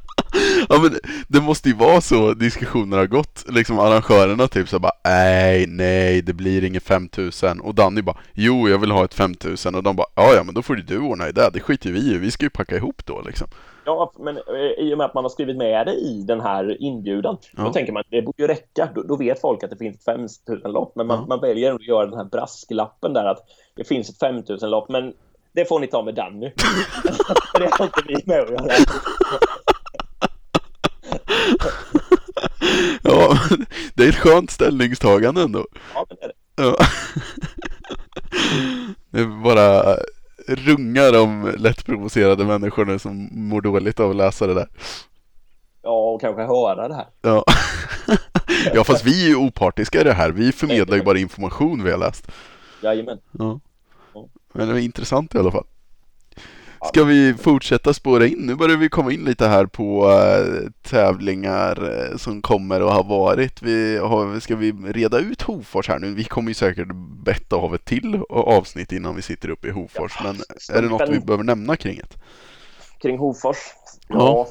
Ja 0.68 0.78
men 0.82 0.98
det 1.28 1.40
måste 1.40 1.68
ju 1.68 1.74
vara 1.74 2.00
så 2.00 2.32
diskussioner 2.34 2.96
har 2.98 3.06
gått, 3.06 3.44
liksom 3.48 3.78
arrangörerna 3.78 4.48
typ 4.48 4.68
så 4.68 4.78
bara 4.78 4.92
nej, 5.04 5.66
nej, 5.66 6.22
det 6.22 6.32
blir 6.32 6.64
inget 6.64 6.82
5000 6.82 7.60
och 7.60 7.74
Danny 7.74 8.02
bara 8.02 8.16
jo, 8.34 8.68
jag 8.68 8.78
vill 8.78 8.90
ha 8.90 9.04
ett 9.04 9.14
5000 9.14 9.74
och 9.74 9.82
de 9.82 9.96
bara 9.96 10.06
ja, 10.14 10.32
ja, 10.36 10.42
men 10.42 10.54
då 10.54 10.62
får 10.62 10.76
ju 10.76 10.82
du 10.82 10.98
ordna 10.98 11.28
i 11.28 11.32
det, 11.32 11.50
det 11.52 11.60
skiter 11.60 11.90
vi 11.90 11.98
i, 11.98 12.18
vi 12.18 12.30
ska 12.30 12.44
ju 12.44 12.50
packa 12.50 12.76
ihop 12.76 13.02
då 13.06 13.22
liksom. 13.26 13.48
Ja, 13.84 14.12
men 14.18 14.36
eh, 14.36 14.84
i 14.86 14.94
och 14.94 14.98
med 14.98 15.04
att 15.04 15.14
man 15.14 15.24
har 15.24 15.28
skrivit 15.28 15.56
med 15.56 15.86
det 15.86 15.92
i 15.94 16.24
den 16.28 16.40
här 16.40 16.82
inbjudan, 16.82 17.36
Ja. 17.56 17.62
då 17.62 17.72
tänker 17.72 17.92
man 17.92 18.02
det 18.10 18.22
borde 18.22 18.42
ju 18.42 18.46
räcka. 18.48 18.88
Då, 18.94 19.02
då 19.02 19.16
vet 19.16 19.40
folk 19.40 19.62
att 19.62 19.70
det 19.70 19.76
finns 19.76 19.96
ett 19.96 20.06
5000-lopp, 20.48 20.92
men 20.96 21.06
man, 21.06 21.18
Ja. 21.20 21.26
man 21.28 21.40
väljer 21.40 21.72
att 21.74 21.86
göra 21.86 22.06
den 22.06 22.16
här 22.18 22.24
brasklappen 22.24 23.12
där 23.12 23.24
att 23.24 23.38
det 23.76 23.84
finns 23.84 24.08
ett 24.10 24.20
5000-lopp, 24.22 24.88
men 24.88 25.12
det 25.54 25.64
får 25.68 25.80
ni 25.80 25.86
ta 25.86 26.02
med 26.02 26.14
Danny. 26.14 26.46
Det 27.58 27.68
har 27.74 27.84
inte 27.84 28.02
vi 28.08 28.16
med 28.26 28.40
att 28.40 28.50
göra. 28.50 28.64
Ja, 33.02 33.38
det 33.94 34.04
är 34.04 34.08
ett 34.08 34.16
skönt 34.16 34.50
ställningstagande 34.50 35.42
ändå. 35.42 35.66
Ja, 35.94 36.06
men 36.08 36.16
det 36.16 36.24
är 36.24 36.28
det. 36.28 36.34
Ja. 36.62 36.76
Det 39.10 39.20
är 39.20 39.42
bara 39.42 39.96
rungar 40.48 41.20
om 41.20 41.54
lättprovocerade 41.58 42.44
människor 42.44 42.84
nu 42.84 42.98
som 42.98 43.28
mår 43.32 43.60
dåligt 43.60 44.00
av 44.00 44.10
att 44.10 44.16
läsa 44.16 44.46
det 44.46 44.54
där. 44.54 44.68
Ja, 45.82 46.10
och 46.10 46.20
kanske 46.20 46.42
höra 46.42 46.88
det 46.88 46.94
här. 46.94 47.06
Ja. 47.22 47.44
ja, 48.74 48.84
fast 48.84 49.04
vi 49.04 49.24
är 49.24 49.28
ju 49.28 49.36
opartiska 49.36 50.00
i 50.00 50.04
det 50.04 50.12
här. 50.12 50.30
Vi 50.30 50.52
förmedlar 50.52 50.96
ju 50.96 51.02
bara 51.02 51.18
information 51.18 51.84
vi 51.84 51.90
har 51.90 51.98
läst. 51.98 52.30
Jajamän. 52.82 53.18
Ja. 53.32 53.60
Men 54.52 54.66
det 54.66 54.72
var 54.72 54.80
intressant 54.80 55.34
i 55.34 55.38
alla 55.38 55.50
fall. 55.50 55.66
Ska 56.84 57.04
vi 57.04 57.34
fortsätta 57.34 57.94
spåra 57.94 58.26
in? 58.26 58.38
Nu 58.38 58.54
börjar 58.54 58.76
vi 58.76 58.88
komma 58.88 59.12
in 59.12 59.24
lite 59.24 59.46
här 59.46 59.66
på 59.66 60.10
äh, 60.10 60.70
tävlingar 60.82 62.08
äh, 62.10 62.16
som 62.16 62.42
kommer 62.42 62.82
och 62.82 62.92
har 62.92 63.04
varit. 63.04 63.62
Vi 63.62 63.98
har, 63.98 64.40
ska 64.40 64.56
vi 64.56 64.72
reda 64.72 65.18
ut 65.18 65.42
Hofors 65.42 65.88
här 65.88 65.98
nu? 65.98 66.14
Vi 66.14 66.24
kommer 66.24 66.48
ju 66.48 66.54
säkert 66.54 66.88
betta 67.24 67.56
av 67.56 67.74
ett 67.74 67.84
till 67.84 68.22
avsnitt 68.30 68.92
innan 68.92 69.16
vi 69.16 69.22
sitter 69.22 69.48
uppe 69.48 69.68
i 69.68 69.70
Hofors. 69.70 70.16
Ja, 70.18 70.32
men 70.32 70.36
är 70.76 70.82
det 70.82 70.88
något 70.88 71.08
vi 71.08 71.20
behöver 71.20 71.44
nämna 71.44 71.76
kring 71.76 71.96
det? 71.96 72.18
Kring 73.02 73.18
Hofors? 73.18 73.56
Ja. 74.08 74.16
ja. 74.16 74.46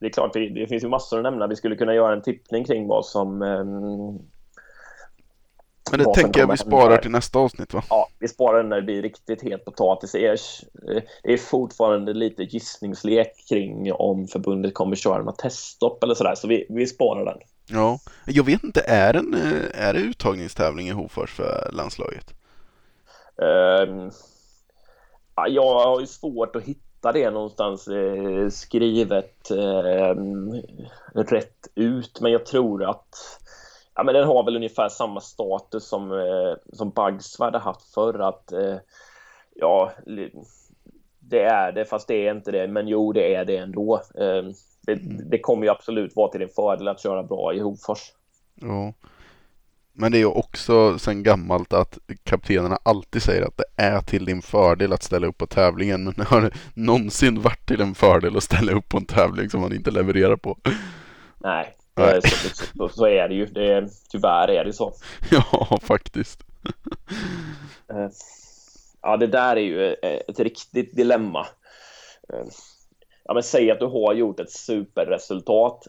Det 0.00 0.06
är 0.06 0.10
klart, 0.10 0.32
det, 0.32 0.48
det, 0.48 0.66
finns 0.66 0.84
ju 0.84 0.88
massor 0.88 1.16
att 1.18 1.22
nämna. 1.22 1.46
Vi 1.46 1.56
skulle 1.56 1.76
kunna 1.76 1.94
göra 1.94 2.12
en 2.12 2.22
tippning 2.22 2.64
kring 2.64 2.86
vad 2.86 3.06
som 3.06 3.42
um 3.42 4.33
men 5.90 5.98
det 6.00 6.14
tänker 6.14 6.40
jag 6.40 6.50
vi 6.50 6.56
sparar 6.56 6.96
till 6.96 7.10
nästa 7.10 7.38
avsnitt 7.38 7.74
va? 7.74 7.82
Ja, 7.90 8.08
vi 8.18 8.28
sparar 8.28 8.62
när 8.62 8.76
det 8.76 8.82
blir 8.82 9.02
riktigt 9.02 9.42
het 9.42 9.64
potatis. 9.64 10.12
Det 10.12 10.38
är, 11.22 11.36
fortfarande 11.36 12.12
lite 12.12 12.42
gissningslek 12.42 13.48
kring 13.48 13.92
om 13.92 14.26
förbundet 14.26 14.74
kommer 14.74 14.96
köra 14.96 15.22
med 15.22 15.36
teststopp 15.36 16.04
eller 16.04 16.14
sådär, 16.14 16.34
så 16.34 16.48
vi, 16.48 16.66
vi 16.68 16.86
sparar 16.86 17.24
den. 17.24 17.38
Ja, 17.66 17.98
jag 18.26 18.44
vet 18.44 18.64
inte, 18.64 18.80
är, 18.80 19.14
en, 19.14 19.34
är 19.74 19.92
det 19.92 19.98
uttagningstävling 19.98 20.88
i 20.88 20.92
Hofors 20.92 21.30
för 21.30 21.70
landslaget? 21.72 22.34
Uh, 23.42 24.10
jag 25.48 25.84
har 25.84 26.00
ju 26.00 26.06
svårt 26.06 26.56
att 26.56 26.64
hitta 26.64 27.12
det 27.12 27.30
någonstans 27.30 27.88
eh, 27.88 28.48
skrivet 28.48 29.50
eh, 29.50 30.14
rätt 31.14 31.68
ut, 31.74 32.20
men 32.20 32.32
jag 32.32 32.46
tror 32.46 32.90
att 32.90 33.40
ja, 33.94 34.02
men 34.02 34.14
den 34.14 34.26
har 34.26 34.44
väl 34.44 34.56
ungefär 34.56 34.88
samma 34.88 35.20
status 35.20 35.88
som, 35.88 36.12
eh, 36.12 36.56
som 36.72 36.90
Bugs 36.90 37.38
hade 37.38 37.58
haft 37.58 37.94
förr. 37.94 38.18
Att, 38.18 38.52
eh, 38.52 38.76
ja, 39.54 39.92
det 41.20 41.40
är 41.40 41.72
det, 41.72 41.84
fast 41.84 42.08
det 42.08 42.26
är 42.26 42.34
inte 42.34 42.52
det. 42.52 42.68
Men 42.68 42.88
jo, 42.88 43.12
det 43.12 43.34
är 43.34 43.44
det 43.44 43.56
ändå. 43.56 43.94
Eh, 44.14 44.44
det, 44.86 44.92
mm. 44.92 45.30
det, 45.30 45.38
kommer 45.38 45.64
ju 45.64 45.70
absolut 45.70 46.16
vara 46.16 46.30
till 46.30 46.40
din 46.40 46.48
fördel 46.48 46.88
att 46.88 47.02
köra 47.02 47.22
bra 47.22 47.54
i 47.54 47.60
Hofors. 47.60 48.12
Ja. 48.54 48.92
Men 49.96 50.12
det 50.12 50.18
är 50.18 50.20
ju 50.20 50.26
också 50.26 50.98
sen 50.98 51.22
gammalt 51.22 51.72
att 51.72 51.98
kaptenerna 52.22 52.78
alltid 52.82 53.22
säger 53.22 53.42
att 53.42 53.56
det 53.56 53.82
är 53.82 54.00
till 54.00 54.24
din 54.24 54.42
fördel 54.42 54.92
att 54.92 55.02
ställa 55.02 55.26
upp 55.26 55.38
på 55.38 55.46
tävlingen. 55.46 56.04
Men 56.04 56.26
har 56.26 56.40
det 56.40 56.50
någonsin 56.74 57.42
varit 57.42 57.66
till 57.66 57.80
en 57.80 57.94
fördel 57.94 58.36
att 58.36 58.42
ställa 58.42 58.72
upp 58.72 58.88
på 58.88 58.96
en 58.96 59.06
tävling 59.06 59.50
som 59.50 59.60
man 59.60 59.72
inte 59.72 59.90
levererar 59.90 60.36
på? 60.36 60.58
Nej, 61.38 61.74
Eh, 62.00 62.20
så, 62.20 62.66
så, 62.76 62.88
så, 62.88 63.06
är 63.06 63.28
det 63.28 63.34
ju. 63.34 63.46
Det, 63.46 63.88
tyvärr 64.10 64.48
är 64.48 64.64
det 64.64 64.72
så. 64.72 64.92
Ja, 65.30 65.78
faktiskt. 65.82 66.44
Eh, 67.90 68.08
ja, 69.02 69.16
det 69.16 69.26
där 69.26 69.56
är 69.56 69.60
ju 69.60 69.92
ett 70.02 70.40
riktigt 70.40 70.96
dilemma. 70.96 71.46
Eh, 72.32 72.46
ja, 73.24 73.34
men 73.34 73.42
säg 73.42 73.70
att 73.70 73.78
du 73.78 73.86
har 73.86 74.14
gjort 74.14 74.40
ett 74.40 74.50
superresultat 74.50 75.86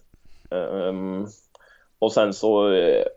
ehm, 0.52 1.28
och 2.00 2.12
sen 2.12 2.34
så 2.34 2.62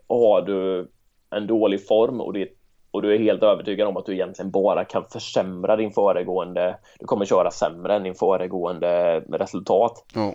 har 0.07 0.41
du 0.41 0.87
en 1.29 1.47
dålig 1.47 1.87
form 1.87 2.21
och, 2.21 2.33
det, 2.33 2.49
och 2.91 3.01
du 3.01 3.15
är 3.15 3.19
helt 3.19 3.43
övertygad 3.43 3.87
om 3.87 3.97
att 3.97 4.05
du 4.05 4.13
egentligen 4.13 4.51
bara 4.51 4.85
kan 4.85 5.05
försämra 5.09 5.75
din 5.75 5.91
föregående. 5.91 6.77
Du 6.99 7.05
kommer 7.05 7.25
köra 7.25 7.51
sämre 7.51 7.95
än 7.95 8.03
din 8.03 8.15
föregående 8.15 9.19
resultat. 9.19 10.05
Ja. 10.13 10.33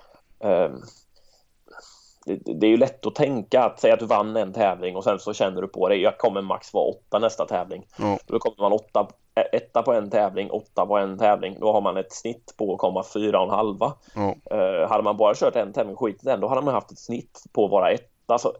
Det, 2.26 2.66
är 2.66 2.70
ju 2.70 2.76
lätt 2.76 3.06
att 3.06 3.14
tänka 3.14 3.64
att 3.64 3.80
säga 3.80 3.94
att 3.94 4.00
du 4.00 4.06
vann 4.06 4.36
en 4.36 4.52
tävling 4.52 4.96
och 4.96 5.04
sen 5.04 5.18
så 5.18 5.32
känner 5.32 5.62
du 5.62 5.68
på 5.68 5.88
dig, 5.88 6.00
jag 6.00 6.18
kommer 6.18 6.42
max 6.42 6.74
vara 6.74 6.84
åtta 6.84 7.18
nästa 7.18 7.46
tävling. 7.46 7.86
Mm. 7.98 8.18
Då 8.26 8.38
kommer 8.38 8.56
man 8.58 8.72
åtta, 8.72 9.08
etta 9.52 9.82
på 9.82 9.92
en 9.92 10.10
tävling, 10.10 10.50
åtta 10.50 10.86
på 10.86 10.98
en 10.98 11.18
tävling. 11.18 11.56
Då 11.60 11.72
har 11.72 11.80
man 11.80 11.96
ett 11.96 12.12
snitt 12.12 12.54
på 12.58 12.72
att 12.72 12.78
komma 12.78 13.04
fyra 13.14 13.40
och 13.40 13.44
en 13.44 13.50
halva. 13.50 13.92
Mm. 14.16 14.28
Uh, 14.28 14.88
hade 14.88 15.02
man 15.02 15.16
bara 15.16 15.34
kört 15.34 15.56
en 15.56 15.72
tävling 15.72 15.96
skit 15.96 16.20
den, 16.22 16.40
då 16.40 16.48
hade 16.48 16.62
man 16.62 16.74
haft 16.74 16.92
ett 16.92 16.98
snitt 16.98 17.42
på 17.52 17.64
att 17.64 17.70
vara 17.70 17.90
etta. 17.90 18.38
Så, 18.38 18.52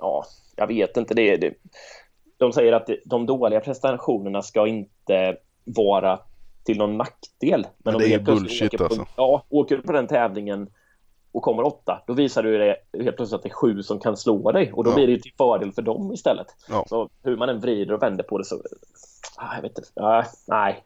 ja, 0.00 0.24
jag 0.56 0.66
vet 0.66 0.96
inte. 0.96 1.14
Det, 1.14 1.36
det, 1.36 1.54
de 2.36 2.52
säger 2.52 2.72
att 2.72 2.88
de 3.04 3.26
dåliga 3.26 3.60
prestationerna 3.60 4.42
ska 4.42 4.66
inte 4.66 5.36
vara 5.64 6.18
till 6.64 6.78
någon 6.78 6.96
nackdel. 6.96 7.66
Men, 7.78 7.92
men 7.92 8.02
det 8.02 8.14
är 8.14 8.18
bullshit 8.18 8.78
på, 8.78 8.84
alltså. 8.84 9.06
Ja, 9.16 9.44
åker 9.48 9.76
du 9.76 9.82
på 9.82 9.92
den 9.92 10.06
tävlingen 10.06 10.70
och 11.34 11.42
kommer 11.42 11.62
åtta, 11.62 12.02
då 12.06 12.12
visar 12.12 12.42
du 12.42 12.58
det 12.58 12.76
helt 13.04 13.16
plötsligt 13.16 13.36
att 13.36 13.42
det 13.42 13.48
är 13.48 13.54
sju 13.54 13.82
som 13.82 14.00
kan 14.00 14.16
slå 14.16 14.52
dig 14.52 14.72
och 14.72 14.84
då 14.84 14.90
ja. 14.90 14.94
blir 14.94 15.06
det 15.06 15.22
till 15.22 15.32
fördel 15.36 15.72
för 15.72 15.82
dem 15.82 16.12
istället. 16.12 16.46
Ja. 16.68 16.84
Så 16.88 17.10
hur 17.22 17.36
man 17.36 17.48
än 17.48 17.60
vrider 17.60 17.94
och 17.94 18.02
vänder 18.02 18.24
på 18.24 18.38
det 18.38 18.44
så... 18.44 18.62
Ah, 19.36 19.54
jag 19.54 19.62
vet 19.62 19.78
inte. 19.78 19.90
Ah, 20.02 20.24
nej. 20.46 20.84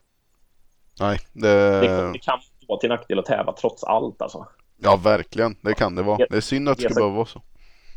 Nej, 1.00 1.18
det... 1.32 1.80
det... 1.80 2.12
det... 2.12 2.18
kan 2.18 2.40
vara 2.68 2.80
till 2.80 2.88
nackdel 2.88 3.18
att 3.18 3.24
tävla 3.24 3.52
trots 3.52 3.84
allt 3.84 4.22
alltså. 4.22 4.46
Ja, 4.76 4.96
verkligen. 4.96 5.56
Det 5.60 5.74
kan 5.74 5.94
det 5.94 6.02
vara. 6.02 6.16
Det 6.16 6.36
är 6.36 6.40
synd 6.40 6.68
att 6.68 6.78
det 6.78 6.84
ska 6.84 6.94
behöva 6.94 7.16
vara 7.16 7.26
så. 7.26 7.42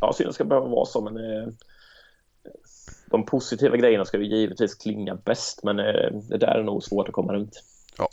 Ja, 0.01 0.13
synd 0.13 0.27
att 0.27 0.29
det 0.29 0.35
ska 0.35 0.43
behöva 0.43 0.67
vara 0.67 0.85
så, 0.85 1.01
men... 1.01 1.17
Eh, 1.17 1.47
de 3.05 3.25
positiva 3.25 3.77
grejerna 3.77 4.05
ska 4.05 4.17
ju 4.17 4.25
givetvis 4.25 4.75
klinga 4.75 5.15
bäst, 5.15 5.63
men 5.63 5.79
eh, 5.79 6.11
det 6.29 6.37
där 6.37 6.55
är 6.55 6.63
nog 6.63 6.83
svårt 6.83 7.07
att 7.07 7.13
komma 7.13 7.33
runt. 7.33 7.63
Ja, 7.97 8.09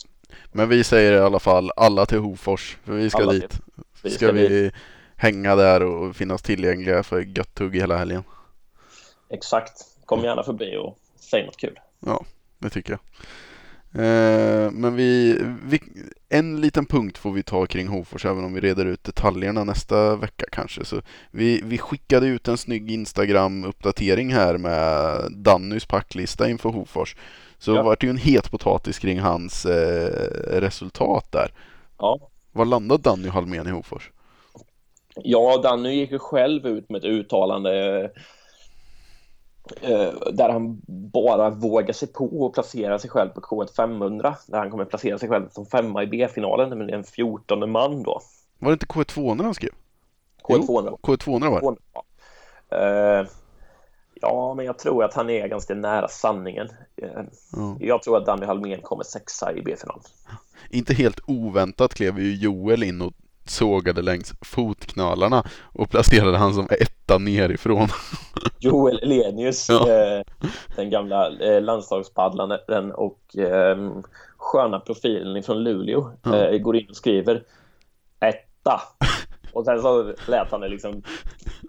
men 0.51 0.69
vi 0.69 0.83
säger 0.83 1.13
i 1.13 1.19
alla 1.19 1.39
fall 1.39 1.71
alla 1.75 2.05
till 2.05 2.19
Hofors, 2.19 2.77
för 2.83 2.93
vi 2.93 3.09
ska 3.09 3.21
alla 3.21 3.31
dit. 3.31 3.49
Till 3.49 3.59
ska 4.05 4.31
vi 4.31 4.71
hänga 5.15 5.55
där 5.55 5.83
och 5.83 6.15
finnas 6.15 6.41
tillgängliga 6.41 7.03
för 7.03 7.21
gött 7.21 7.55
tugg 7.55 7.75
hela 7.75 7.97
helgen. 7.97 8.23
Exakt. 9.29 9.85
Kom 10.05 10.23
gärna 10.23 10.43
förbi 10.43 10.77
och 10.77 10.97
säg 11.19 11.45
något 11.45 11.57
kul. 11.57 11.79
Ja, 11.99 12.25
det 12.59 12.69
tycker 12.69 12.91
jag. 12.91 12.99
Eh, 13.91 14.71
men 14.71 14.95
vi, 14.95 15.39
vi, 15.63 15.81
en 16.29 16.61
liten 16.61 16.85
punkt 16.85 17.17
får 17.17 17.31
vi 17.31 17.43
ta 17.43 17.65
kring 17.65 17.87
Hofors 17.87 18.25
även 18.25 18.43
om 18.43 18.53
vi 18.53 18.61
reder 18.61 18.85
ut 18.85 19.03
detaljerna 19.03 19.63
nästa 19.63 20.15
vecka 20.15 20.45
kanske. 20.51 20.85
Så 20.85 21.01
vi, 21.31 21.61
vi 21.63 21.77
skickade 21.77 22.27
ut 22.27 22.47
en 22.47 22.57
snygg 22.57 22.91
Instagram-uppdatering 22.91 24.33
här 24.33 24.57
med 24.57 25.21
Dannys 25.31 25.85
packlista 25.85 26.49
inför 26.49 26.69
Hofors. 26.69 27.15
Så 27.57 27.75
ja. 27.75 27.83
vart 27.83 28.01
det 28.01 28.07
ju 28.07 28.11
en 28.11 28.17
het 28.17 28.51
potatis 28.51 28.99
kring 28.99 29.19
hans 29.19 29.65
eh, 29.65 30.59
resultat 30.59 31.31
där. 31.31 31.53
Ja. 31.97 32.28
Var 32.51 32.65
landade 32.65 33.03
Danny 33.03 33.27
Halmén 33.27 33.67
i 33.67 33.71
Hofors? 33.71 34.11
Ja, 35.15 35.59
Danny 35.63 35.93
gick 35.93 36.11
ju 36.11 36.19
själv 36.19 36.67
ut 36.67 36.89
med 36.89 36.99
ett 36.99 37.05
uttalande 37.05 38.03
eh, 39.81 40.13
där 40.31 40.49
han 40.49 40.81
bara 41.13 41.49
vågar 41.49 41.93
sig 41.93 42.07
på 42.07 42.45
att 42.45 42.53
placera 42.53 42.99
sig 42.99 43.09
själv 43.09 43.29
på 43.29 43.41
K1 43.41 43.75
500 43.75 44.35
där 44.47 44.57
han 44.57 44.71
kommer 44.71 44.85
placera 44.85 45.17
sig 45.17 45.29
själv 45.29 45.49
som 45.49 45.65
femma 45.65 46.03
i 46.03 46.07
B-finalen 46.07 46.69
men 46.69 46.87
det 46.87 46.93
är 46.93 46.97
en 46.97 47.03
14 47.03 47.71
man 47.71 48.03
då. 48.03 48.21
Var 48.59 48.69
det 48.69 48.73
inte 48.73 48.85
K1 48.85 49.03
200 49.03 49.45
han 49.45 49.53
skrev? 49.53 49.71
K1 50.43 50.65
200. 50.65 50.91
K1 51.01 51.17
200 51.17 51.49
var 51.49 51.71
det? 51.71 51.77
Ja. 51.93 52.03
Uh, 52.71 53.27
ja, 54.21 54.53
men 54.53 54.65
jag 54.65 54.79
tror 54.79 55.03
att 55.03 55.13
han 55.13 55.29
är 55.29 55.47
ganska 55.47 55.75
nära 55.75 56.07
sanningen. 56.07 56.69
Mm. 57.57 57.77
Jag 57.79 58.03
tror 58.03 58.17
att 58.17 58.25
Danny 58.25 58.45
Halmén 58.45 58.81
kommer 58.81 59.03
sexa 59.03 59.53
i 59.53 59.61
B-finalen 59.61 60.03
inte 60.69 60.93
helt 60.93 61.19
oväntat 61.27 61.93
klev 61.93 62.19
ju 62.19 62.35
Joel 62.35 62.83
in 62.83 63.01
och 63.01 63.13
sågade 63.45 64.01
längs 64.01 64.33
fotknölarna 64.41 65.43
och 65.61 65.89
placerade 65.89 66.37
han 66.37 66.53
som 66.53 66.67
etta 66.79 67.17
nerifrån. 67.17 67.87
Joel 68.59 68.99
Elenius, 69.03 69.69
ja. 69.69 69.91
eh, 69.91 70.21
den 70.75 70.89
gamla 70.89 71.39
eh, 71.39 71.61
landslagspaddlaren 71.61 72.91
och 72.91 73.37
eh, 73.37 73.77
sköna 74.37 74.79
profilen 74.79 75.43
från 75.43 75.63
Luleå, 75.63 76.11
ja. 76.23 76.35
eh, 76.35 76.57
går 76.57 76.75
in 76.75 76.89
och 76.89 76.95
skriver 76.95 77.43
etta. 78.19 78.81
Och 79.53 79.65
sen 79.65 79.81
så 79.81 80.13
lät 80.27 80.51
han 80.51 80.61
det 80.61 80.69
liksom 80.69 81.03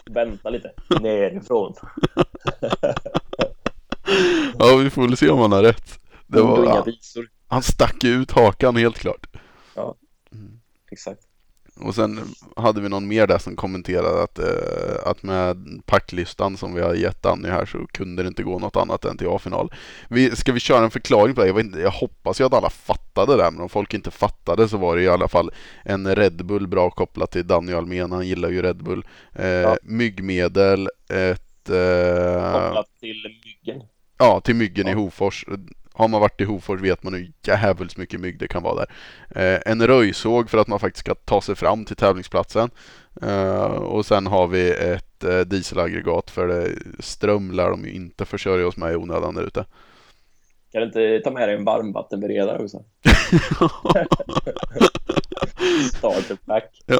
vänta 0.05 0.51
lite 0.51 0.73
nerifrån. 1.01 1.75
ja, 4.59 4.77
vi 4.77 4.91
får 4.91 5.03
väl 5.03 5.17
se 5.17 5.31
om 5.31 5.39
han 5.39 5.53
har 5.53 5.63
rätt. 5.63 6.01
Det 6.27 6.43
var, 6.43 6.65
inga 6.65 6.83
visor. 6.83 7.29
Han 7.51 7.63
stack 7.63 8.05
ut 8.05 8.31
hakan 8.31 8.77
helt 8.77 8.99
klart. 8.99 9.27
Ja, 9.75 9.95
mm. 10.33 10.61
exakt. 10.91 11.21
och 11.81 11.95
sen 11.95 12.21
hade 12.57 12.81
vi 12.81 12.89
någon 12.89 13.09
mer 13.09 13.27
där 13.27 13.39
som 13.39 13.57
kommenterade 13.57 14.23
att, 14.23 14.39
eh, 14.39 15.07
att 15.11 15.23
med 15.23 15.81
packlistan 15.87 16.57
som 16.57 16.75
vi 16.75 16.81
har 16.81 16.95
gett 16.95 17.23
Danny 17.23 17.49
här 17.49 17.67
så 17.67 17.87
kunde 17.87 18.23
det 18.23 18.27
inte 18.29 18.43
gå 18.43 18.59
något 18.59 18.77
annat 18.77 19.05
än 19.05 19.17
till 19.17 19.29
A-final. 19.29 19.73
Vi, 20.09 20.37
ska 20.37 20.53
vi 20.53 20.61
köra 20.61 20.85
en 20.85 20.91
förklaring 20.91 21.35
på 21.35 21.41
det? 21.41 21.47
Jag, 21.47 21.55
vet 21.55 21.67
inte, 21.67 21.81
jag 21.81 21.91
hoppas 21.91 22.41
ju 22.41 22.45
att 22.45 22.55
alla 22.55 22.71
fattade 22.71 23.37
det, 23.37 23.51
men 23.51 23.61
om 23.61 23.69
folk 23.69 23.95
inte 23.95 24.11
fattade 24.11 24.69
så 24.69 24.77
var 24.77 24.97
det 24.97 25.03
i 25.03 25.09
alla 25.09 25.29
fall 25.29 25.51
en 25.85 26.15
Red 26.15 26.45
Bull 26.45 26.67
bra 26.67 26.91
kopplat 26.91 27.31
till 27.31 27.47
Danny 27.47 27.73
Almén, 27.73 28.13
han 28.13 28.27
gillar 28.27 28.51
ju 28.51 28.63
Red 28.63 28.85
Bull. 28.85 29.05
Eh, 29.35 29.47
ja. 29.47 29.77
Myggmedel, 29.83 30.89
ett... 31.09 31.71
Eh, 31.71 32.53
kopplat 32.53 32.89
till 33.01 33.39
myggen? 33.45 33.83
Ja, 34.19 34.41
till 34.41 34.55
myggen 34.55 34.87
ja. 34.87 34.93
i 34.93 34.95
Hofors. 34.95 35.45
Har 36.01 36.09
man 36.09 36.21
varit 36.21 36.41
i 36.41 36.45
Hofors 36.45 36.81
vet 36.81 37.03
man 37.03 37.15
hur 37.15 37.33
jävligt 37.47 37.97
mycket 37.97 38.21
mygg 38.21 38.39
det 38.39 38.49
kan 38.49 38.63
vara 38.63 38.75
där. 38.75 38.87
Eh, 39.31 39.61
en 39.67 39.87
röjsåg 39.87 40.51
för 40.51 40.59
att 40.59 40.69
man 40.69 40.81
faktiskt 40.81 41.07
ska 41.07 41.15
ta 41.15 41.41
sig 41.41 41.55
fram 41.55 41.85
till 41.85 41.97
tävlingsplatsen. 41.97 42.71
Eh, 43.23 43.65
och 43.65 44.07
sen 44.07 44.27
har 44.27 44.47
vi 44.47 44.71
ett 44.71 45.25
eh, 45.25 45.41
dieselaggregat 45.41 46.31
för 46.31 46.49
det 46.49 46.69
ström 46.99 47.51
lär 47.51 47.71
de 47.71 47.85
ju 47.85 47.93
inte 47.93 48.25
försörja 48.25 48.67
oss 48.67 48.77
med 48.77 48.93
i 48.93 48.97
onödan 48.97 49.35
där 49.35 49.43
ute. 49.43 49.65
Kan 50.73 50.81
du 50.81 50.87
inte 50.87 51.21
ta 51.25 51.31
med 51.31 51.49
dig 51.49 51.57
en 51.57 51.65
varmvattenberedare 51.65 52.63
också? 52.63 52.85
Starterpack. 55.97 56.83
Ja. 56.87 56.99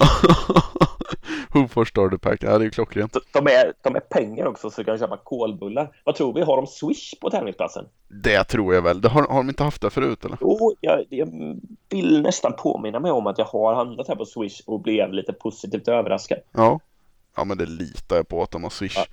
Hofors 1.53 1.89
starterpack, 1.89 2.43
ja 2.43 2.59
det 2.59 2.65
är 2.65 2.71
klockrent. 2.71 3.17
Ta 3.33 3.43
med, 3.43 3.73
ta 3.83 3.91
med 3.91 4.09
pengar 4.09 4.47
också 4.47 4.71
så 4.71 4.81
du 4.81 4.85
kan 4.85 4.99
köpa 4.99 5.17
kolbullar. 5.17 5.97
Vad 6.05 6.15
tror 6.15 6.33
vi? 6.33 6.43
Har 6.43 6.57
de 6.57 6.67
Swish 6.67 7.21
på 7.21 7.31
tävlingsplatsen? 7.31 7.85
Det 8.09 8.45
tror 8.45 8.75
jag 8.75 8.83
väl. 8.83 9.01
Det 9.01 9.09
har, 9.09 9.23
har 9.23 9.37
de 9.37 9.49
inte 9.49 9.65
haft 9.65 9.83
det 9.83 9.91
förut 9.91 10.25
eller? 10.25 10.39
Jo, 10.41 10.77
jag, 10.81 11.05
jag, 11.09 11.29
vill 11.89 12.23
nästan 12.23 12.53
påminna 12.53 13.01
mig 13.01 13.11
om 13.11 13.27
att 13.27 13.39
jag 13.39 13.45
har 13.45 13.75
handlat 13.75 14.09
här 14.09 14.17
på 14.17 14.25
Swish 14.25 14.61
och 14.67 14.81
blev 14.81 15.13
lite 15.13 15.33
positivt 15.33 15.89
överraskad. 15.89 16.39
Ja, 16.53 16.81
ja 17.37 17.45
men 17.45 17.59
det 17.59 17.67
litar 17.67 18.17
jag 18.17 18.29
på 18.29 18.43
att 18.43 18.51
de 18.51 18.63
har 18.63 18.71
Swish. 18.71 18.97
Ja. 18.97 19.05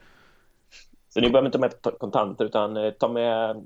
Så 1.10 1.20
ni 1.20 1.30
behöver 1.30 1.46
inte 1.46 1.58
ta 1.58 1.90
med 1.90 2.00
kontanter 2.00 2.46
utan 2.46 2.78
eh, 2.78 2.92
ta 2.92 3.08
med 3.08 3.66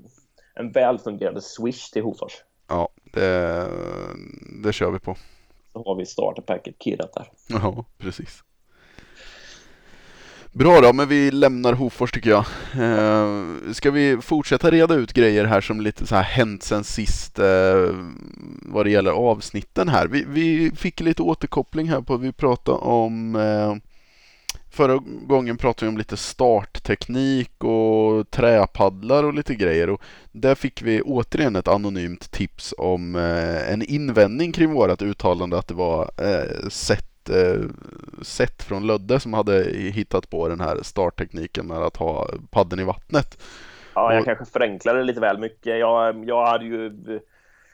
en 0.54 0.72
välfungerande 0.72 1.40
Swish 1.40 1.90
till 1.90 2.02
Hofors. 2.02 2.32
Ja, 2.68 2.88
det, 3.12 3.68
det 4.64 4.72
kör 4.72 4.90
vi 4.90 4.98
på. 4.98 5.16
Så 5.72 5.84
har 5.84 5.94
vi 5.94 6.06
starterpacket 6.06 6.74
kirrat 6.78 7.12
där. 7.12 7.30
Ja, 7.48 7.84
precis. 7.98 8.42
Bra 10.54 10.80
då, 10.80 10.92
men 10.92 11.08
vi 11.08 11.30
lämnar 11.30 11.72
Hofors 11.72 12.12
tycker 12.12 12.30
jag. 12.30 12.44
Eh, 12.74 13.72
ska 13.72 13.90
vi 13.90 14.18
fortsätta 14.20 14.70
reda 14.70 14.94
ut 14.94 15.12
grejer 15.12 15.44
här 15.44 15.60
som 15.60 15.80
lite 15.80 16.06
så 16.06 16.14
här 16.14 16.22
hänt 16.22 16.62
sen 16.62 16.84
sist 16.84 17.38
eh, 17.38 17.90
vad 18.62 18.86
det 18.86 18.90
gäller 18.90 19.10
avsnitten 19.10 19.88
här. 19.88 20.06
Vi, 20.06 20.24
vi 20.28 20.70
fick 20.76 21.00
lite 21.00 21.22
återkoppling 21.22 21.88
här 21.88 22.00
på, 22.00 22.16
vi 22.16 22.32
pratade 22.32 22.78
om 22.78 23.36
eh, 23.36 23.74
Förra 24.70 25.02
gången 25.26 25.56
pratade 25.56 25.86
vi 25.86 25.88
om 25.88 25.98
lite 25.98 26.16
startteknik 26.16 27.64
och 27.64 28.30
träpaddlar 28.30 29.24
och 29.24 29.34
lite 29.34 29.54
grejer 29.54 29.90
och 29.90 30.02
där 30.32 30.54
fick 30.54 30.82
vi 30.82 31.02
återigen 31.02 31.56
ett 31.56 31.68
anonymt 31.68 32.30
tips 32.30 32.74
om 32.78 33.16
eh, 33.16 33.72
en 33.72 33.82
invändning 33.82 34.52
kring 34.52 34.72
vårat 34.72 35.02
uttalande 35.02 35.58
att 35.58 35.68
det 35.68 35.74
var 35.74 36.10
eh, 36.18 36.68
sett, 36.68 37.11
eh, 37.30 37.60
sett 38.22 38.62
från 38.62 38.86
Lödde 38.86 39.20
som 39.20 39.34
hade 39.34 39.64
hittat 39.74 40.30
på 40.30 40.48
den 40.48 40.60
här 40.60 40.78
starttekniken 40.82 41.66
med 41.66 41.78
att 41.78 41.96
ha 41.96 42.28
padden 42.50 42.80
i 42.80 42.84
vattnet. 42.84 43.42
Ja, 43.94 44.12
jag 44.12 44.20
och... 44.20 44.26
kanske 44.26 44.44
förenklade 44.44 45.02
lite 45.02 45.20
väl 45.20 45.38
mycket. 45.38 45.78
Jag, 45.78 46.28
jag 46.28 46.46
hade 46.46 46.64
ju 46.64 46.92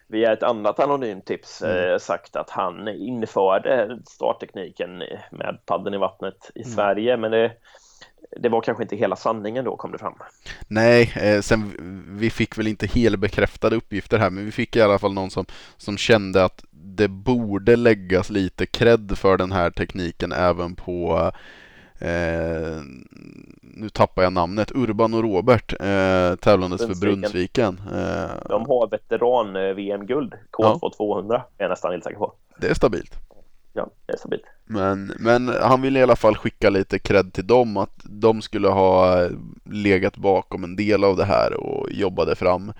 via 0.08 0.32
ett 0.32 0.42
annat 0.42 0.80
anonymt 0.80 1.26
tips 1.26 1.62
mm. 1.62 1.92
eh, 1.92 1.98
sagt 1.98 2.36
att 2.36 2.50
han 2.50 2.88
införde 2.88 3.98
starttekniken 4.06 4.98
med 5.30 5.58
padden 5.66 5.94
i 5.94 5.98
vattnet 5.98 6.50
i 6.54 6.62
mm. 6.62 6.70
Sverige 6.70 7.16
men 7.16 7.30
det, 7.30 7.52
det 8.40 8.48
var 8.48 8.60
kanske 8.60 8.82
inte 8.82 8.96
hela 8.96 9.16
sanningen 9.16 9.64
då 9.64 9.76
kom 9.76 9.92
det 9.92 9.98
fram. 9.98 10.14
Nej, 10.68 11.12
eh, 11.16 11.40
sen 11.40 11.72
vi 12.18 12.30
fick 12.30 12.58
väl 12.58 12.66
inte 12.66 12.86
helbekräftade 12.86 13.76
uppgifter 13.76 14.18
här 14.18 14.30
men 14.30 14.44
vi 14.44 14.52
fick 14.52 14.76
i 14.76 14.80
alla 14.80 14.98
fall 14.98 15.14
någon 15.14 15.30
som, 15.30 15.44
som 15.76 15.96
kände 15.96 16.44
att 16.44 16.64
det 16.70 17.08
borde 17.08 17.76
läggas 17.76 18.30
lite 18.30 18.66
cred 18.66 19.18
för 19.18 19.36
den 19.36 19.52
här 19.52 19.70
tekniken 19.70 20.32
även 20.32 20.74
på 20.74 21.30
Eh, 22.00 22.82
nu 23.60 23.88
tappar 23.88 24.22
jag 24.22 24.32
namnet, 24.32 24.72
Urban 24.74 25.14
och 25.14 25.22
Robert, 25.22 25.72
eh, 25.72 26.36
tävlandes 26.36 26.86
för 26.86 27.00
Brunnsviken. 27.00 27.80
Eh, 27.92 28.48
De 28.48 28.66
har 28.66 28.90
veteran-VM-guld, 28.90 30.34
K2 30.52 30.78
ja. 30.82 30.90
200 30.96 31.42
är 31.58 31.64
jag 31.64 31.68
nästan 31.70 31.92
helt 31.92 32.04
säker 32.04 32.18
på. 32.18 32.32
Det 32.60 32.68
är 32.68 32.74
stabilt. 32.74 33.14
Ja, 33.72 33.90
det 34.06 34.12
är 34.12 34.16
stabilt. 34.16 34.44
Men, 34.70 35.12
men 35.18 35.48
han 35.48 35.82
ville 35.82 35.98
i 35.98 36.02
alla 36.02 36.16
fall 36.16 36.36
skicka 36.36 36.70
lite 36.70 36.98
cred 36.98 37.32
till 37.32 37.46
dem 37.46 37.76
att 37.76 38.00
de 38.04 38.42
skulle 38.42 38.68
ha 38.68 39.28
legat 39.64 40.16
bakom 40.16 40.64
en 40.64 40.76
del 40.76 41.04
av 41.04 41.16
det 41.16 41.24
här 41.24 41.54
och 41.54 41.92
jobbade 41.92 42.34
fram 42.36 42.72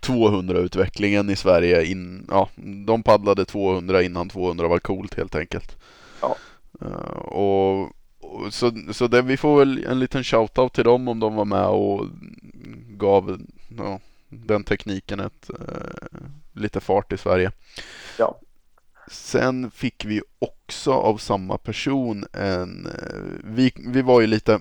200-utvecklingen 0.00 1.30
i 1.30 1.36
Sverige. 1.36 1.84
In, 1.84 2.26
ja, 2.30 2.48
de 2.86 3.02
paddlade 3.02 3.44
200 3.44 4.02
innan 4.02 4.28
200 4.28 4.68
var 4.68 4.78
coolt 4.78 5.14
helt 5.14 5.34
enkelt. 5.34 5.76
Ja. 6.20 6.36
Uh, 6.82 7.18
och 7.18 7.92
så, 8.50 8.72
så 8.92 9.06
det, 9.06 9.22
vi 9.22 9.36
får 9.36 9.58
väl 9.58 9.84
en 9.84 9.98
liten 9.98 10.24
shoutout 10.24 10.72
till 10.72 10.84
dem 10.84 11.08
om 11.08 11.20
de 11.20 11.34
var 11.34 11.44
med 11.44 11.66
och 11.66 12.06
gav 12.88 13.40
ja, 13.78 14.00
den 14.28 14.64
tekniken 14.64 15.20
ett, 15.20 15.50
eh, 15.50 16.18
lite 16.52 16.80
fart 16.80 17.12
i 17.12 17.16
Sverige. 17.16 17.50
Ja. 18.18 18.38
Sen 19.10 19.70
fick 19.70 20.04
vi 20.04 20.22
också 20.38 20.92
av 20.92 21.16
samma 21.16 21.58
person 21.58 22.24
en, 22.32 22.86
eh, 22.86 23.44
vi, 23.44 23.72
vi 23.76 24.02
var 24.02 24.20
ju 24.20 24.26
lite 24.26 24.60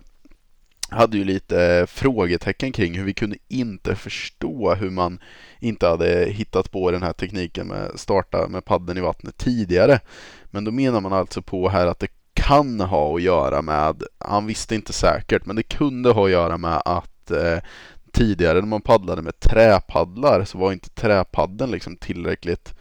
hade 0.91 1.17
ju 1.17 1.23
lite 1.23 1.85
frågetecken 1.89 2.71
kring 2.71 2.97
hur 2.97 3.03
vi 3.03 3.13
kunde 3.13 3.37
inte 3.47 3.95
förstå 3.95 4.75
hur 4.75 4.89
man 4.89 5.19
inte 5.59 5.87
hade 5.87 6.25
hittat 6.25 6.71
på 6.71 6.91
den 6.91 7.03
här 7.03 7.13
tekniken 7.13 7.67
med 7.67 7.91
starta 7.95 8.47
med 8.47 8.65
padden 8.65 8.97
i 8.97 9.01
vattnet 9.01 9.37
tidigare. 9.37 9.99
Men 10.45 10.63
då 10.63 10.71
menar 10.71 11.01
man 11.01 11.13
alltså 11.13 11.41
på 11.41 11.69
här 11.69 11.87
att 11.87 11.99
det 11.99 12.07
kan 12.33 12.79
ha 12.79 13.15
att 13.15 13.21
göra 13.21 13.61
med, 13.61 14.03
han 14.17 14.47
visste 14.47 14.75
inte 14.75 14.93
säkert, 14.93 15.45
men 15.45 15.55
det 15.55 15.63
kunde 15.63 16.11
ha 16.11 16.25
att 16.25 16.31
göra 16.31 16.57
med 16.57 16.81
att 16.85 17.31
eh, 17.31 17.57
tidigare 18.11 18.59
när 18.59 18.67
man 18.67 18.81
paddlade 18.81 19.21
med 19.21 19.39
träpaddlar 19.39 20.45
så 20.45 20.57
var 20.57 20.71
inte 20.71 20.89
träpaddeln 20.89 21.71
liksom 21.71 21.95
tillräckligt 21.95 22.73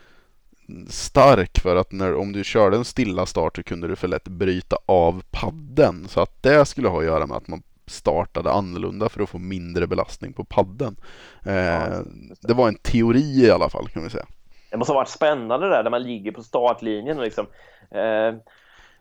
stark 0.89 1.59
för 1.59 1.77
att 1.77 1.93
när, 1.93 2.15
om 2.15 2.33
du 2.33 2.45
körde 2.45 2.77
en 2.77 2.85
stilla 2.85 3.27
start 3.27 3.57
så 3.57 3.63
kunde 3.63 3.89
du 3.89 3.97
för 3.97 4.09
lätt 4.09 4.29
bryta 4.29 4.77
av 4.87 5.23
padden. 5.31 6.09
Så 6.09 6.21
att 6.21 6.43
det 6.43 6.65
skulle 6.65 6.89
ha 6.89 6.99
att 6.99 7.05
göra 7.05 7.27
med 7.27 7.37
att 7.37 7.49
man 7.49 7.63
startade 7.87 8.53
annorlunda 8.53 9.09
för 9.09 9.23
att 9.23 9.29
få 9.29 9.39
mindre 9.39 9.87
belastning 9.87 10.33
på 10.33 10.45
padden. 10.45 10.97
Eh, 11.45 11.55
ja, 11.55 12.03
det. 12.41 12.55
var 12.55 12.69
en 12.69 12.79
teori 12.79 13.47
i 13.47 13.51
alla 13.51 13.69
fall 13.69 13.89
kan 13.89 14.03
vi 14.03 14.11
säga. 14.11 14.27
Det 14.71 14.77
måste 14.77 14.93
ha 14.93 15.01
varit 15.01 15.09
spännande 15.09 15.69
där 15.69 15.83
när 15.83 15.91
man 15.91 16.03
ligger 16.03 16.33
på 16.33 16.43
startlinjen 16.43 17.19
och 17.19 17.25
liksom 17.25 17.47
eh 17.91 18.33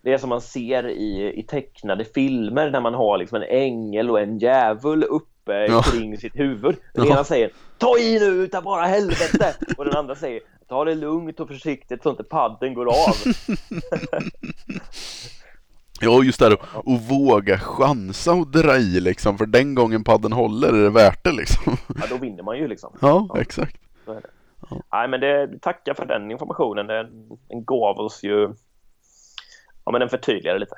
det 0.02 0.14
är 0.14 0.18
som 0.18 0.30
man 0.30 0.42
ser 0.42 0.90
i, 0.90 1.40
i 1.40 1.44
tecknade 1.44 2.06
filmer 2.06 2.72
när 2.72 2.82
man 2.82 2.94
har 2.94 3.18
liksom 3.18 3.42
en 3.42 3.50
ängel 3.50 4.10
och 4.10 4.20
en 4.20 4.40
djävul 4.40 5.04
ja. 5.54 5.82
kring 5.82 6.18
sitt 6.18 6.36
huvud. 6.36 6.76
Den 6.94 7.06
ja. 7.06 7.14
ena 7.14 7.24
säger 7.24 7.52
ta 7.78 7.98
i 7.98 8.20
nu 8.20 8.26
utav 8.26 8.64
bara 8.64 8.86
helvete 8.86 9.56
och 9.78 9.86
den 9.86 9.96
andra 9.96 10.16
säger 10.16 10.42
ta 10.70 10.86
det 10.86 10.96
lugnt 10.96 11.40
och 11.40 11.48
försiktigt 11.48 12.04
så 12.04 12.10
inte 12.10 12.24
padden 12.24 12.74
går 12.74 12.86
av. 12.86 13.16
Ja, 16.02 16.24
just 16.24 16.40
det. 16.40 16.58
Och 16.74 17.02
våga 17.02 17.60
chansa 17.60 18.34
och 18.34 18.48
dra 18.48 18.78
i 18.78 19.00
liksom, 19.00 19.38
för 19.38 19.46
den 19.46 19.76
gången 19.76 20.04
padden 20.04 20.32
håller 20.32 20.68
är 20.68 20.84
det 20.84 20.90
värt 20.90 21.24
det 21.24 21.32
liksom. 21.32 21.78
Ja, 21.88 22.04
då 22.10 22.18
vinner 22.18 22.44
man 22.44 22.58
ju 22.58 22.68
liksom. 22.68 22.98
Ja, 23.02 23.28
ja. 23.30 23.42
exakt. 23.42 23.82
Ja. 24.06 24.22
Nej, 24.92 25.08
men 25.08 25.20
det, 25.20 25.60
tacka 25.62 25.94
för 25.94 26.06
den 26.06 26.32
informationen. 26.32 26.88
Den, 26.88 27.08
den 27.48 27.66
gav 27.66 28.00
oss 28.00 28.24
ju 28.24 28.54
ja, 29.86 29.92
men 29.92 30.00
den 30.00 30.10
förtydligade 30.10 30.60
lite. 30.60 30.76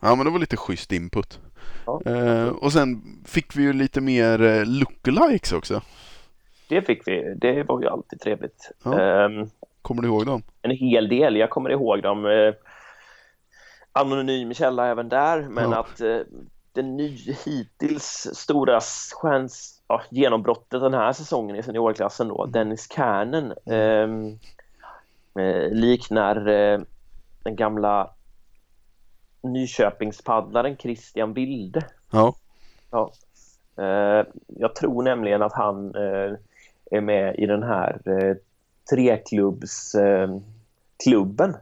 Ja, 0.00 0.14
men 0.14 0.26
det 0.26 0.30
var 0.32 0.38
lite 0.38 0.56
schysst 0.56 0.92
input. 0.92 1.40
Ja. 1.86 2.00
Eh, 2.06 2.48
och 2.48 2.72
sen 2.72 3.02
fick 3.24 3.56
vi 3.56 3.62
ju 3.62 3.72
lite 3.72 4.00
mer 4.00 4.42
eh, 4.42 4.64
lookalikes 4.64 5.52
också. 5.52 5.80
Det 6.68 6.82
fick 6.82 7.08
vi. 7.08 7.34
Det 7.40 7.62
var 7.62 7.80
ju 7.80 7.88
alltid 7.88 8.20
trevligt. 8.20 8.70
Ja. 8.84 9.00
Eh, 9.00 9.28
kommer 9.82 10.02
du 10.02 10.08
ihåg 10.08 10.26
dem? 10.26 10.42
En 10.62 10.70
hel 10.70 11.08
del. 11.08 11.36
Jag 11.36 11.50
kommer 11.50 11.70
ihåg 11.70 12.02
dem. 12.02 12.26
Eh, 12.26 12.54
anonym 13.92 14.54
källa 14.54 14.86
även 14.86 15.08
där, 15.08 15.42
men 15.48 15.70
ja. 15.70 15.80
att 15.80 16.00
eh, 16.00 16.18
den 16.72 16.96
ny, 16.96 17.16
hittills 17.44 18.28
stora 18.32 18.80
stjärns, 19.14 19.82
ja, 19.88 20.02
genombrottet 20.10 20.80
den 20.80 20.94
här 20.94 21.12
säsongen 21.12 21.56
i 21.56 21.62
seniorklassen 21.62 22.28
då, 22.28 22.42
mm. 22.42 22.52
Dennis 22.52 22.92
Kärnen, 22.92 23.52
ehm, 23.66 24.38
eh, 25.38 25.70
liknar 25.70 26.48
eh, 26.48 26.80
den 27.42 27.56
gamla 27.56 28.10
Nyköpingspaddlaren 29.42 30.76
Christian 30.76 31.34
Wilde. 31.34 31.84
Ja. 32.10 32.34
ja. 32.90 33.12
Eh, 33.76 34.26
jag 34.46 34.74
tror 34.74 35.02
nämligen 35.02 35.42
att 35.42 35.52
han 35.52 35.94
eh, 35.94 36.32
är 36.90 37.00
med 37.00 37.36
i 37.36 37.46
den 37.46 37.62
här 37.62 38.00
eh, 38.04 38.36
treklubbsklubben 38.90 41.56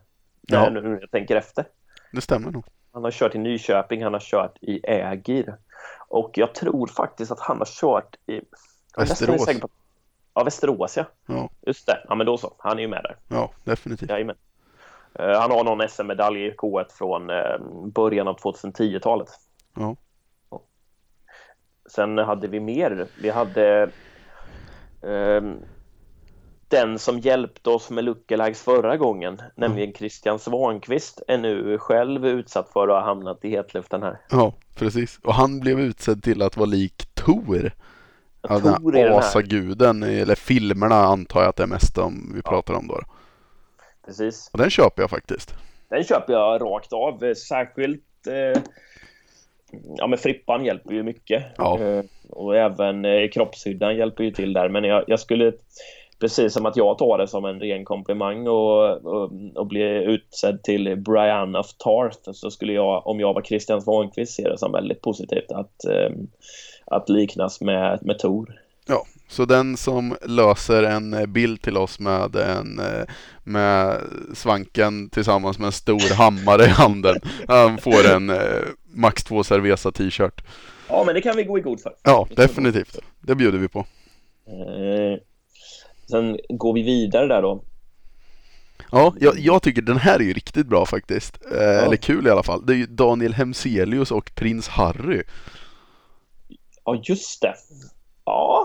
Ja. 0.51 0.71
Nu 0.71 0.81
när 0.81 1.01
jag 1.01 1.11
tänker 1.11 1.37
efter. 1.37 1.65
Det 2.13 2.21
stämmer 2.21 2.51
nog. 2.51 2.65
Han 2.93 3.05
har 3.05 3.11
kört 3.11 3.35
i 3.35 3.39
Nyköping, 3.39 4.05
han 4.05 4.13
har 4.13 4.21
kört 4.21 4.59
i 4.61 4.87
Ägir. 4.87 5.57
Och 6.09 6.31
jag 6.35 6.55
tror 6.55 6.87
faktiskt 6.87 7.33
att 7.33 7.41
han 7.41 7.59
har 7.59 7.67
kört 7.67 8.17
i... 8.27 8.41
Västerås. 8.97 9.61
På... 9.61 9.69
Ja, 10.35 10.45
Västerås 10.45 10.97
ja. 10.97 11.05
Ja, 11.27 11.51
Just 11.67 11.87
det. 11.87 12.05
Ja, 12.09 12.15
men 12.15 12.27
då 12.27 12.39
så. 12.39 12.55
Han 12.59 12.79
är 12.79 12.83
ju 12.83 12.89
med 12.89 13.03
där. 13.03 13.17
ja 13.29 13.51
definitivt. 13.65 14.11
Jajamän. 14.11 14.37
Eh, 15.15 15.41
han 15.41 15.51
har 15.51 15.65
någon 15.65 15.89
SM-medalj 15.89 16.47
i 16.47 16.51
K1 16.51 16.85
från 16.91 17.31
eh, 17.31 17.59
början 17.95 18.29
av 18.29 18.39
2010-talet. 18.39 19.29
Ja. 19.77 19.97
Sen 21.91 22.19
hade 22.19 22.49
vi 22.49 22.61
mer. 22.61 23.07
Vi 23.23 23.31
hade 23.31 23.91
ehm, 25.03 25.57
den 26.69 26.99
som 26.99 27.19
hjälpte 27.19 27.71
oss 27.71 27.91
med 27.91 28.05
lookalikes 28.05 28.63
förra 28.63 28.97
gången, 28.97 29.43
nämligen 29.57 29.93
Christian 29.93 30.39
Svankvist, 30.39 31.23
är 31.29 31.39
nu 31.39 31.79
själv 31.79 32.27
utsatt 32.27 32.69
för 32.73 32.89
att 32.89 32.95
ha 32.95 33.05
hamnat 33.05 33.45
i 33.45 33.51
hetluften 33.51 34.03
här. 34.03 34.21
Ja, 34.31 34.53
precis. 34.75 35.19
Och 35.25 35.35
han 35.35 35.61
blev 35.61 35.81
utsedd 35.81 36.23
till 36.23 36.43
att 36.43 36.57
vara 36.57 36.67
lik 36.67 37.15
Tor. 37.15 37.73
Ja, 38.43 38.59
den 38.59 38.75
Tor 38.83 38.97
i 38.97 39.01
den 39.01 39.13
här 39.13 39.21
här. 39.21 39.29
asaguden, 39.29 40.03
eller 40.03 40.35
filmerna 40.35 40.95
antar 40.95 41.41
jag 41.41 41.49
att 41.49 41.57
det 41.57 41.63
är 41.63 41.67
mest 41.67 41.99
om 41.99 42.33
vi 42.35 42.43
pratar 42.43 42.75
om 42.75 42.87
då. 42.87 43.01
Precis. 44.11 44.51
Och 44.53 44.59
den 44.59 44.71
köper 44.71 45.03
jag 45.03 45.11
faktiskt. 45.11 45.55
Den 45.89 46.05
köper 46.05 46.33
jag 46.33 46.61
rakt 46.61 46.93
av. 46.93 47.35
Särskilt 47.35 48.27
eh, 48.27 48.63
Ja 49.97 50.07
men 50.07 50.19
Frippan 50.19 50.65
hjälper 50.65 50.95
ju 50.95 51.03
mycket. 51.03 51.45
Ja. 51.57 51.81
Eh, 51.81 52.05
och 52.31 52.57
även 52.57 53.05
eh, 53.05 53.29
kroppshyddan 53.29 53.97
hjälper 53.97 54.25
ju 54.25 54.31
till 54.31 54.53
där. 54.53 54.69
Men 54.69 54.85
jag, 54.85 55.05
jag 55.07 55.21
skulle 55.21 55.53
Precis 56.21 56.53
som 56.53 56.67
att 56.67 56.77
jag 56.77 56.99
tar 56.99 57.19
det 57.19 57.29
som 57.29 57.45
en 57.45 57.61
ren 57.61 57.85
komplimang 57.85 58.47
och, 58.47 59.07
och, 59.07 59.33
och 59.55 59.67
bli 59.67 60.05
utsedd 60.05 60.63
till 60.63 60.97
Brian 60.97 61.57
of 61.57 61.73
Tarth 61.73 62.31
så 62.33 62.51
skulle 62.51 62.73
jag, 62.73 63.07
om 63.07 63.21
jag 63.21 63.35
var 63.35 63.43
Christian 63.43 63.83
Svankvist, 63.83 64.33
se 64.33 64.49
det 64.49 64.59
som 64.59 64.73
väldigt 64.73 65.01
positivt 65.01 65.53
att, 65.53 65.85
eh, 65.85 66.11
att 66.85 67.09
liknas 67.09 67.61
med, 67.61 67.99
med 68.03 68.19
Tor. 68.19 68.61
Ja, 68.87 69.05
så 69.31 69.45
den 69.45 69.77
som 69.77 70.17
löser 70.23 70.83
en 70.83 71.15
eh, 71.15 71.27
bild 71.27 71.63
till 71.63 71.77
oss 71.77 71.99
med 71.99 72.37
en 72.37 72.79
eh, 72.79 73.05
med 73.45 74.01
svanken 74.35 75.11
tillsammans 75.11 75.59
med 75.59 75.67
en 75.67 75.73
stor 75.73 76.15
hammare 76.15 76.65
i 76.65 76.69
handen. 76.69 77.17
Han 77.49 77.79
får 77.79 78.11
en 78.15 78.31
eh, 78.31 78.63
Max 78.93 79.25
2 79.25 79.45
Cerveza 79.45 79.93
t-shirt. 79.93 80.45
Ja 80.89 81.03
men 81.07 81.15
det 81.15 81.21
kan 81.21 81.37
vi 81.37 81.45
gå 81.45 81.59
i 81.59 81.61
god 81.61 81.81
för. 81.81 81.93
Ja, 82.03 82.29
definitivt. 82.37 82.99
Det 83.21 83.35
bjuder 83.35 83.59
vi 83.59 83.69
på. 83.69 83.79
Eh, 84.47 85.21
sen 86.11 86.39
går 86.49 86.75
vi 86.75 86.83
vidare 86.83 87.27
där 87.27 87.43
då. 87.43 87.63
Ja, 88.93 89.15
jag, 89.21 89.39
jag 89.39 89.63
tycker 89.63 89.83
den 89.83 89.97
här 89.97 90.19
är 90.19 90.25
ju 90.25 90.33
riktigt 90.33 90.67
bra 90.67 90.87
faktiskt. 90.87 91.39
Eh, 91.53 91.85
Eller 91.85 91.97
kul 91.97 92.27
i 92.27 92.31
alla 92.31 92.43
fall. 92.43 92.67
Det 92.67 92.73
är 92.73 92.77
ju 92.77 92.87
Daniel 92.87 93.35
Hemselius 93.35 94.11
och 94.11 94.35
Prins 94.35 94.69
Harry. 94.69 95.23
Ja, 96.85 97.03
just 97.05 97.43
det. 97.43 97.55
Ja. 98.25 98.60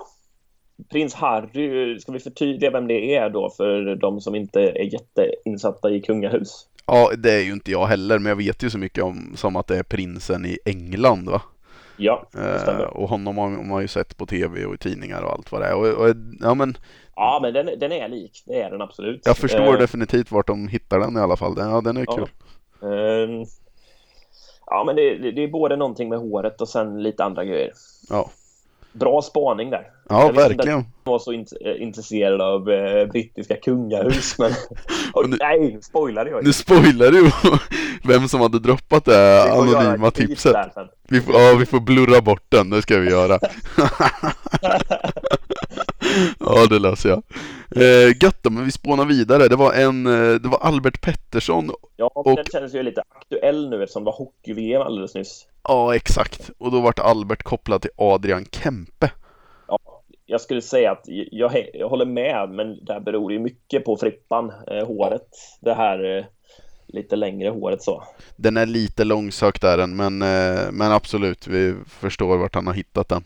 Prins 0.92 1.14
Harry, 1.14 2.00
ska 2.00 2.12
vi 2.12 2.20
förtydliga 2.20 2.72
vem 2.72 2.88
det 2.88 3.16
är 3.16 3.30
då 3.30 3.50
för 3.50 3.96
de 3.96 4.22
som 4.22 4.36
inte 4.36 4.62
är 4.62 4.94
jätteinsatta 4.94 5.90
i 5.90 6.02
kungahus? 6.02 6.68
Ja, 6.86 7.12
det 7.18 7.32
är 7.34 7.42
ju 7.44 7.52
inte 7.52 7.72
jag 7.72 7.86
heller, 7.86 8.20
men 8.20 8.30
jag 8.30 8.36
vet 8.36 8.64
ju 8.64 8.70
så 8.70 8.78
mycket 8.78 9.04
om 9.04 9.34
som 9.36 9.56
att 9.56 9.68
det 9.68 9.78
är 9.78 9.84
prinsen 9.84 10.46
i 10.46 10.58
England 10.66 11.30
va? 11.30 11.42
Ja, 11.98 12.28
det 12.32 12.54
Eh, 12.54 12.62
stämmer. 12.62 12.98
och 12.98 13.10
honom 13.10 13.38
har 13.38 13.50
man 13.50 13.82
ju 13.82 13.88
sett 13.88 14.18
på 14.18 14.26
tv 14.26 14.66
och 14.66 14.74
i 14.74 14.78
tidningar 14.78 15.22
och 15.22 15.32
allt 15.32 15.52
vad 15.52 15.62
det 15.62 15.68
är. 15.68 15.76
Och, 15.76 15.88
och, 16.10 16.16
ja, 16.42 16.54
men 16.54 16.78
Ja, 17.16 17.40
men 17.42 17.54
den, 17.54 17.80
den 17.80 17.92
är 17.92 18.08
lik. 18.10 18.44
Det 18.46 18.62
är 18.62 18.72
den 18.72 18.82
absolut. 18.82 19.22
jag 19.26 19.38
förstår 19.38 19.74
Eh, 19.74 19.80
definitivt 19.80 20.32
vart 20.32 20.48
de 20.48 20.68
hittar 20.68 21.00
den 21.00 21.18
i 21.18 21.20
alla 21.20 21.36
fall. 21.38 21.56
Den, 21.56 21.70
ja, 21.70 21.82
den 21.82 21.98
är 21.98 22.06
Ja. 22.08 22.16
kul. 22.16 22.28
eh, 22.82 23.48
ja, 24.66 24.84
men 24.86 24.96
det, 24.96 25.18
det 25.18 25.32
det 25.32 25.44
är 25.44 25.48
både 25.48 25.76
någonting 25.76 26.10
med 26.10 26.20
håret 26.20 26.62
och 26.62 26.70
sen 26.70 27.04
lite 27.04 27.24
andra 27.24 27.46
grejer. 27.46 27.72
Ja, 28.10 28.30
Bra 29.00 29.22
spaning 29.22 29.70
där. 29.70 29.88
ja 30.10 30.32
verkligen. 30.32 30.86
Jag 31.04 31.12
var 31.12 31.20
så 31.20 31.32
int- 31.32 31.54
eh, 31.66 31.82
intresserad 31.82 32.42
av 32.42 32.72
eh, 32.72 33.06
brittiska 33.08 33.56
kungahus, 33.56 34.40
men... 34.40 34.52
Oj, 35.14 35.28
nu- 35.30 35.38
nej, 35.40 35.60
nu 35.74 35.82
spoilade 35.82 36.30
jag. 36.30 36.44
Nu 36.44 36.54
spoilar 36.54 37.12
du 37.12 37.32
vem 38.14 38.28
som 38.28 38.42
hade 38.42 38.60
droppat 38.60 39.06
det 39.06 39.44
anonyma 39.54 40.12
tipset. 40.12 40.56
Vi 41.10 41.22
får, 41.22 41.36
ja, 41.36 41.56
vi 41.60 41.66
får 41.66 41.80
blurra 41.80 42.22
bort 42.22 42.46
den, 42.50 42.70
det 42.70 42.82
ska 42.82 42.98
vi 43.00 43.10
göra. 43.10 43.40
ja, 46.40 46.68
det 46.70 46.80
löser 46.80 47.10
jag. 47.10 47.24
Eh, 47.76 48.08
gött 48.24 48.38
då, 48.44 48.50
men 48.50 48.66
vi 48.66 48.72
spånar 48.72 49.06
vidare. 49.06 49.48
Det 49.48 49.56
var 49.56 49.74
en, 49.74 50.06
eh, 50.06 50.34
det 50.36 50.48
var 50.48 50.60
Albert 50.62 51.02
Pettersson. 51.02 51.72
Ja, 51.98 52.12
Och- 52.16 52.36
den 52.36 52.46
känns 52.52 52.76
ju 52.76 52.84
lite 52.84 53.04
aktuell 53.10 53.70
nu 53.70 53.84
eftersom 53.84 54.04
det 54.04 54.06
var 54.06 54.18
hockey-VM 54.18 54.82
alldeles 54.82 55.16
nyss. 55.16 55.48
Ja, 55.64 55.96
exakt. 55.96 56.50
Och 56.58 56.72
då 56.72 56.82
vart 56.82 57.00
Albert 57.00 57.44
kopplad 57.44 57.82
till 57.82 57.92
Adrian 57.98 58.46
Kempe. 58.52 59.12
Ja, 59.68 59.80
jag 60.26 60.42
skulle 60.42 60.62
säga 60.62 60.92
att 60.92 61.04
jag, 61.32 61.70
jag 61.74 61.90
håller 61.90 62.06
med, 62.06 62.50
men 62.50 62.86
där 62.86 63.00
beror 63.00 63.32
ju 63.32 63.40
mycket 63.40 63.86
på 63.86 63.98
frippan, 63.98 64.52
eh, 64.72 64.88
håret. 64.88 65.28
Det 65.62 65.74
här 65.74 66.18
eh, 66.18 66.26
lite 66.88 67.16
längre 67.16 67.50
håret 67.50 67.82
så. 67.84 68.04
Den 68.36 68.58
är 68.58 68.66
lite 68.66 69.04
långsökt 69.04 69.62
där 69.62 69.78
den, 69.78 69.96
men, 69.96 70.22
eh, 70.22 70.72
men 70.72 70.92
absolut, 70.92 71.48
vi 71.48 71.76
förstår 71.88 72.38
vart 72.38 72.56
han 72.56 72.68
har 72.68 72.74
hittat 72.74 73.10
den. 73.10 73.24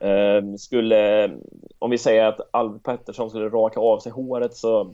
Eh, 0.00 0.54
skulle, 0.58 1.30
om 1.78 1.90
vi 1.90 1.98
säger 1.98 2.24
att 2.24 2.40
Albert 2.50 2.82
Pettersson 2.82 3.30
skulle 3.30 3.48
raka 3.48 3.80
av 3.80 3.98
sig 3.98 4.12
håret 4.12 4.56
så 4.56 4.92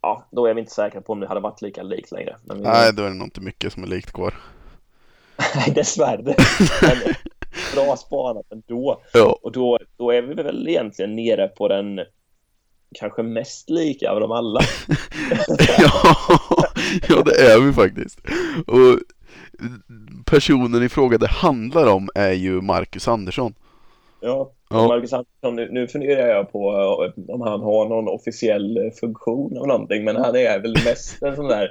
Ja, 0.00 0.26
då 0.30 0.46
är 0.46 0.54
vi 0.54 0.60
inte 0.60 0.72
säkra 0.72 1.00
på 1.00 1.12
om 1.12 1.20
det 1.20 1.28
hade 1.28 1.40
varit 1.40 1.62
lika 1.62 1.82
likt 1.82 2.12
längre. 2.12 2.36
Vi, 2.42 2.60
Nej, 2.60 2.92
då 2.92 3.02
är 3.02 3.08
det 3.08 3.14
nog 3.14 3.26
inte 3.26 3.40
mycket 3.40 3.72
som 3.72 3.82
är 3.82 3.86
likt 3.86 4.12
kvar. 4.12 4.34
Nej, 5.54 5.70
dessvärre. 5.74 6.34
Men 6.82 7.14
bra 7.74 7.96
spanat 7.96 8.52
ändå. 8.52 9.02
Ja, 9.12 9.38
Och 9.42 9.52
då, 9.52 9.78
då 9.96 10.10
är 10.10 10.22
vi 10.22 10.34
väl 10.34 10.68
egentligen 10.68 11.16
nere 11.16 11.48
på 11.48 11.68
den 11.68 12.00
kanske 12.94 13.22
mest 13.22 13.70
lika 13.70 14.10
av 14.10 14.20
dem 14.20 14.32
alla. 14.32 14.60
ja, 15.78 16.16
ja, 17.08 17.22
det 17.22 17.52
är 17.52 17.60
vi 17.60 17.72
faktiskt. 17.72 18.20
Och 18.66 18.98
personen 20.24 20.82
i 20.82 20.88
fråga 20.88 21.18
det 21.18 21.28
handlar 21.28 21.86
om 21.86 22.08
är 22.14 22.32
ju 22.32 22.60
Marcus 22.60 23.08
Andersson. 23.08 23.54
Ja, 24.20 24.52
Ja. 24.70 24.88
Marcus 24.88 25.12
Andersson, 25.12 25.56
nu, 25.56 25.68
nu 25.72 25.88
funderar 25.88 26.28
jag 26.28 26.52
på 26.52 26.70
eh, 26.70 27.34
om 27.34 27.40
han 27.40 27.60
har 27.60 27.88
någon 27.88 28.08
officiell 28.08 28.76
eh, 28.76 28.92
funktion 29.00 29.58
av 29.58 29.66
någonting, 29.66 30.04
men 30.04 30.16
han 30.16 30.36
är 30.36 30.58
väl 30.58 30.74
mest 30.84 31.22
en 31.22 31.36
sån 31.36 31.48
där 31.48 31.68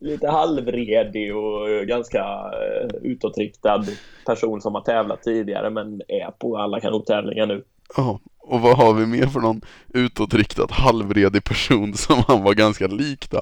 lite 0.00 0.28
halvredig 0.28 1.36
och 1.36 1.70
eh, 1.70 1.82
ganska 1.82 2.50
utåtriktad 3.02 3.84
person 4.26 4.60
som 4.60 4.74
har 4.74 4.82
tävlat 4.82 5.22
tidigare 5.22 5.70
men 5.70 6.02
är 6.08 6.30
på 6.30 6.56
alla 6.56 6.80
kanottävlingar 6.80 7.46
nu. 7.46 7.64
Ja, 7.96 8.20
och 8.38 8.60
vad 8.60 8.76
har 8.76 8.94
vi 8.94 9.06
mer 9.06 9.26
för 9.26 9.40
någon 9.40 9.60
utåtriktad 9.94 10.66
halvredig 10.70 11.44
person 11.44 11.94
som 11.94 12.22
han 12.28 12.44
var 12.44 12.54
ganska 12.54 12.86
lik 12.86 13.30
då? 13.30 13.40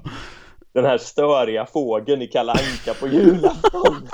Den 0.73 0.85
här 0.85 0.99
störiga 0.99 1.67
fågeln 1.67 2.23
i 2.23 2.27
Kalle 2.27 2.53
Anka 2.53 2.95
på 3.01 3.09
julafton. 3.09 4.09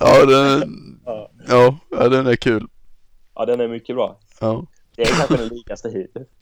Ja, 0.00 0.26
den, 0.26 1.00
Ja. 1.48 1.78
ja, 1.90 2.08
den 2.08 2.26
är 2.26 2.36
kul. 2.36 2.66
ja, 3.34 3.46
den 3.46 3.60
är 3.60 3.68
mycket 3.68 3.96
bra. 3.96 4.18
Ja. 4.40 4.66
Det 4.96 5.02
är 5.02 5.06
kanske 5.06 5.36
den 5.36 5.48
likaste 5.48 5.88
hittills. 5.88 6.28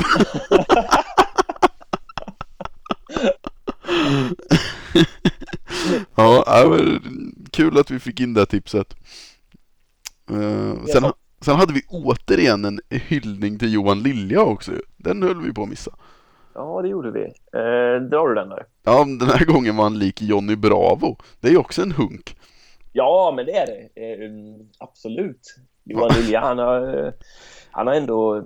Ja, 6.15 6.45
ja, 6.47 6.69
men 6.69 7.01
kul 7.51 7.79
att 7.79 7.91
vi 7.91 7.99
fick 7.99 8.21
in 8.21 8.35
det 8.35 8.47
tipset. 8.47 8.95
Eh, 10.31 10.85
sen, 10.93 11.12
sen 11.41 11.57
hade 11.57 11.73
vi 11.73 11.83
återigen 11.89 12.65
en 12.65 12.81
hyllning 12.89 13.59
till 13.59 13.73
Johan 13.73 14.03
Lilja 14.03 14.43
också. 14.43 14.73
Den 14.97 15.23
höll 15.23 15.41
vi 15.43 15.53
på 15.53 15.62
att 15.62 15.69
missa. 15.69 15.91
Ja, 16.55 16.83
det 16.83 16.89
gjorde 16.89 17.11
vi. 17.11 17.21
Eh, 17.53 18.09
drar 18.11 18.29
du 18.29 18.35
den 18.35 18.49
där? 18.49 18.67
Ja, 18.85 18.99
den 19.05 19.29
här 19.29 19.45
gången 19.45 19.77
var 19.77 19.85
han 19.85 19.99
lik 19.99 20.23
Johnny 20.23 20.57
Bravo. 20.57 21.17
Det 21.41 21.49
är 21.49 21.53
ju 21.53 21.59
också 21.59 21.83
en 21.83 21.93
hunk. 21.93 22.37
Ja, 22.97 23.32
men 23.36 23.47
det 23.47 23.53
är 23.53 23.66
det. 23.66 24.03
Eh, 24.03 24.30
absolut. 24.78 25.57
Johan 25.84 26.11
Lilja, 26.20 26.40
han 26.40 26.59
har, 26.59 27.07
eh, 27.07 27.12
han 27.70 27.86
har 27.86 27.95
ändå 27.95 28.45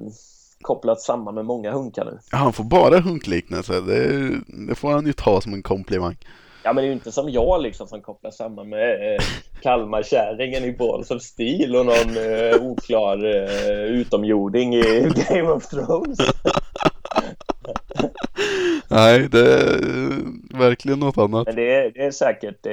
kopplat 0.61 1.01
samman 1.01 1.35
med 1.35 1.45
många 1.45 1.73
hunkar 1.73 2.05
nu. 2.05 2.19
Ja, 2.33 2.39
han 2.39 2.53
får 2.53 2.65
bara 2.65 3.01
hunkliknelse. 3.01 3.81
Det, 3.81 4.31
det 4.69 4.75
får 4.75 4.91
han 4.91 5.07
ju 5.07 5.13
ta 5.13 5.41
som 5.41 5.55
en 5.55 5.63
komplimang. 5.63 6.17
Ja, 6.63 6.73
men 6.73 6.83
det 6.83 6.87
är 6.87 6.89
ju 6.89 6.93
inte 6.93 7.13
som 7.13 7.31
jag 7.31 7.63
liksom 7.63 7.87
som 7.87 8.01
kopplar 8.03 8.31
samman 8.31 8.69
med 8.69 9.15
eh, 9.15 9.23
Kalmarkärringen 9.63 10.65
i 10.65 10.73
Balls 10.73 11.11
of 11.11 11.23
Steel 11.23 11.77
och 11.77 11.87
någon 11.87 12.17
eh, 12.17 12.63
oklar 12.63 13.25
eh, 13.25 13.83
utomjording 13.83 14.75
i 14.75 15.13
Game 15.29 15.49
of 15.49 15.67
Thrones. 15.67 16.19
Nej, 18.89 19.29
det 19.29 19.53
är 19.53 20.59
verkligen 20.59 20.99
något 20.99 21.19
annat. 21.19 21.47
Men 21.47 21.57
det 21.57 21.75
är, 21.75 21.91
det 21.95 22.05
är 22.05 22.11
säkert, 22.11 22.67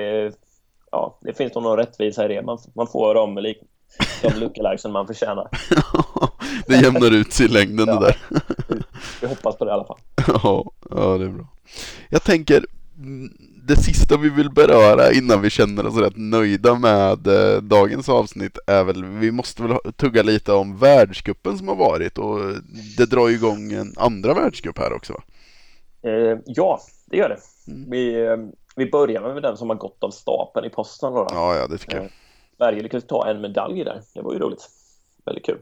ja, 0.91 1.17
det 1.21 1.33
finns 1.33 1.53
nog 1.55 1.63
någon 1.63 1.77
rättvisa 1.77 2.25
i 2.25 2.27
det. 2.27 2.41
Man, 2.41 2.57
man 2.75 2.87
får 2.87 3.13
de, 3.13 3.37
lik- 3.37 3.61
de 4.21 4.29
lookalikesen 4.39 4.91
man 4.91 5.07
förtjänar. 5.07 5.47
det 6.67 6.75
jämnar 6.75 7.11
ut 7.13 7.33
sig 7.33 7.45
i 7.45 7.49
längden 7.49 7.87
Ja. 7.87 7.99
det 7.99 8.05
där. 8.05 8.17
Vi 9.21 9.27
hoppas 9.27 9.57
på 9.57 9.65
det 9.65 9.71
i 9.71 9.73
alla 9.73 9.85
fall. 9.85 9.99
Ja, 10.27 10.71
ja, 10.89 11.17
det 11.17 11.25
är 11.25 11.29
bra. 11.29 11.47
Jag 12.09 12.23
tänker, 12.23 12.65
mm, 12.97 13.29
det 13.67 13.75
sista 13.75 14.17
vi 14.17 14.29
vill 14.29 14.49
beröra 14.51 15.11
innan 15.11 15.41
vi 15.41 15.49
känner 15.49 15.85
oss 15.87 15.97
rätt 15.97 16.17
nöjda 16.17 16.75
med 16.75 17.27
eh, 17.27 17.61
dagens 17.61 18.09
avsnitt 18.09 18.57
är 18.67 18.83
väl, 18.83 19.05
vi 19.05 19.31
måste 19.31 19.63
väl 19.63 19.77
tugga 19.95 20.23
lite 20.23 20.51
om 20.53 20.77
världscupen 20.77 21.57
som 21.57 21.67
har 21.67 21.75
varit 21.75 22.17
och 22.17 22.39
det 22.97 23.05
drar 23.05 23.27
ju 23.27 23.35
igång 23.35 23.71
en 23.73 23.93
andra 23.97 24.33
världscup 24.33 24.77
här 24.79 24.93
också 24.93 25.13
va? 25.13 25.21
Eh, 26.09 26.37
ja, 26.45 26.79
det 27.05 27.17
gör 27.17 27.29
det. 27.29 27.71
Mm. 27.71 27.89
Vi, 27.89 28.25
eh, 28.25 28.37
vi 28.75 28.91
börjar 28.91 29.33
med 29.33 29.43
den 29.43 29.57
som 29.57 29.69
har 29.69 29.75
gått 29.77 30.03
av 30.03 30.09
stapeln 30.09 30.65
i 30.65 30.69
posten. 30.69 31.13
Då, 31.13 31.23
då. 31.23 31.27
Ja, 31.31 31.55
ja 31.55 31.67
det 31.67 31.77
tycker 31.77 31.95
jag. 31.95 32.05
Eh, 32.05 32.11
Sverige 32.57 32.83
lyckades 32.83 33.07
ta 33.07 33.27
en 33.27 33.41
medalj 33.41 33.83
där. 33.83 34.01
Det 34.13 34.21
var 34.21 34.33
ju 34.33 34.39
roligt. 34.39 34.69
Väldigt 35.25 35.45
kul. 35.45 35.59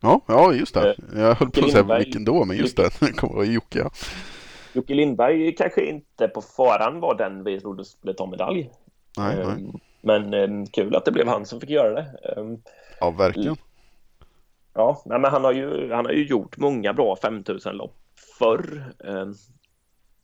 Ja, 0.00 0.20
ja 0.28 0.52
just 0.52 0.74
det. 0.74 0.88
Eh, 1.14 1.20
Jag 1.20 1.34
höll 1.34 1.50
på 1.50 1.60
att 1.60 1.72
säga 1.72 1.98
vilken 1.98 2.24
då, 2.24 2.44
men 2.44 2.56
just 2.56 2.76
det. 2.76 2.90
Det 3.00 3.12
kommer 3.12 3.34
vara 3.34 3.44
Jocke 3.46 3.78
ja. 3.78 3.90
Jocke 4.72 4.94
Lindberg 4.94 5.54
kanske 5.54 5.84
inte 5.84 6.28
på 6.28 6.40
förhand 6.42 7.00
var 7.00 7.14
den 7.14 7.44
vi 7.44 7.60
trodde 7.60 7.84
skulle 7.84 8.14
ta 8.14 8.26
medalj. 8.26 8.70
Nej, 9.18 9.38
Eh, 9.40 9.48
nej. 9.48 9.72
Men 10.02 10.66
kul 10.66 10.96
att 10.96 11.04
det 11.04 11.12
blev 11.12 11.28
han 11.28 11.46
som 11.46 11.60
fick 11.60 11.70
göra 11.70 11.94
det. 11.94 12.06
Ja, 13.00 13.10
verkligen. 13.10 13.56
Ja, 14.74 15.02
men 15.04 15.24
han 15.24 15.44
har, 15.44 15.52
ju, 15.52 15.92
han 15.92 16.04
har 16.04 16.12
ju 16.12 16.26
gjort 16.26 16.56
många 16.56 16.92
bra 16.92 17.16
5000-lopp 17.22 17.96
förr. 18.38 18.84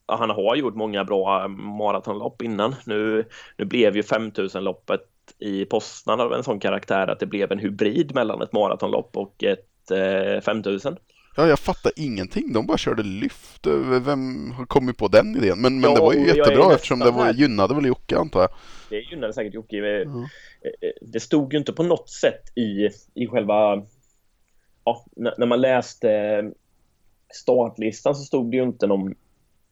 Han 0.07 0.29
har 0.29 0.55
gjort 0.55 0.75
många 0.75 1.03
bra 1.03 1.47
maratonlopp 1.47 2.41
innan. 2.41 2.75
Nu, 2.85 3.25
nu 3.57 3.65
blev 3.65 3.95
ju 3.95 4.01
5000-loppet 4.01 5.01
i 5.39 5.65
Poznan 5.65 6.19
av 6.19 6.33
en 6.33 6.43
sån 6.43 6.59
karaktär 6.59 7.07
att 7.07 7.19
det 7.19 7.25
blev 7.25 7.51
en 7.51 7.59
hybrid 7.59 8.15
mellan 8.15 8.41
ett 8.41 8.53
maratonlopp 8.53 9.17
och 9.17 9.43
ett 9.43 9.91
eh, 9.91 10.41
5000. 10.41 10.97
Ja, 11.35 11.47
jag 11.47 11.59
fattar 11.59 11.91
ingenting. 11.95 12.53
De 12.53 12.65
bara 12.65 12.77
körde 12.77 13.03
lyft. 13.03 13.67
Vem 14.05 14.51
har 14.51 14.65
kommit 14.65 14.97
på 14.97 15.07
den 15.07 15.35
idén? 15.35 15.61
Men, 15.61 15.79
men 15.79 15.89
Ja, 15.89 15.95
det 15.95 16.01
var 16.01 16.13
ju 16.13 16.27
jättebra 16.27 16.73
eftersom 16.73 16.99
det 16.99 17.11
var, 17.11 17.33
gynnade 17.33 17.75
väl 17.75 17.85
Jocke 17.85 18.17
antar 18.17 18.41
jag. 18.41 18.49
Det 18.89 18.99
gynnade 18.99 19.33
säkert 19.33 19.53
Jocke. 19.53 19.77
Eh, 19.77 20.07
Det 21.01 21.19
stod 21.19 21.53
ju 21.53 21.59
inte 21.59 21.73
på 21.73 21.83
något 21.83 22.09
sätt 22.09 22.57
i, 22.57 22.89
i 23.13 23.27
själva... 23.27 23.83
Ja, 24.83 25.05
när, 25.15 25.33
när 25.37 25.47
man 25.47 25.61
läste 25.61 26.43
startlistan 27.33 28.15
så 28.15 28.23
stod 28.23 28.51
det 28.51 28.57
ju 28.57 28.63
inte 28.63 28.87
någon, 28.87 29.15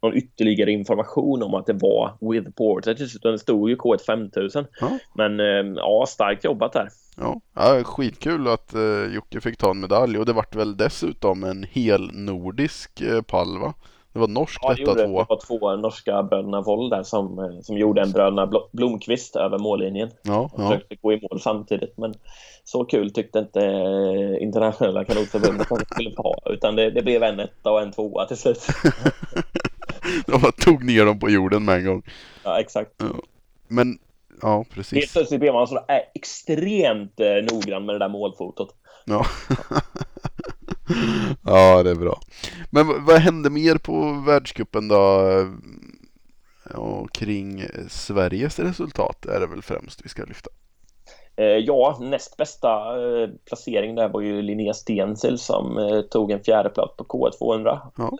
någon 0.06 0.18
ytterligare 0.18 0.72
information 0.72 1.44
om 1.44 1.54
att 1.54 1.66
det 1.66 1.74
var 1.74 2.34
with 2.34 2.52
Portage 2.52 3.16
utan 3.16 3.32
det 3.32 3.40
stod 3.40 3.70
ju 3.70 3.76
K1 3.76 4.06
5000. 4.06 4.66
Ja. 4.82 4.90
Men 5.16 5.40
eh, 5.40 5.74
ja, 5.76 6.06
starkt 6.08 6.44
jobbat 6.44 6.74
där. 6.74 6.90
Ja, 7.18 7.42
ja 7.56 7.84
skitkul 7.84 8.48
att 8.48 8.76
uh, 8.76 9.14
Jocke 9.16 9.42
fick 9.42 9.58
ta 9.58 9.70
en 9.70 9.80
medalj 9.80 10.18
och 10.18 10.26
det 10.26 10.34
vart 10.34 10.56
väl 10.56 10.78
dessutom 10.78 11.44
en 11.44 11.64
hel 11.64 12.12
nordisk 12.14 13.02
uh, 13.02 13.22
pall 13.22 13.60
va? 13.60 13.74
Det 14.14 14.20
var 14.20 14.28
norsk 14.28 14.60
Ja, 14.62 14.74
det, 14.74 14.76
detta 14.82 14.94
det 14.94 15.08
tvåa. 15.08 15.26
var 15.30 15.40
två 15.48 15.76
norska 15.76 16.24
bröderna 16.24 16.62
Woll 16.62 16.90
där 16.90 17.04
som, 17.04 17.40
eh, 17.40 17.62
som 17.62 17.78
gjorde 17.78 18.02
en 18.02 18.12
bröderna 18.12 18.46
Bl- 18.46 18.68
Blomqvist 18.72 19.36
över 19.36 19.58
mållinjen. 19.58 20.10
Ja, 20.22 20.50
ja. 20.58 20.68
försökte 20.68 20.96
gå 20.96 21.14
i 21.14 21.20
mål 21.22 21.40
samtidigt. 21.40 21.98
Men 21.98 22.14
så 22.64 22.86
kul 22.86 23.12
tyckte 23.14 23.40
inte 23.40 23.66
eh, 23.66 24.44
internationella 24.44 25.06
kanotförbundet 25.06 25.72
att 25.72 25.80
det 25.80 25.86
skulle 25.86 26.14
vara. 26.18 26.54
Utan 26.54 26.76
det, 26.76 26.90
det 26.90 27.02
blev 27.02 27.24
en 27.24 27.40
etta 27.40 27.72
och 27.72 27.82
en 27.82 27.92
tvåa 27.92 28.26
till 28.26 28.38
slut. 28.38 28.68
De 30.26 30.42
bara 30.42 30.52
tog 30.52 30.84
ner 30.84 31.06
dem 31.06 31.20
på 31.20 31.30
jorden 31.30 31.66
med 31.66 31.76
en 31.78 31.86
gång. 31.86 32.04
Ja, 32.44 32.60
exakt. 32.60 32.92
Men, 33.68 34.00
ja 34.42 34.58
Helt 34.58 34.70
precis. 34.70 35.14
plötsligt 35.14 35.40
blev 35.40 35.54
man 35.54 35.68
så 35.68 35.76
äh, 35.78 36.00
extremt 36.16 37.20
eh, 37.20 37.54
noggrann 37.54 37.86
med 37.86 37.96
det 37.96 38.00
där 38.00 38.10
målfotot. 38.10 38.76
Ja. 39.06 39.26
ja, 41.44 41.84
det 41.84 41.90
är 41.92 41.96
bra. 41.96 42.20
Men 42.70 43.06
vad- 43.06 43.20
hände 43.22 43.50
mer 43.50 43.78
på 43.78 44.12
världscupen 44.26 44.88
då? 44.88 45.22
Ja, 46.74 47.08
kring 47.14 47.60
eh, 47.60 47.88
Sveriges 47.90 48.60
resultat 48.60 49.26
är 49.26 49.40
det 49.40 49.48
väl 49.48 49.62
främst 49.62 50.06
vi 50.06 50.10
ska 50.10 50.24
lyfta. 50.24 50.50
Eh, 51.38 51.46
ja, 51.46 51.98
näst 52.00 52.38
bästa 52.38 52.70
eh, 52.70 53.30
placering 53.46 53.96
där 53.96 54.10
var 54.10 54.22
ju 54.22 54.42
Linnea 54.42 54.74
Stensel 54.74 55.40
som 55.40 55.78
eh, 55.78 56.02
tog 56.02 56.32
en 56.32 56.44
fjärde 56.44 56.70
plats 56.70 56.98
på 56.98 57.04
K200. 57.04 57.80
Ja. 57.98 58.12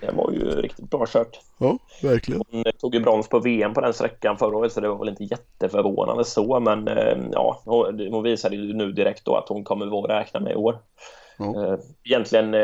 Det 0.00 0.12
var 0.12 0.30
ju 0.32 0.62
riktigt 0.62 0.90
bra 0.90 1.06
kört. 1.06 1.40
Ja, 1.58 1.78
verkligen. 2.02 2.42
Hon 2.50 2.64
tog 2.78 2.94
ju 2.94 3.00
brons 3.00 3.28
på 3.28 3.38
VM 3.38 3.74
på 3.74 3.80
den 3.80 3.94
sträckan 3.94 4.38
förra 4.38 4.56
året 4.56 4.72
så 4.72 4.80
det 4.80 4.88
var 4.88 4.98
väl 4.98 5.08
inte 5.08 5.24
jätteförvånande 5.24 6.24
så 6.24 6.60
men 6.60 6.88
ja, 7.32 7.62
hon 7.64 8.22
visade 8.22 8.56
ju 8.56 8.74
nu 8.74 8.92
direkt 8.92 9.24
då 9.24 9.36
att 9.36 9.48
hon 9.48 9.64
kommer 9.64 9.86
vara 9.86 10.20
räkna 10.20 10.40
med 10.40 10.52
i 10.52 10.56
år. 10.56 10.78
Ja. 11.38 11.78
Egentligen, 12.04 12.54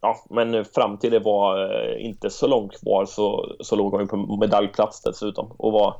ja, 0.00 0.16
men 0.30 0.64
fram 0.64 0.98
till 0.98 1.10
det 1.10 1.18
var 1.18 1.74
inte 1.98 2.30
så 2.30 2.46
långt 2.46 2.80
kvar 2.80 3.06
så, 3.06 3.56
så 3.60 3.76
låg 3.76 3.92
hon 3.92 4.00
ju 4.00 4.06
på 4.06 4.16
medaljplats 4.16 5.02
dessutom 5.02 5.52
och 5.56 5.72
var 5.72 5.96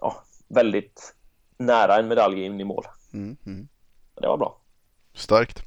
ja, 0.00 0.14
väldigt 0.48 1.15
nära 1.56 1.96
en 1.98 2.08
medalj 2.08 2.44
in 2.44 2.60
i 2.60 2.64
mål. 2.64 2.84
Mm, 3.12 3.36
mm. 3.46 3.68
Det 4.20 4.28
var 4.28 4.36
bra. 4.36 4.58
Starkt. 5.14 5.62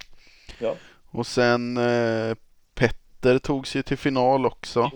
Ja. 0.60 0.76
Och 1.12 1.28
sen 1.28 1.78
eh, 1.78 2.36
Petter 2.76 3.40
tog 3.40 3.68
sig 3.68 3.84
till 3.84 3.98
final 3.98 4.46
också. 4.46 4.92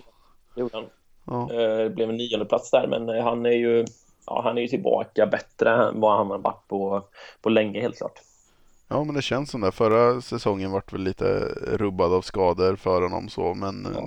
Det 0.56 0.62
gjorde 0.62 0.78
han. 0.78 0.86
Ja. 1.26 1.54
Eh, 1.54 1.78
Det 1.84 1.90
blev 1.90 2.10
en 2.10 2.16
nionde 2.18 2.46
plats 2.46 2.72
där 2.72 2.88
men 2.88 3.10
eh, 3.10 3.24
han 3.24 3.46
är 3.46 3.52
ju 3.52 3.86
Ja, 4.26 4.42
han 4.44 4.58
är 4.58 4.62
ju 4.62 4.68
tillbaka 4.68 5.26
bättre 5.26 5.70
än 5.88 6.00
vad 6.00 6.18
han 6.18 6.32
har 6.32 6.38
varit 6.38 6.68
på, 6.68 7.08
på 7.42 7.50
länge 7.50 7.82
helt 7.82 7.98
klart. 7.98 8.20
ja, 8.88 9.04
men 9.04 9.16
det 9.16 9.22
känns 9.22 9.52
som 9.52 9.62
det. 9.62 9.72
Förra 9.72 10.22
säsongen 10.22 10.72
vart 10.72 10.94
väl 10.94 11.02
lite 11.04 11.40
rubbad 11.78 12.14
av 12.14 12.22
skador 12.22 12.76
för 12.76 13.02
honom 13.02 13.30
så, 13.30 13.54
men 13.54 13.88
Ja. 13.94 14.00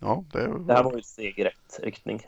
ja, 0.00 0.24
ja 0.32 0.40
det, 0.40 0.58
Det 0.66 0.74
här 0.74 0.82
var 0.82 0.92
ju 0.92 0.98
ett 0.98 1.06
steg 1.06 1.38
i 1.38 1.44
rätt 1.44 1.80
riktning. 1.82 2.20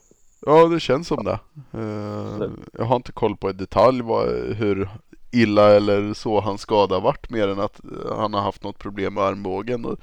Ja, 0.47 0.67
det 0.69 0.81
känns 0.81 1.09
som 1.09 1.25
det. 1.25 1.39
Eh, 1.73 2.51
jag 2.73 2.85
har 2.85 2.97
inte 2.97 3.13
koll 3.13 3.37
på 3.37 3.51
i 3.51 3.53
detalj 3.53 4.03
vad, 4.03 4.29
hur 4.55 4.89
illa 5.33 5.71
eller 5.77 6.15
så 6.15 6.41
hans 6.41 6.61
skada 6.61 7.01
varit 7.01 7.31
mer 7.31 7.49
än 7.49 7.61
att 7.61 7.81
han 8.17 8.35
har 8.35 8.41
haft 8.41 8.65
något 8.65 8.79
problem 8.79 9.15
med 9.15 9.25
armbågen. 9.25 9.85
Och 9.85 9.99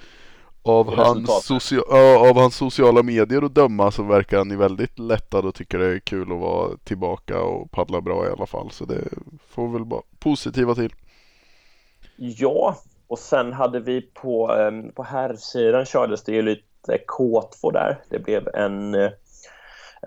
av, 0.63 0.95
hans 0.95 1.29
socia- 1.47 2.29
av 2.29 2.35
hans 2.37 2.55
sociala 2.55 3.03
medier 3.03 3.41
att 3.41 3.55
döma 3.55 3.91
så 3.91 4.03
verkar 4.03 4.37
han 4.37 4.49
ju 4.49 4.57
väldigt 4.57 4.99
lättad 4.99 5.45
och 5.45 5.55
tycker 5.55 5.77
det 5.79 5.85
är 5.85 5.99
kul 5.99 6.31
att 6.31 6.39
vara 6.39 6.77
tillbaka 6.83 7.41
och 7.41 7.71
paddla 7.71 8.01
bra 8.01 8.25
i 8.27 8.29
alla 8.29 8.45
fall. 8.45 8.71
Så 8.71 8.85
det 8.85 9.07
får 9.49 9.67
väl 9.67 9.85
bara 9.85 10.01
positiva 10.19 10.75
till. 10.75 10.93
Ja, 12.15 12.77
och 13.07 13.19
sen 13.19 13.53
hade 13.53 13.79
vi 13.79 14.01
på, 14.01 14.55
eh, 14.55 14.93
på 14.95 15.03
herrsidan 15.03 15.85
kördes 15.85 16.23
det 16.23 16.31
ju 16.31 16.41
lite 16.41 16.97
K2 17.07 17.71
där. 17.73 17.99
Det 18.09 18.19
blev 18.19 18.47
en, 18.53 18.95
eh, 18.95 19.09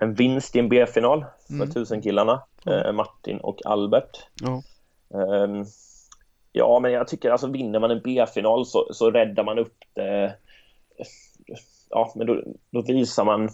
en 0.01 0.13
vinst 0.13 0.55
i 0.55 0.59
en 0.59 0.69
B-final 0.69 1.25
för 1.47 1.53
Mm. 1.53 1.69
tusenkillarna, 1.71 2.43
eh, 2.65 2.91
Martin 2.91 3.37
och 3.37 3.65
Albert. 3.65 4.27
Ja. 4.41 4.61
Ehm, 5.19 5.65
Ja, 6.57 6.79
men 6.79 6.91
jag 6.91 7.07
tycker 7.07 7.31
alltså 7.31 7.47
vinner 7.47 7.79
man 7.79 7.91
en 7.91 8.01
B-final 8.03 8.65
så, 8.65 8.87
så 8.93 9.11
räddar 9.11 9.43
man 9.43 9.59
upp 9.59 9.77
det. 9.93 10.35
Ja, 11.89 12.11
men 12.15 12.27
då, 12.27 12.41
då 12.69 12.81
visar 12.81 13.25
man... 13.25 13.49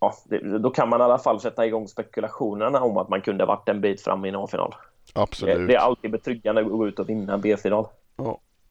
Ja, 0.00 0.14
det, 0.24 0.58
då 0.58 0.70
kan 0.70 0.88
man 0.88 1.00
i 1.00 1.04
alla 1.04 1.18
fall 1.18 1.40
sätta 1.40 1.66
igång 1.66 1.88
spekulationerna 1.88 2.80
om 2.82 2.96
att 2.96 3.08
man 3.08 3.20
kunde 3.20 3.44
varit 3.46 3.68
en 3.68 3.80
bit 3.80 4.00
fram 4.02 4.24
i 4.24 4.28
en 4.28 4.36
A-final. 4.36 4.74
Det, 5.14 5.20
Absolut. 5.20 5.68
det 5.68 5.74
är 5.74 5.78
alltid 5.78 6.10
betryggande 6.10 6.60
att 6.60 6.68
gå 6.68 6.88
ut 6.88 6.98
och 6.98 7.08
vinna 7.08 7.34
en 7.34 7.40
B-final. 7.40 7.86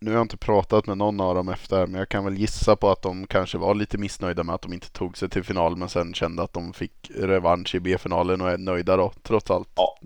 Nu 0.04 0.12
har 0.12 0.18
jag 0.18 0.24
inte 0.24 0.38
pratat 0.38 0.88
med 0.88 0.97
någon 0.97 1.22
av 1.22 1.36
dem 1.36 1.49
efter 1.49 1.88
men 1.88 1.99
jag 1.99 2.10
kan 2.10 2.26
väl 2.26 2.38
gissa 2.38 2.76
på 2.76 2.89
att 2.89 3.01
de 3.01 3.28
kanske 3.28 3.58
var 3.58 3.76
lite 3.76 3.97
missnöjda 3.97 4.43
med 4.43 4.56
att 4.56 4.62
de 4.62 4.74
inte 4.74 4.91
tog 4.91 5.18
sig 5.18 5.30
till 5.30 5.43
final 5.43 5.76
men 5.76 5.89
sen 5.89 6.14
kände 6.14 6.43
att 6.43 6.54
de 6.54 6.74
fick 6.74 7.12
revansch 7.16 7.76
i 7.76 7.80
B-finalen 7.80 8.41
och 8.41 8.49
är 8.49 8.58
nöjda 8.58 8.97
då 8.97 9.12
trots 9.22 9.51
allt. 9.51 9.70
Ja. 9.76 9.97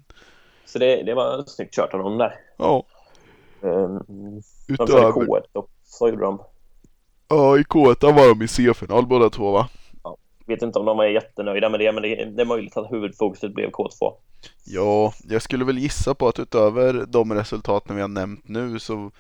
Så 0.65 0.79
det, 0.79 1.03
det 1.03 1.13
var 1.13 1.43
snyggt 1.47 1.75
kört 1.75 1.93
av 1.93 1.99
dem 1.99 2.17
där. 2.17 2.33
Ja, 2.57 2.83
De 3.61 4.41
körde 4.77 4.83
utöver. 4.83 5.11
K1 5.11 5.41
och 5.53 5.69
så 5.85 6.09
gjorde 6.09 6.23
de. 6.23 6.41
Ja, 7.27 7.57
i 7.57 7.61
K1 7.61 8.15
var 8.15 8.29
de 8.29 8.41
i 8.41 8.47
C-final 8.47 9.07
båda 9.07 9.29
två 9.29 9.51
va? 9.51 9.69
Vet 10.45 10.61
inte 10.61 10.79
om 10.79 10.85
de 10.85 10.97
var 10.97 11.05
jättenöjda 11.05 11.69
med 11.69 11.79
det, 11.79 11.91
men 11.91 12.03
det, 12.03 12.25
det 12.25 12.41
är 12.41 12.45
möjligt 12.45 12.77
att 12.77 12.91
huvudfokuset 12.91 13.53
blev 13.53 13.69
K2. 13.69 14.13
Ja, 14.65 15.13
jag 15.29 15.41
skulle 15.41 15.65
väl 15.65 15.77
gissa 15.77 16.15
på 16.15 16.27
att 16.27 16.39
utöver 16.39 17.05
de 17.07 17.33
resultaten 17.33 17.95
vi 17.95 18.01
har 18.01 18.09
nämnt 18.09 18.47
nu 18.47 18.79
så 18.79 19.11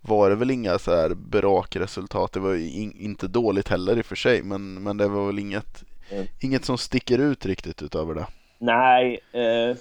var 0.00 0.30
det 0.30 0.36
väl 0.36 0.50
inga 0.50 0.78
så 0.78 0.94
här 0.96 1.14
brakresultat. 1.14 2.32
Det 2.32 2.40
var 2.40 2.54
in, 2.54 2.92
inte 2.96 3.28
dåligt 3.28 3.68
heller 3.68 3.98
i 3.98 4.00
och 4.00 4.06
för 4.06 4.16
sig, 4.16 4.42
men, 4.42 4.82
men 4.82 4.96
det 4.96 5.08
var 5.08 5.26
väl 5.26 5.38
inget, 5.38 5.84
Mm. 6.12 6.26
inget 6.40 6.64
som 6.64 6.78
sticker 6.78 7.18
ut 7.18 7.46
riktigt 7.46 7.82
utöver 7.82 8.14
det. 8.14 8.26
Nej, 8.58 9.20
eh, 9.32 9.76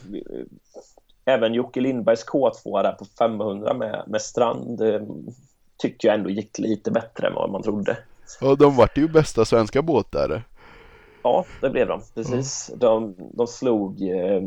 även 1.25 1.53
Jocke 1.53 1.81
Lindbergs 1.81 2.25
K2 2.25 2.83
där 2.83 2.91
på 2.91 3.05
500 3.05 3.73
med, 3.73 4.03
med 4.07 4.21
Strand 4.21 4.81
eh, 4.81 5.01
tycker 5.77 6.07
jag 6.07 6.15
ändå 6.15 6.29
gick 6.29 6.59
lite 6.59 6.91
bättre 6.91 7.27
än 7.27 7.33
vad 7.33 7.49
man 7.51 7.63
trodde. 7.63 7.97
Ja, 8.41 8.55
de 8.55 8.75
vart 8.75 8.97
ju 8.97 9.07
bästa 9.07 9.45
svenska 9.45 9.81
båtare. 9.81 10.43
Ja, 11.23 11.45
det 11.61 11.69
blev 11.69 11.87
de. 11.87 12.01
Precis. 12.15 12.71
De, 12.75 13.15
de 13.33 13.47
slog 13.47 14.01
eh, 14.01 14.41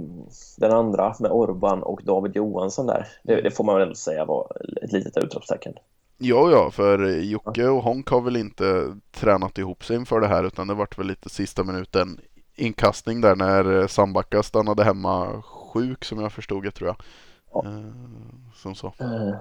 den 0.58 0.72
andra 0.72 1.14
med 1.20 1.30
Orban 1.30 1.82
och 1.82 2.00
David 2.04 2.36
Johansson 2.36 2.86
där. 2.86 3.06
Det, 3.22 3.40
det 3.40 3.50
får 3.50 3.64
man 3.64 3.74
väl 3.74 3.82
ändå 3.82 3.94
säga 3.94 4.24
var 4.24 4.52
ett 4.82 4.92
litet 4.92 5.16
utropstecken. 5.16 5.74
Ja, 6.18 6.50
ja, 6.50 6.70
för 6.70 7.20
Jocke 7.20 7.68
och 7.68 7.82
Honk 7.82 8.08
har 8.08 8.20
väl 8.20 8.36
inte 8.36 8.96
tränat 9.10 9.58
ihop 9.58 9.84
sig 9.84 9.96
inför 9.96 10.20
det 10.20 10.26
här 10.26 10.44
utan 10.44 10.66
det 10.66 10.74
vart 10.74 10.98
väl 10.98 11.06
lite 11.06 11.28
sista 11.28 11.64
minuten 11.64 12.20
inkastning 12.54 13.20
där 13.20 13.36
när 13.36 13.86
Sandbacka 13.86 14.42
stannade 14.42 14.84
hemma 14.84 15.42
sjuk 15.42 16.04
som 16.04 16.20
jag 16.20 16.32
förstod 16.32 16.64
det 16.64 16.70
tror 16.70 16.88
jag. 16.88 16.96
Ja. 17.52 17.64
Eh, 17.64 17.84
som 18.54 18.74
så. 18.74 18.92
Eh, 18.98 19.28
eh, 19.28 19.34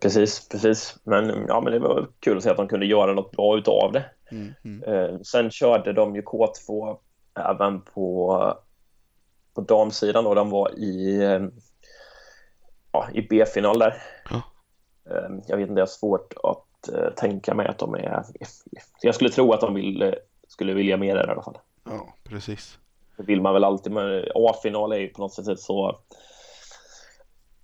Precis, 0.00 0.48
precis. 0.48 0.96
Men, 1.02 1.44
ja, 1.48 1.60
men 1.60 1.72
det 1.72 1.78
var 1.78 2.08
kul 2.20 2.36
att 2.36 2.42
se 2.42 2.50
att 2.50 2.56
de 2.56 2.68
kunde 2.68 2.86
göra 2.86 3.12
något 3.12 3.30
bra 3.30 3.58
utav 3.58 3.92
det. 3.92 4.04
Mm, 4.30 4.54
mm. 4.64 4.82
Eh, 4.82 5.20
Sen 5.20 5.50
körde 5.50 5.92
de 5.92 6.14
ju 6.16 6.22
K2 6.22 6.98
även 7.38 7.80
på, 7.80 8.54
på 9.54 9.60
damsidan 9.60 10.24
då. 10.24 10.34
De 10.34 10.50
var 10.50 10.78
i, 10.78 11.22
eh, 11.24 11.40
ja, 12.92 13.08
i 13.14 13.22
B-final 13.22 13.78
där. 13.78 14.02
Ja. 14.30 14.42
Eh, 15.10 15.30
Jag 15.46 15.56
vet 15.56 15.68
inte, 15.68 15.80
jag 15.80 15.86
har 15.86 15.90
svårt 15.90 16.34
att 16.42 16.88
eh, 16.94 17.10
tänka 17.16 17.54
mig 17.54 17.66
att 17.66 17.78
de 17.78 17.94
är... 17.94 18.24
Jag 19.02 19.14
skulle 19.14 19.30
tro 19.30 19.52
att 19.52 19.60
de 19.60 19.74
vill, 19.74 20.02
eh, 20.02 20.12
skulle 20.48 20.74
vilja 20.74 20.96
mer 20.96 21.14
där 21.14 21.28
i 21.28 21.30
alla 21.30 21.42
fall. 21.42 21.58
Ja, 21.84 22.14
precis. 22.24 22.78
Det 23.16 23.22
vill 23.22 23.40
man 23.40 23.54
väl 23.54 23.64
alltid, 23.64 23.92
men 23.92 24.24
A-final 24.34 24.92
är 24.92 24.96
ju 24.96 25.08
på 25.08 25.20
något 25.22 25.34
sätt 25.34 25.60
så 25.60 25.98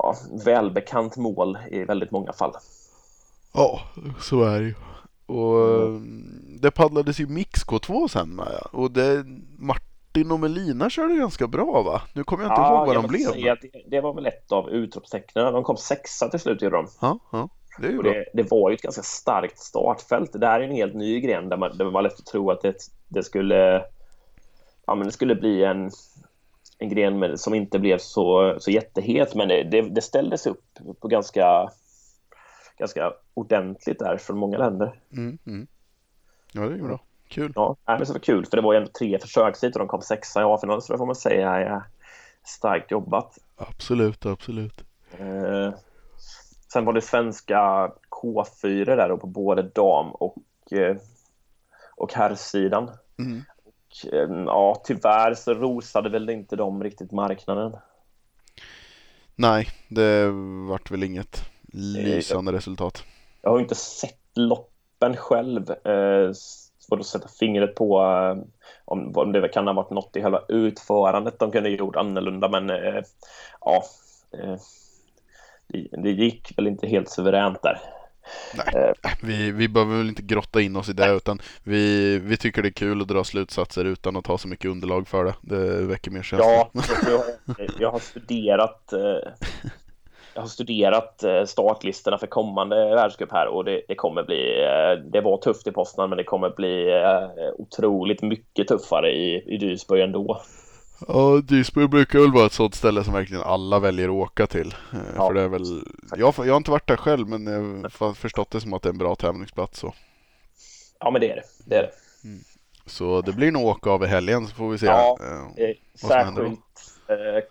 ja, 0.02 0.16
välbekant 0.44 1.16
mål 1.16 1.58
i 1.70 1.84
väldigt 1.84 2.10
många 2.10 2.32
fall. 2.32 2.52
Ja, 3.52 3.80
så 4.20 4.42
är 4.42 4.60
det 4.60 4.66
ju. 4.66 4.74
Och 5.26 5.82
eh, 5.82 6.00
det 6.60 6.70
paddlades 6.70 7.20
ju 7.20 7.26
Mix 7.26 7.66
K2 7.66 8.08
sen 8.08 8.28
med 8.28 8.48
ja. 8.60 8.68
Och 8.78 8.90
det, 8.90 9.24
Martin 9.58 10.32
och 10.32 10.40
Melina 10.40 10.90
körde 10.90 11.14
ganska 11.14 11.46
bra 11.46 11.82
va? 11.82 12.02
Nu 12.12 12.24
kommer 12.24 12.44
jag 12.44 12.52
inte 12.52 12.60
ihåg 12.60 12.86
vad 12.86 12.96
de 12.96 13.06
blev. 13.06 13.32
säga 13.32 13.56
det, 13.62 13.82
det 13.86 14.00
var 14.00 14.14
väl 14.14 14.26
ett 14.26 14.52
av 14.52 14.70
utropstecknen. 14.70 15.52
De 15.52 15.64
kom 15.64 15.76
sexa 15.76 16.28
till 16.28 16.40
slut 16.40 16.62
gjorde 16.62 16.76
de. 16.76 16.88
Ja, 17.00 17.18
ja, 17.32 17.48
det 17.78 17.86
är 17.86 18.02
det, 18.02 18.24
det 18.34 18.50
var 18.50 18.70
ju 18.70 18.74
ett 18.74 18.82
ganska 18.82 19.02
starkt 19.02 19.58
startfält. 19.58 20.30
Det 20.32 20.46
här 20.46 20.60
är 20.60 20.64
en 20.64 20.74
helt 20.74 20.94
ny 20.94 21.20
gren 21.20 21.48
där, 21.48 21.56
man, 21.56 21.76
där 21.76 21.84
det 21.84 21.90
var 21.90 22.02
lätt 22.02 22.18
att 22.18 22.26
tro 22.26 22.50
att 22.50 22.62
det, 22.62 22.74
det 23.08 23.22
skulle 23.22 23.84
ja, 24.86 24.94
men 24.94 25.06
det 25.06 25.12
skulle 25.12 25.34
bli 25.34 25.64
en, 25.64 25.90
en 26.82 26.88
gren 26.88 27.18
med, 27.18 27.40
som 27.40 27.54
inte 27.54 27.78
blev 27.78 27.98
så, 27.98 28.56
så 28.60 28.70
jättehet. 28.70 29.34
Men 29.34 29.48
det, 29.48 29.62
det, 29.62 29.82
det 29.82 30.00
ställdes 30.00 30.46
upp 30.46 30.78
på 31.00 31.08
ganska, 31.08 31.70
ganska 32.78 33.12
ordentligt 33.34 33.98
där 33.98 34.16
från 34.16 34.38
många 34.38 34.58
länder. 34.58 35.00
Mm, 35.12 35.38
mm. 35.46 35.66
Ja, 36.52 36.60
det 36.60 36.74
är 36.74 36.76
ju 36.76 36.82
bra. 36.82 37.00
Kul. 37.28 37.52
Ja, 37.54 37.76
men 37.86 38.06
så 38.06 38.12
var 38.12 38.20
det 38.20 38.26
kul 38.26 38.46
för 38.46 38.56
det 38.56 38.62
var 38.62 38.72
ju 38.72 38.76
ändå 38.76 38.90
tre 38.90 39.18
försök 39.18 39.62
hit 39.62 39.76
och 39.76 39.78
de 39.78 39.88
kom 39.88 40.02
sexa 40.02 40.40
i 40.40 40.44
A-finalen 40.44 40.82
så 40.82 40.92
det 40.92 40.98
får 40.98 41.06
man 41.06 41.14
säga 41.14 41.50
är 41.50 41.82
starkt 42.44 42.90
jobbat. 42.90 43.38
Absolut, 43.56 44.26
absolut. 44.26 44.84
Eh, 45.18 45.74
sen 46.72 46.84
var 46.84 46.92
det 46.92 47.00
svenska 47.00 47.90
K4 48.10 48.84
där 48.84 49.08
då 49.08 49.16
på 49.16 49.26
både 49.26 49.62
dam 49.62 50.10
och, 50.10 50.36
eh, 50.70 50.96
och 51.96 52.14
herrsidan. 52.14 52.90
Mm. 53.18 53.42
Eh, 54.12 54.44
ja, 54.46 54.82
tyvärr 54.84 55.34
så 55.34 55.54
rosade 55.54 56.08
väl 56.08 56.30
inte 56.30 56.56
de 56.56 56.82
riktigt 56.84 57.12
marknaden. 57.12 57.76
Nej, 59.34 59.68
det 59.88 60.30
vart 60.68 60.90
väl 60.90 61.02
inget 61.02 61.40
lysande 61.72 62.52
resultat. 62.52 63.04
Jag 63.42 63.50
har 63.50 63.60
inte 63.60 63.74
sett 63.74 64.18
loppen 64.34 65.16
själv. 65.16 65.70
Eh, 65.70 66.32
svårt 66.78 67.00
att 67.00 67.06
sätta 67.06 67.28
fingret 67.28 67.74
på 67.74 68.02
eh, 68.02 68.44
om, 68.84 69.12
om 69.16 69.32
det 69.32 69.48
kan 69.48 69.66
ha 69.66 69.74
varit 69.74 69.90
något 69.90 70.16
i 70.16 70.22
själva 70.22 70.42
utförandet 70.48 71.38
de 71.38 71.50
kunde 71.50 71.70
gjort 71.70 71.96
annorlunda. 71.96 72.48
Men 72.48 72.70
eh, 72.70 73.02
ja, 73.60 73.82
eh, 74.38 74.56
det, 75.66 75.88
det 76.02 76.10
gick 76.10 76.58
väl 76.58 76.66
inte 76.66 76.86
helt 76.86 77.10
suveränt 77.10 77.62
där. 77.62 77.78
Nej, 78.54 78.94
vi, 79.20 79.50
vi 79.50 79.68
behöver 79.68 79.96
väl 79.96 80.08
inte 80.08 80.22
grotta 80.22 80.60
in 80.60 80.76
oss 80.76 80.88
i 80.88 80.92
det 80.92 81.12
utan 81.12 81.40
vi, 81.62 82.18
vi 82.18 82.36
tycker 82.36 82.62
det 82.62 82.68
är 82.68 82.72
kul 82.72 83.02
att 83.02 83.08
dra 83.08 83.24
slutsatser 83.24 83.84
utan 83.84 84.16
att 84.16 84.26
ha 84.26 84.38
så 84.38 84.48
mycket 84.48 84.70
underlag 84.70 85.08
för 85.08 85.24
det. 85.24 85.34
Det 85.40 85.82
väcker 85.82 86.10
mer 86.10 86.22
känsla. 86.22 86.46
Ja, 86.46 86.70
jag, 87.58 87.70
jag, 87.78 87.90
har 87.90 87.98
studerat 87.98 88.92
eh, 88.92 89.32
jag 90.34 90.42
har 90.42 90.48
studerat 90.48 91.22
eh, 91.22 91.44
startlistorna 91.44 92.18
för 92.18 92.26
kommande 92.26 92.76
världscup 92.76 93.32
här 93.32 93.46
och 93.46 93.64
det, 93.64 93.82
det 93.88 93.94
kommer 93.94 94.22
bli, 94.22 94.62
eh, 94.64 95.10
det 95.12 95.20
var 95.20 95.36
tufft 95.36 95.66
i 95.66 95.72
Poznan 95.72 96.08
men 96.08 96.16
det 96.16 96.24
kommer 96.24 96.50
bli 96.50 96.92
eh, 96.92 97.50
otroligt 97.58 98.22
mycket 98.22 98.68
tuffare 98.68 99.10
i, 99.10 99.54
i 99.54 99.58
Duisburg 99.58 100.00
ändå. 100.00 100.42
Ja, 101.08 101.40
Duisburg 101.44 101.90
brukar 101.90 102.18
väl 102.18 102.32
vara 102.32 102.46
ett 102.46 102.52
sådant 102.52 102.74
ställe 102.74 103.04
som 103.04 103.14
verkligen 103.14 103.42
alla 103.42 103.78
väljer 103.78 104.08
att 104.08 104.14
åka 104.14 104.46
till. 104.46 104.74
Eh, 104.92 104.98
Ja, 105.16 105.26
för 105.26 105.34
det 105.34 105.42
är 105.42 105.48
väl, 105.48 105.82
jag, 106.16 106.34
jag 106.38 106.52
har 106.52 106.56
inte 106.56 106.70
varit 106.70 106.86
där 106.86 106.96
själv 106.96 107.28
men 107.28 107.46
jag 107.46 107.90
har 108.06 108.14
förstått 108.14 108.50
det 108.50 108.60
som 108.60 108.74
att 108.74 108.82
det 108.82 108.88
är 108.88 108.92
en 108.92 108.98
bra 108.98 109.14
tävlingsplats. 109.14 109.78
Så, 109.78 109.94
Ja 111.00 111.10
men 111.10 111.20
det 111.20 111.30
är 111.30 111.36
det. 111.36 111.42
det, 111.66 111.76
är 111.76 111.82
det. 111.82 111.90
så 112.86 113.20
det 113.20 113.32
blir 113.32 113.52
nog 113.52 113.66
åka 113.66 113.90
av 113.90 114.04
i 114.04 114.06
helgen 114.06 114.46
så 114.46 114.54
får 114.54 114.70
vi 114.70 114.78
se. 114.78 114.86
Ja. 114.86 115.18
Eh, 115.56 115.70
som 115.94 116.10
händer 116.10 116.42
då? 116.42 116.48
Särskilt, 116.48 117.08
eh, 117.08 117.44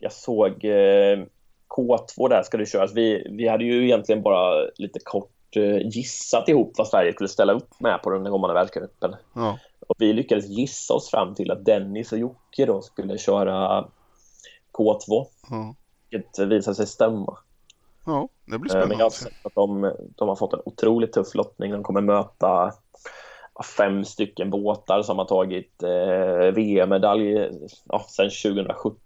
jag 0.00 0.12
såg 0.12 0.64
eh, 0.64 1.24
K2 1.76 2.28
där 2.28 2.42
ska 2.42 2.56
det 2.56 2.66
köras. 2.66 2.92
Vi, 2.94 3.26
vi 3.30 3.48
hade 3.48 3.64
ju 3.64 3.84
egentligen 3.84 4.22
bara 4.22 4.64
lite 4.76 4.98
kort 5.04 5.56
eh, 5.56 5.76
gissat 5.88 6.48
ihop 6.48 6.72
vad 6.78 6.88
Sverige 6.88 7.12
skulle 7.12 7.28
ställa 7.28 7.52
upp 7.52 7.80
med 7.80 8.02
på 8.02 8.10
den 8.10 8.24
kommande 8.24 8.54
världscupen. 8.54 9.14
Ja, 9.34 9.58
Och 9.88 9.96
vi 9.98 10.12
lyckades 10.12 10.46
gissa 10.48 10.94
oss 10.94 11.10
fram 11.10 11.34
till 11.34 11.50
att 11.50 11.64
Dennis 11.64 12.12
och 12.12 12.18
Jocke 12.18 12.66
då 12.66 12.82
skulle 12.82 13.18
köra 13.18 13.84
K2. 14.72 15.26
ja, 15.50 15.74
Vilket 16.10 16.38
visade 16.38 16.74
sig 16.74 16.86
stämma. 16.86 17.38
ja, 18.06 18.28
det 18.44 18.58
blir 18.58 18.70
Eh, 18.76 18.78
Men 18.78 18.82
spännande. 18.86 18.94
jag 18.94 19.04
har 19.04 19.10
sett 19.10 19.46
att 19.46 19.54
de, 19.54 19.92
de 20.16 20.28
har 20.28 20.36
fått 20.36 20.52
en 20.52 20.60
otroligt 20.64 21.12
tuff 21.12 21.34
lottning. 21.34 21.72
De 21.72 21.82
kommer 21.82 22.00
möta 22.00 22.72
ja, 23.54 23.62
fem 23.76 24.04
stycken 24.04 24.50
båtar 24.50 25.02
som 25.02 25.18
har 25.18 25.24
tagit 25.24 25.82
eh, 25.82 26.52
VM-medalj 26.54 27.50
ja, 27.84 28.04
sedan 28.08 28.30
2017. 28.54 28.96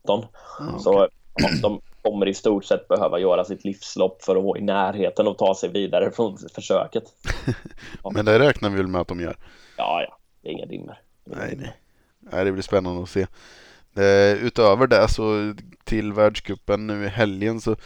Ja, 0.59 0.79
Så 0.79 1.09
ja, 1.35 1.49
de 1.63 1.81
kommer 2.03 2.29
i 2.29 2.35
stort 2.35 2.65
sett 2.65 2.89
behöva 2.89 3.19
göra 3.19 3.45
sitt 3.45 3.65
livslopp 3.65 4.23
för 4.23 4.37
att 4.37 4.45
vara 4.45 4.59
i 4.59 4.63
närheten 4.63 5.29
och 5.29 5.39
ta 5.39 5.55
sig 5.55 5.69
vidare 5.69 6.11
från 6.11 6.39
försöket. 6.55 7.05
Men 8.15 8.25
det 8.25 8.39
räknar 8.39 8.71
vi 8.71 8.77
väl 8.77 8.87
med 8.87 9.01
att 9.01 9.09
de 9.09 9.21
gör. 9.21 9.37
Ja, 9.77 10.03
ja, 10.09 10.18
det 10.43 10.49
är 10.49 10.53
inga 10.53 10.67
dimmer. 10.67 11.01
Nej, 11.25 11.55
nej. 11.57 11.77
nej, 12.19 12.45
det 12.45 12.53
blir 12.53 12.63
spännande 12.63 13.03
att 13.03 13.09
se. 13.09 13.27
Eh, 13.97 14.45
utöver 14.45 14.87
det 14.87 15.09
så 15.09 15.55
till 15.85 16.13
världscupen 16.13 16.87
nu 16.87 17.05
i 17.05 17.09
helgen 17.09 17.61
så 17.61 17.77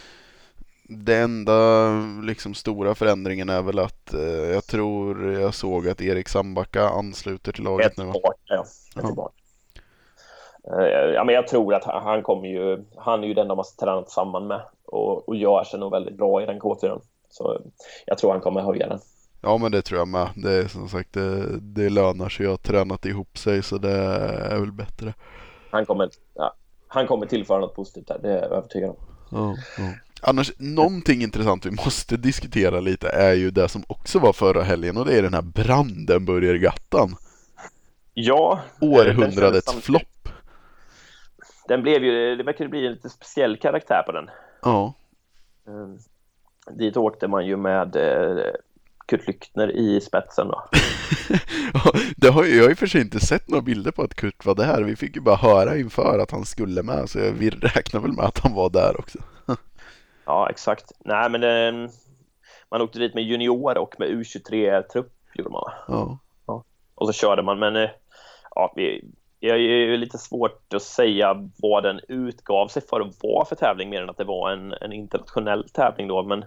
det 0.89 1.17
enda 1.17 1.89
liksom 2.23 2.55
stora 2.55 2.95
förändringen 2.95 3.49
är 3.49 3.63
väl 3.63 3.79
att 3.79 4.15
eh, 4.15 4.21
jag 4.53 4.67
tror 4.67 5.33
jag 5.33 5.55
såg 5.55 5.89
att 5.89 6.01
Erik 6.01 6.29
Sambacka 6.29 6.89
ansluter 6.89 7.53
till 7.53 7.65
laget 7.65 7.97
nu 7.97 8.05
va? 8.05 8.15
ja. 8.45 8.65
Ja. 8.95 9.33
Eh, 10.65 11.13
Ja, 11.15 11.25
men 11.25 11.35
jag 11.35 11.49
tror 11.49 11.75
att 11.75 11.85
han 11.85 12.03
han 12.03 12.23
kommer 12.23 12.49
ju, 12.49 12.85
han 12.97 13.25
är 13.25 13.29
ju 13.29 13.35
den 13.35 13.49
de 13.49 13.59
har 13.59 13.67
tränat 13.81 14.11
samman 14.11 14.47
med 14.47 14.63
och, 14.87 15.29
och 15.29 15.37
gör 15.37 15.65
sig 15.65 15.81
nog 15.81 15.91
väldigt 15.93 16.17
bra 16.17 16.43
i 16.43 16.47
den 16.47 16.61
K4. 16.61 17.01
Så 17.29 17.61
jag 18.07 18.19
tror 18.19 18.33
han 18.33 18.41
kommer 18.41 18.61
höja 18.61 18.89
den. 18.89 18.99
Ja 19.43 19.59
men 19.59 19.73
det 19.73 19.83
tror 19.83 19.99
jag 19.99 20.09
med. 20.09 20.29
Det 20.37 20.53
är 20.53 20.69
som 20.69 20.89
sagt 20.89 21.13
det, 21.13 21.59
det 21.61 21.89
lönar 21.89 22.29
sig 22.29 22.47
att 22.47 22.51
ha 22.51 22.57
tränat 22.57 23.07
ihop 23.07 23.39
sig 23.39 23.63
så 23.63 23.79
det 23.79 23.97
är 24.51 24.59
väl 24.61 24.73
bättre. 24.73 25.15
Han 25.71 25.87
kommer, 25.87 26.11
ja, 26.35 26.55
han 26.89 27.07
kommer 27.07 27.27
tillföra 27.27 27.61
något 27.61 27.75
positivt 27.75 28.07
där, 28.09 28.19
det 28.23 28.29
är 28.31 28.43
jag 28.43 28.53
övertygad 28.53 28.91
om. 28.91 28.97
Ja, 29.31 29.57
ja. 29.79 29.85
Annars, 30.25 30.53
någonting 30.59 31.23
intressant 31.23 31.67
vi 31.67 31.71
måste 31.71 32.17
diskutera 32.17 32.81
lite 32.81 33.09
är 33.09 33.33
ju 33.35 33.51
det 33.51 33.69
som 33.69 33.85
också 33.87 34.19
var 34.19 34.33
förra 34.33 34.63
helgen 34.63 34.97
och 34.97 35.05
det 35.07 35.19
är 35.19 35.23
den 35.23 35.35
här 35.35 35.43
Brandenburgergattan. 35.43 37.17
Ja, 38.15 38.61
eh, 38.83 38.89
Århundradets 38.89 39.67
kändes- 39.71 39.85
flopp. 39.85 40.29
Den 41.69 41.83
blev 41.83 42.05
ju, 42.05 42.37
det 42.37 42.43
verkar 42.43 42.69
bli 42.69 42.87
en 42.87 42.93
lite 42.93 43.09
speciell 43.09 43.57
karaktär 43.57 44.03
på 44.07 44.13
den. 44.13 44.31
Ja, 44.63 44.95
Eh, 45.67 46.75
Dit 46.75 46.97
åkte 46.97 47.29
man 47.29 47.47
ju 47.47 47.57
med 47.57 47.97
eh, 47.97 48.45
Kurt 49.13 49.27
Lyckner 49.27 49.77
i 49.77 50.01
spetsen 50.01 50.49
då. 50.49 50.65
Ja, 51.75 51.93
det 52.17 52.29
har, 52.29 52.45
jag 52.45 52.63
har 52.63 52.69
ju 52.69 52.75
för 52.75 52.87
sig 52.87 53.01
inte 53.01 53.21
sett 53.21 53.49
några 53.49 53.63
bilder 53.63 53.91
på 53.91 54.03
att 54.03 54.15
Kurt 54.15 54.45
var 54.45 54.55
där. 54.55 54.83
Vi 54.83 54.97
fick 54.97 55.17
ju 55.17 55.23
bara 55.23 55.37
höra 55.37 55.77
inför 55.77 56.19
att 56.19 56.31
han 56.31 56.45
skulle 56.45 56.83
med 56.83 57.11
så 57.11 57.19
vi 57.19 57.51
räknar 57.51 58.01
väl 58.01 58.13
med 58.13 58.25
att 58.25 58.39
han 58.39 58.55
var 58.55 58.71
där 58.71 59.01
också. 59.01 59.19
Ja, 60.25 60.51
exakt. 60.51 60.93
Nej, 61.05 61.31
men 61.31 61.43
eh, 61.43 61.91
man 62.71 62.81
åkte 62.83 62.99
dit 62.99 63.15
med 63.15 63.25
junior 63.25 63.79
och 63.79 63.95
med 63.99 64.09
U23-trupp 64.09 65.13
gjorde 65.35 65.51
man. 65.51 65.63
va? 65.63 65.73
Ja, 66.47 66.65
Och 66.95 67.07
så 67.07 67.13
körde 67.13 67.43
man, 67.43 67.59
men 67.59 67.77
eh, 67.77 67.91
ja, 68.55 68.73
vi, 68.77 69.05
det 69.41 69.49
är 69.49 69.57
ju 69.57 69.97
lite 69.97 70.19
svårt 70.19 70.75
att 70.75 70.83
säga 70.83 71.49
vad 71.63 71.83
den 71.83 72.01
utgav 72.09 72.69
sig 72.69 72.83
för 72.83 73.01
att 73.01 73.23
vara 73.23 73.45
för 73.45 73.57
tävling 73.57 73.91
mer 73.91 74.03
än 74.03 74.11
att 74.11 74.17
det 74.19 74.25
var 74.25 74.51
en, 74.51 74.73
en 74.73 74.93
internationell 74.93 75.69
tävling 75.69 76.09
då. 76.09 76.23
Men 76.23 76.45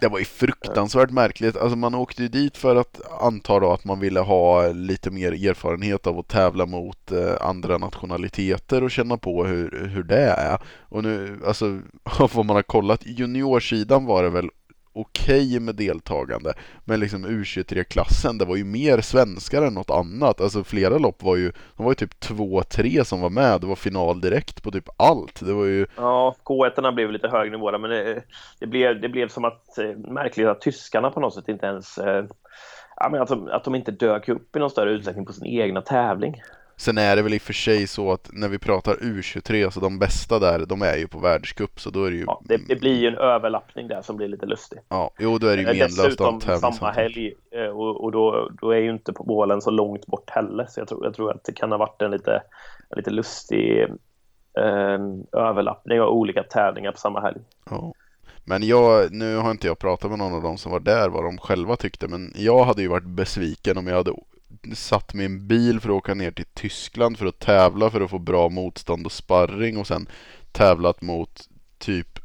det 0.00 0.08
var 0.08 0.18
ju 0.18 0.24
fruktansvärt 0.24 1.10
märkligt. 1.10 1.56
Alltså 1.56 1.76
man 1.76 1.94
åkte 1.94 2.22
ju 2.22 2.28
dit 2.28 2.56
för 2.56 2.76
att 2.76 3.00
anta 3.20 3.60
då 3.60 3.72
att 3.72 3.84
man 3.84 4.00
ville 4.00 4.20
ha 4.20 4.68
lite 4.68 5.10
mer 5.10 5.48
erfarenhet 5.48 6.06
av 6.06 6.18
att 6.18 6.28
tävla 6.28 6.66
mot 6.66 7.12
eh, 7.12 7.34
andra 7.40 7.78
nationaliteter 7.78 8.82
och 8.82 8.90
känna 8.90 9.16
på 9.16 9.44
hur, 9.44 9.88
hur 9.94 10.02
det 10.02 10.24
är. 10.24 10.58
Och 10.88 11.02
nu, 11.02 11.40
alltså 11.46 11.80
av 12.02 12.30
vad 12.34 12.46
man 12.46 12.56
har 12.56 12.62
kollat, 12.62 13.06
juniorsidan 13.06 14.04
var 14.04 14.22
det 14.22 14.30
väl 14.30 14.50
okej 14.96 15.46
okay 15.46 15.60
med 15.60 15.74
deltagande. 15.74 16.54
Men 16.84 17.00
liksom 17.00 17.26
U23-klassen, 17.26 18.38
det 18.38 18.44
var 18.44 18.56
ju 18.56 18.64
mer 18.64 19.00
svenskar 19.00 19.62
än 19.62 19.74
något 19.74 19.90
annat. 19.90 20.40
Alltså 20.40 20.64
flera 20.64 20.98
lopp 20.98 21.22
var 21.22 21.36
ju, 21.36 21.52
de 21.76 21.84
var 21.84 21.90
ju 21.90 21.94
typ 21.94 22.20
två, 22.20 22.62
tre 22.62 23.04
som 23.04 23.20
var 23.20 23.30
med. 23.30 23.60
Det 23.60 23.66
var 23.66 23.76
final 23.76 24.20
direkt 24.20 24.62
på 24.62 24.70
typ 24.70 24.88
allt. 24.96 25.40
Det 25.46 25.52
var 25.52 25.64
ju... 25.64 25.86
Ja, 25.96 26.36
K1 26.44 26.94
blev 26.94 27.12
lite 27.12 27.28
högre 27.28 27.50
nivå 27.50 27.78
men 27.78 27.90
det, 27.90 28.22
det, 28.60 28.66
blev, 28.66 29.00
det 29.00 29.08
blev 29.08 29.28
som 29.28 29.44
att, 29.44 29.78
eh, 29.78 29.96
märkligt 29.96 30.46
att 30.46 30.60
tyskarna 30.60 31.10
på 31.10 31.20
något 31.20 31.34
sätt 31.34 31.48
inte 31.48 31.66
ens 31.66 31.98
eh, 31.98 32.24
Ja, 32.96 33.08
men 33.08 33.22
att, 33.22 33.28
de, 33.28 33.48
att 33.48 33.64
de 33.64 33.74
inte 33.74 33.90
dök 33.90 34.28
upp 34.28 34.56
i 34.56 34.58
någon 34.58 34.70
större 34.70 34.90
utsträckning 34.90 35.26
på 35.26 35.32
sin 35.32 35.46
egna 35.46 35.80
tävling. 35.80 36.42
Sen 36.78 36.98
är 36.98 37.16
det 37.16 37.22
väl 37.22 37.34
i 37.34 37.38
och 37.38 37.42
för 37.42 37.52
sig 37.52 37.86
så 37.86 38.12
att 38.12 38.30
när 38.32 38.48
vi 38.48 38.58
pratar 38.58 38.94
U23 38.94 39.70
så 39.70 39.80
de 39.80 39.98
bästa 39.98 40.38
där, 40.38 40.66
de 40.66 40.82
är 40.82 40.96
ju 40.96 41.08
på 41.08 41.18
världscup 41.18 41.80
så 41.80 41.90
då 41.90 42.04
är 42.04 42.10
det 42.10 42.16
ju... 42.16 42.24
Ja, 42.26 42.42
det, 42.44 42.56
det 42.68 42.76
blir 42.76 42.94
ju 42.94 43.08
en 43.08 43.18
överlappning 43.18 43.88
där 43.88 44.02
som 44.02 44.16
blir 44.16 44.28
lite 44.28 44.46
lustig. 44.46 44.78
Ja, 44.88 45.10
jo 45.18 45.38
då 45.38 45.46
är 45.46 45.56
det 45.56 45.62
ju 45.62 45.68
menlöst 45.68 45.96
Dessutom 45.96 46.40
samma 46.40 46.90
helg 46.90 47.34
eh, 47.50 47.66
och, 47.66 48.04
och 48.04 48.12
då, 48.12 48.50
då 48.60 48.70
är 48.70 48.78
ju 48.78 48.90
inte 48.90 49.12
på 49.12 49.24
målen 49.24 49.60
så 49.60 49.70
långt 49.70 50.06
bort 50.06 50.30
heller 50.30 50.66
så 50.68 50.80
jag 50.80 50.88
tror, 50.88 51.04
jag 51.04 51.14
tror 51.14 51.30
att 51.30 51.44
det 51.44 51.52
kan 51.52 51.70
ha 51.70 51.78
varit 51.78 52.02
en 52.02 52.10
lite, 52.10 52.42
en 52.90 52.96
lite 52.96 53.10
lustig 53.10 53.82
eh, 54.58 54.98
överlappning 55.32 56.00
av 56.00 56.08
olika 56.08 56.42
tävlingar 56.42 56.92
på 56.92 56.98
samma 56.98 57.20
helg. 57.20 57.40
Ja. 57.70 57.92
Men 58.44 58.62
jag, 58.62 59.12
nu 59.12 59.36
har 59.36 59.50
inte 59.50 59.66
jag 59.66 59.78
pratat 59.78 60.10
med 60.10 60.18
någon 60.18 60.34
av 60.34 60.42
dem 60.42 60.58
som 60.58 60.72
var 60.72 60.80
där 60.80 61.08
vad 61.08 61.24
de 61.24 61.38
själva 61.38 61.76
tyckte 61.76 62.08
men 62.08 62.32
jag 62.36 62.64
hade 62.64 62.82
ju 62.82 62.88
varit 62.88 63.04
besviken 63.06 63.78
om 63.78 63.86
jag 63.86 63.96
hade 63.96 64.12
satt 64.74 65.14
i 65.14 65.24
en 65.24 65.46
bil 65.46 65.80
för 65.80 65.88
att 65.88 65.94
åka 65.94 66.14
ner 66.14 66.30
till 66.30 66.46
Tyskland 66.54 67.18
för 67.18 67.26
att 67.26 67.38
tävla 67.38 67.90
för 67.90 68.00
att 68.00 68.10
få 68.10 68.18
bra 68.18 68.48
motstånd 68.48 69.06
och 69.06 69.12
sparring 69.12 69.78
och 69.78 69.86
sen 69.86 70.08
tävlat 70.52 71.02
mot 71.02 71.48
typ 71.78 72.18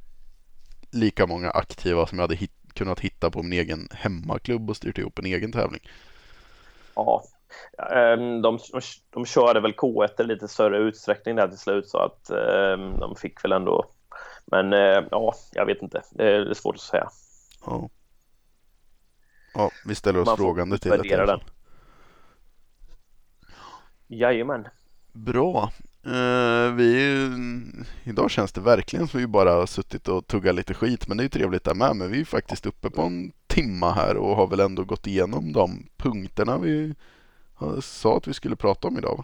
lika 0.91 1.27
många 1.27 1.51
aktiva 1.51 2.05
som 2.05 2.17
jag 2.17 2.23
hade 2.23 2.35
hit, 2.35 2.51
kunnat 2.73 2.99
hitta 2.99 3.31
på 3.31 3.43
min 3.43 3.53
egen 3.53 3.87
hemmaklubb 3.91 4.69
och 4.69 4.77
styrt 4.77 4.97
ihop 4.97 5.19
en 5.19 5.25
egen 5.25 5.51
tävling. 5.51 5.81
Ja, 6.95 7.23
ehm, 7.91 8.41
de, 8.41 8.59
de, 8.71 8.81
de 9.09 9.25
körde 9.25 9.59
väl 9.59 9.73
K1 9.73 10.21
i 10.21 10.23
lite 10.23 10.47
större 10.47 10.77
utsträckning 10.77 11.35
där 11.35 11.47
till 11.47 11.57
slut 11.57 11.89
så 11.89 11.97
att 11.97 12.29
ehm, 12.29 12.99
de 12.99 13.15
fick 13.15 13.43
väl 13.43 13.51
ändå 13.51 13.85
men 14.45 14.73
eh, 14.73 15.03
ja, 15.11 15.35
jag 15.53 15.65
vet 15.65 15.81
inte. 15.81 16.01
Det 16.11 16.31
är 16.31 16.53
svårt 16.53 16.75
att 16.75 16.81
säga. 16.81 17.09
Ja, 17.65 17.89
ja 19.53 19.71
vi 19.85 19.95
ställer 19.95 20.19
oss 20.19 20.35
frågande 20.35 20.77
till 20.77 20.91
det. 20.91 21.25
Den. 21.25 21.39
Jajamän. 24.11 24.67
Bra. 25.11 25.71
Uh, 26.07 26.75
vi, 26.75 27.11
idag 28.03 28.31
känns 28.31 28.51
det 28.51 28.61
verkligen 28.61 29.07
som 29.07 29.19
vi 29.19 29.27
bara 29.27 29.51
har 29.51 29.65
suttit 29.65 30.07
och 30.07 30.27
tuggat 30.27 30.55
lite 30.55 30.73
skit 30.73 31.07
men 31.07 31.17
det 31.17 31.21
är 31.21 31.25
ju 31.25 31.29
trevligt 31.29 31.63
där 31.63 31.73
med. 31.73 31.95
Men 31.95 32.11
vi 32.11 32.21
är 32.21 32.25
faktiskt 32.25 32.65
uppe 32.65 32.89
på 32.89 33.01
en 33.01 33.31
timma 33.47 33.91
här 33.91 34.17
och 34.17 34.35
har 34.35 34.47
väl 34.47 34.59
ändå 34.59 34.83
gått 34.83 35.07
igenom 35.07 35.53
de 35.53 35.87
punkterna 35.97 36.57
vi 36.57 36.95
sa 37.81 38.17
att 38.17 38.27
vi 38.27 38.33
skulle 38.33 38.55
prata 38.55 38.87
om 38.87 38.97
idag. 38.97 39.23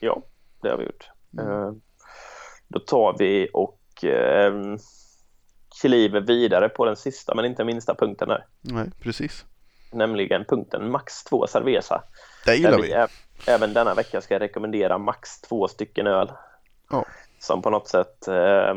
Ja, 0.00 0.22
det 0.62 0.68
har 0.68 0.76
vi 0.76 0.84
gjort. 0.84 1.10
Mm. 1.38 1.48
Uh, 1.48 1.72
då 2.68 2.78
tar 2.78 3.16
vi 3.18 3.48
och 3.52 3.80
uh, 4.04 4.76
kliver 5.80 6.20
vidare 6.20 6.68
på 6.68 6.84
den 6.84 6.96
sista 6.96 7.34
men 7.34 7.44
inte 7.44 7.64
minsta 7.64 7.94
punkten 7.94 8.30
här. 8.30 8.46
Nej, 8.60 8.90
precis. 9.00 9.44
Nämligen 9.92 10.44
punkten 10.44 10.90
max 10.90 11.24
två 11.24 11.46
cerveza. 11.46 12.02
Det 12.44 12.56
gillar 12.56 12.78
vi. 12.78 12.88
vi 12.88 13.06
även 13.46 13.72
denna 13.72 13.94
vecka 13.94 14.20
ska 14.20 14.34
jag 14.34 14.42
rekommendera 14.42 14.98
max 14.98 15.40
två 15.40 15.68
stycken 15.68 16.06
öl. 16.06 16.32
Ja. 16.90 17.04
Som 17.38 17.62
på 17.62 17.70
något 17.70 17.88
sätt 17.88 18.28
eh, 18.28 18.74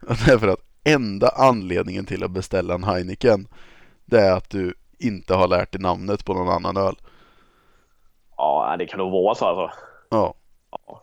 Det 0.00 0.32
är 0.32 0.38
för 0.38 0.48
att 0.48 0.64
enda 0.84 1.28
anledningen 1.28 2.06
till 2.06 2.24
att 2.24 2.30
beställa 2.30 2.74
en 2.74 2.84
Heineken 2.84 3.48
det 4.04 4.20
är 4.20 4.32
att 4.32 4.50
du 4.50 4.74
inte 4.98 5.34
har 5.34 5.48
lärt 5.48 5.72
dig 5.72 5.80
namnet 5.80 6.24
på 6.24 6.34
någon 6.34 6.48
annan 6.48 6.76
öl. 6.76 6.96
Ja, 8.36 8.76
det 8.78 8.86
kan 8.86 8.98
nog 8.98 9.12
vara 9.12 9.34
så 9.34 9.46
alltså. 9.46 9.78
Ja. 10.10 10.34
ja. 10.70 11.01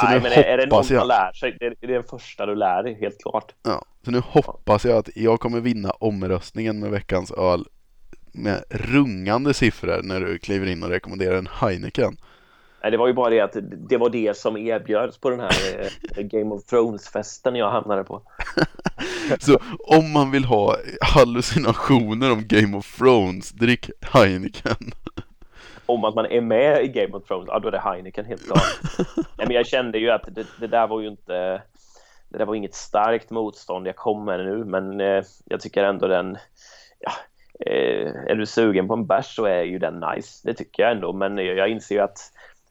Så 0.00 0.06
Nej, 0.06 0.20
men 0.20 0.32
är 0.32 0.56
det 0.56 0.66
något 0.66 0.90
jag... 0.90 0.98
man 0.98 1.08
lär 1.08 1.32
sig, 1.32 1.56
det 1.60 1.66
är 1.66 1.86
det 1.86 2.10
första 2.10 2.46
du 2.46 2.54
lär 2.54 2.82
dig, 2.82 2.98
helt 3.00 3.22
klart. 3.22 3.54
Ja, 3.62 3.84
så 4.04 4.10
nu 4.10 4.18
hoppas 4.18 4.84
jag 4.84 4.96
att 4.98 5.08
jag 5.14 5.40
kommer 5.40 5.60
vinna 5.60 5.90
omröstningen 5.90 6.80
med 6.80 6.90
veckans 6.90 7.32
öl 7.32 7.66
med 8.32 8.64
rungande 8.70 9.54
siffror 9.54 10.00
när 10.02 10.20
du 10.20 10.38
kliver 10.38 10.66
in 10.66 10.82
och 10.82 10.88
rekommenderar 10.88 11.38
en 11.38 11.48
Heineken. 11.60 12.16
Nej, 12.82 12.90
det 12.90 12.96
var 12.96 13.06
ju 13.06 13.14
bara 13.14 13.30
det 13.30 13.40
att 13.40 13.56
det 13.88 13.96
var 13.96 14.10
det 14.10 14.36
som 14.36 14.56
erbjöds 14.56 15.18
på 15.18 15.30
den 15.30 15.40
här 15.40 15.90
eh, 16.16 16.22
Game 16.22 16.54
of 16.54 16.64
Thrones-festen 16.64 17.56
jag 17.56 17.70
hamnade 17.70 18.04
på. 18.04 18.22
så 19.38 19.58
om 19.78 20.12
man 20.12 20.30
vill 20.30 20.44
ha 20.44 20.76
hallucinationer 21.00 22.32
om 22.32 22.46
Game 22.46 22.76
of 22.76 22.98
Thrones, 22.98 23.50
drick 23.50 23.90
Heineken 24.00 24.76
om 25.86 26.04
att 26.04 26.14
man 26.14 26.26
är 26.26 26.40
med 26.40 26.84
i 26.84 26.88
Game 26.88 27.16
of 27.16 27.24
Thrones, 27.24 27.48
ja 27.48 27.58
då 27.58 27.68
är 27.68 27.72
det 27.72 27.78
Heineken 27.78 28.24
helt 28.24 28.46
klart. 28.46 28.80
Nej, 29.16 29.46
men 29.46 29.50
jag 29.50 29.66
kände 29.66 29.98
ju 29.98 30.10
att 30.10 30.28
det, 30.34 30.46
det, 30.60 30.66
där 30.66 30.86
var 30.86 31.00
ju 31.00 31.08
inte, 31.08 31.62
det 32.28 32.38
där 32.38 32.44
var 32.44 32.54
inget 32.54 32.74
starkt 32.74 33.30
motstånd 33.30 33.86
jag 33.86 33.96
kom 33.96 34.24
med 34.24 34.38
nu, 34.38 34.64
men 34.64 35.00
eh, 35.00 35.22
jag 35.44 35.60
tycker 35.60 35.84
ändå 35.84 36.08
den, 36.08 36.38
ja, 36.98 37.12
eh, 37.66 38.10
är 38.26 38.34
du 38.34 38.46
sugen 38.46 38.88
på 38.88 38.94
en 38.94 39.06
bärs 39.06 39.34
så 39.36 39.44
är 39.44 39.62
ju 39.62 39.78
den 39.78 40.00
nice, 40.00 40.48
det 40.48 40.54
tycker 40.54 40.82
jag 40.82 40.92
ändå, 40.92 41.12
men 41.12 41.38
jag 41.38 41.68
inser 41.68 41.94
ju 41.94 42.00
att 42.00 42.18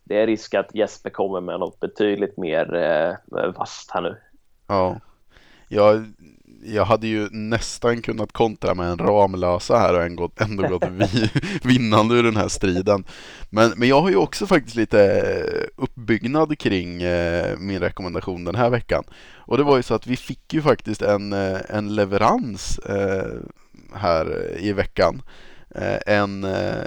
det 0.04 0.22
är 0.22 0.28
risk 0.28 0.54
att 0.54 0.76
Jesper 0.76 1.10
kommer 1.10 1.42
med 1.42 1.60
något 1.60 1.80
betydligt 1.80 2.38
mer 2.38 2.76
eh, 2.76 3.16
vasst 3.52 3.92
här 3.92 4.02
nu. 4.02 4.18
Ja, 4.68 5.00
jag 5.68 6.14
jag 6.66 6.86
hade 6.86 7.08
ju 7.08 7.30
nästan 7.32 8.02
kunnat 8.02 8.32
kontra 8.32 8.74
med 8.74 8.92
en 8.92 8.98
Ramlösa 8.98 9.78
här 9.78 10.20
och 10.20 10.32
ändå 10.42 10.68
gått 10.68 10.84
vinnande 11.64 12.16
ur 12.16 12.24
den 12.24 12.38
här 12.38 12.48
striden. 12.48 13.04
Men, 13.50 13.74
men 13.76 13.88
jag 13.88 14.02
har 14.02 14.10
ju 14.10 14.16
också 14.16 14.48
faktiskt 14.48 14.76
lite 14.76 15.04
eh, 15.04 15.84
uppbyggnad 15.84 16.60
kring 16.60 17.02
eh, 17.02 17.58
min 17.58 17.80
rekommendation 17.80 18.44
den 18.44 18.56
här 18.56 18.70
veckan. 18.70 19.04
Och 19.36 19.58
det 19.58 19.64
var 19.64 19.78
ju 19.78 19.84
så 19.84 19.94
att 19.94 20.08
vi 20.08 20.18
fick 20.18 20.54
ju 20.54 20.62
faktiskt 20.62 21.02
en, 21.02 21.34
eh, 21.34 21.60
en 21.70 21.96
leverans 21.96 22.80
här 23.94 24.56
i 24.60 24.74
veckan. 24.74 25.22
En, 26.06 26.44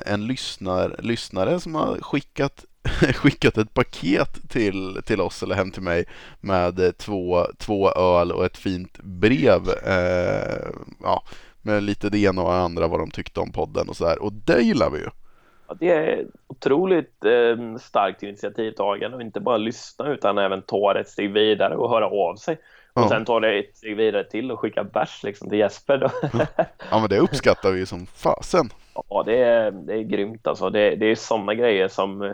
en 0.07 0.27
lyssnar, 0.27 0.97
lyssnare 0.99 1.61
som 1.61 1.75
har 1.75 1.99
skickat 2.01 2.65
skickat 3.15 3.59
ett 3.59 3.75
paket 3.75 4.49
till, 4.51 5.01
till 5.05 5.21
oss 5.21 5.43
eller 5.43 5.55
hem 5.55 5.71
till 5.71 5.83
mig 5.83 6.05
med 6.41 6.99
två, 6.99 7.47
två 7.59 7.91
öl 7.93 8.33
och 8.33 8.45
ett 8.45 8.57
fint 8.57 8.99
brev. 9.03 9.69
Eh, 9.87 10.69
ja, 11.03 11.23
med 11.63 11.83
lite 11.83 12.11
det 12.11 12.19
ena 12.19 12.43
och 12.43 12.49
det 12.53 12.59
andra 12.59 12.89
vad 12.89 13.01
de 13.01 13.11
tyckte 13.11 13.41
om 13.41 13.53
podden 13.53 13.89
och 13.89 13.97
sådär. 13.97 14.23
Och 14.23 14.33
det 14.33 14.61
gillar 14.61 14.91
vi 14.91 14.99
ju. 14.99 15.09
Ja, 15.69 15.75
det 15.81 15.91
är 15.91 16.27
otroligt 16.47 17.25
eh, 17.25 17.77
starkt 17.81 18.23
initiativtagande 18.23 19.17
och 19.17 19.23
inte 19.23 19.41
bara 19.41 19.57
lyssna 19.57 20.09
utan 20.09 20.39
även 20.39 20.63
ta 20.63 20.99
ett 21.01 21.09
steg 21.09 21.33
vidare 21.33 21.77
och 21.77 21.91
höra 21.91 22.07
av 22.07 22.37
sig. 22.37 22.59
Och 22.93 23.03
Ja. 23.03 23.09
sen 23.09 23.25
tar 23.25 23.41
det 23.41 23.59
ett 23.59 23.77
steg 23.77 23.97
vidare 23.97 24.25
till 24.25 24.51
och 24.53 24.61
skicka 24.61 24.85
bärs 24.85 25.23
liksom 25.23 25.49
till 25.51 25.59
Jesper 25.59 25.99
då. 25.99 26.11
Ja 26.91 27.01
men 27.01 27.09
det 27.09 27.19
uppskattar 27.19 27.73
vi 27.73 27.87
som 27.87 28.07
fasen. 28.07 28.71
Ja, 29.09 29.23
det 29.27 29.37
är, 29.39 29.71
det 29.71 29.95
är 29.95 30.03
grymt 30.03 30.47
alltså. 30.47 30.71
Det, 30.71 30.97
det 30.97 31.07
är 31.07 31.15
sådana 31.15 31.55
grejer 31.55 31.89
som 31.89 32.23
eh, 32.23 32.33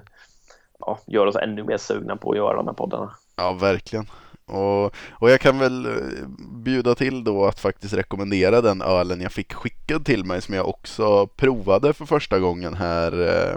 ja, 0.79 0.99
gör 1.07 1.27
oss 1.27 1.37
ännu 1.37 1.65
mer 1.65 1.77
sugna 1.77 2.17
på 2.17 2.31
att 2.31 2.37
göra 2.37 2.57
de 2.57 2.67
här 2.67 2.75
poddarna. 2.75 3.11
Ja, 3.37 3.53
verkligen. 3.53 4.07
Och, 4.47 4.85
och 5.11 5.31
jag 5.31 5.41
kan 5.41 5.59
väl 5.59 5.87
eh, 5.87 6.29
bjuda 6.65 6.95
till 6.95 7.25
då 7.25 7.45
att 7.45 7.61
faktiskt 7.61 7.95
rekommendera 7.95 8.61
den 8.61 8.83
ölen 8.83 9.21
jag 9.21 9.33
fick 9.33 9.53
skickad 9.53 10.05
till 10.05 10.25
mig 10.25 10.43
som 10.43 10.55
jag 10.55 10.69
också 10.69 11.27
provade 11.27 11.93
för 11.93 12.07
första 12.07 12.39
gången 12.39 12.75
här 12.75 13.29
eh, 13.29 13.57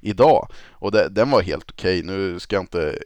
idag. 0.00 0.48
Och 0.72 0.92
det, 0.92 1.08
den 1.08 1.30
var 1.30 1.42
helt 1.42 1.70
okej. 1.70 2.02
Nu 2.02 2.40
ska 2.40 2.56
jag 2.56 2.62
inte 2.62 2.98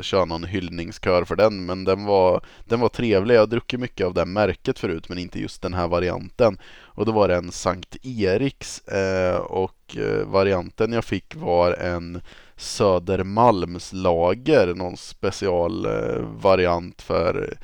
köra 0.00 0.24
någon 0.24 0.44
hyllningskör 0.44 1.24
för 1.24 1.36
den, 1.36 1.66
men 1.66 1.84
den 1.84 2.04
var, 2.04 2.44
den 2.64 2.80
var 2.80 2.88
trevlig. 2.88 3.34
Jag 3.34 3.40
har 3.40 3.46
druckit 3.46 3.80
mycket 3.80 4.06
av 4.06 4.14
det 4.14 4.24
märket 4.24 4.78
förut, 4.78 5.08
men 5.08 5.18
inte 5.18 5.40
just 5.40 5.62
den 5.62 5.74
här 5.74 5.88
varianten. 5.88 6.58
Och 6.82 7.06
då 7.06 7.12
var 7.12 7.28
det 7.28 7.36
en 7.36 7.52
Sankt 7.52 7.96
Eriks 8.02 8.88
eh, 8.88 9.36
och 9.36 9.96
eh, 9.96 10.26
varianten 10.26 10.92
jag 10.92 11.04
fick 11.04 11.36
var 11.36 11.72
en 11.72 12.20
Södermalmslager, 12.60 14.74
någon 14.74 14.96
specialvariant 14.96 17.02
för 17.02 17.58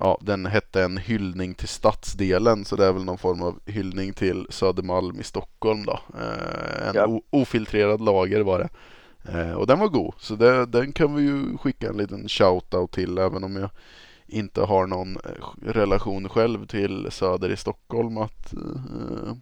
Ja, 0.00 0.18
den 0.20 0.46
hette 0.46 0.82
en 0.82 0.96
hyllning 0.96 1.54
till 1.54 1.68
stadsdelen 1.68 2.64
så 2.64 2.76
det 2.76 2.86
är 2.86 2.92
väl 2.92 3.04
någon 3.04 3.18
form 3.18 3.42
av 3.42 3.60
hyllning 3.66 4.12
till 4.12 4.46
Södermalm 4.50 5.20
i 5.20 5.22
Stockholm 5.22 5.84
då. 5.84 6.00
Eh, 6.14 6.88
en 6.88 6.94
Ja. 6.94 7.20
ofiltrerad 7.30 8.00
lager 8.00 8.40
var 8.40 8.58
det. 8.58 8.68
Eh, 9.32 9.52
och 9.52 9.66
den 9.66 9.78
var 9.78 9.88
god, 9.88 10.14
så 10.18 10.34
det, 10.34 10.66
den 10.66 10.92
kan 10.92 11.14
vi 11.14 11.22
ju 11.22 11.58
skicka 11.58 11.88
en 11.88 11.96
liten 11.96 12.28
shout-out 12.28 12.90
till 12.90 13.18
även 13.18 13.44
om 13.44 13.56
jag 13.56 13.70
inte 14.26 14.60
har 14.62 14.86
någon 14.86 15.16
eh, 15.16 15.22
relation 15.72 16.28
själv 16.28 16.66
till 16.66 17.08
Söder 17.10 17.50
i 17.52 17.56
Stockholm 17.56 18.18
att, 18.18 18.52
eh, 18.52 19.32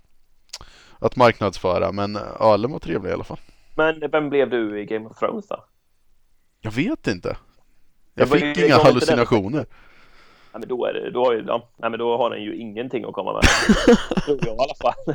att 0.98 1.16
marknadsföra. 1.16 1.92
Men 1.92 2.18
ölen 2.40 2.72
var 2.72 2.78
trevlig 2.78 3.10
i 3.10 3.12
alla 3.12 3.24
fall. 3.24 3.40
Men 3.74 4.10
vem 4.10 4.30
blev 4.30 4.50
du 4.50 4.80
i 4.80 4.84
Game 4.84 5.06
of 5.06 5.18
Thrones 5.18 5.46
då? 5.48 5.64
Jag 6.60 6.70
vet 6.70 7.06
inte. 7.06 7.28
Det 7.28 7.36
Jag 8.22 8.26
var 8.26 8.36
fick 8.36 8.56
ju- 8.56 8.66
inga 8.66 8.78
hallucinationer. 8.78 9.66
Ja, 10.52 10.58
men 10.58 10.68
då, 10.68 10.86
är 10.86 10.92
det, 10.92 11.10
då, 11.10 11.24
har 11.24 11.32
ju, 11.32 11.44
ja, 11.46 11.68
nej, 11.76 11.90
men 11.90 11.98
då 11.98 12.16
har 12.16 12.30
den 12.30 12.42
ju 12.42 12.56
ingenting 12.56 13.04
att 13.04 13.12
komma 13.12 13.32
med. 13.32 13.42
Tror 14.24 14.38
jag 14.46 14.56
i 14.56 14.58
alla 14.58 14.74
fall. 14.74 15.14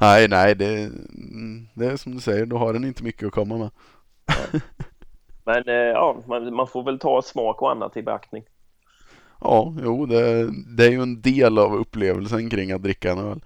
nej, 0.00 0.28
nej, 0.28 0.54
det, 0.54 0.90
det 1.74 1.86
är 1.86 1.96
som 1.96 2.14
du 2.14 2.20
säger, 2.20 2.46
då 2.46 2.58
har 2.58 2.72
den 2.72 2.84
inte 2.84 3.04
mycket 3.04 3.26
att 3.26 3.32
komma 3.32 3.56
med. 3.58 3.70
Men 5.44 5.68
eh, 5.68 5.74
ja, 5.74 6.22
man, 6.26 6.54
man 6.54 6.66
får 6.66 6.82
väl 6.82 6.98
ta 6.98 7.22
smak 7.22 7.62
och 7.62 7.70
annat 7.70 7.96
i 7.96 8.02
beaktning. 8.02 8.44
Ja, 9.40 9.74
jo, 9.82 10.06
det, 10.06 10.50
det 10.76 10.84
är 10.86 10.90
ju 10.90 11.02
en 11.02 11.20
del 11.20 11.58
av 11.58 11.74
upplevelsen 11.74 12.50
kring 12.50 12.72
att 12.72 12.82
dricka 12.82 13.12
en 13.12 13.18
öl. 13.18 13.40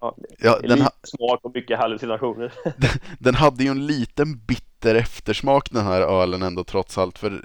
Ja, 0.00 0.16
Ja, 0.38 0.58
den, 0.62 0.80
ha, 0.82 0.90
smak 1.02 1.40
och 1.44 1.54
mycket 1.54 1.78
hallucinationer. 1.78 2.52
den 3.18 3.34
hade 3.34 3.64
ju 3.64 3.70
en 3.70 3.86
liten 3.86 4.38
bitter 4.46 4.94
eftersmak 4.94 5.70
den 5.70 5.84
här 5.84 6.00
ölen 6.00 6.42
ändå 6.42 6.64
trots 6.64 6.98
allt. 6.98 7.18
För 7.18 7.42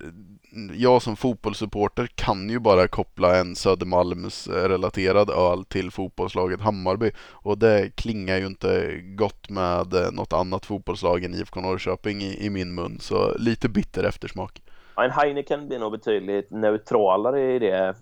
jag 0.73 1.01
som 1.01 1.15
fotbollssupporter 1.15 2.07
kan 2.15 2.49
ju 2.49 2.59
bara 2.59 2.87
koppla 2.87 3.37
en 3.37 3.55
Södermalms 3.55 4.47
relaterad 4.47 5.29
öl 5.29 5.65
till 5.65 5.91
fotbollslaget 5.91 6.61
Hammarby. 6.61 7.11
Och 7.17 7.57
det 7.57 7.91
klingar 7.95 8.37
ju 8.37 8.45
inte 8.45 8.99
gott 9.01 9.49
med 9.49 9.93
eh, 9.93 10.11
något 10.11 10.33
annat 10.33 10.65
fotbollslag 10.65 11.23
än 11.23 11.33
IFK 11.33 11.61
Norrköping 11.61 12.21
i, 12.21 12.45
i 12.45 12.49
min 12.49 12.75
mun. 12.75 12.97
Så 12.99 13.37
lite 13.37 13.69
bitter 13.69 14.03
eftersmak. 14.03 14.61
En 14.97 15.11
Heineken 15.11 15.67
blir 15.67 15.79
nog 15.79 15.91
betydligt 15.91 16.51
neutralare 16.51 17.55
i 17.55 17.59
det 17.59 17.95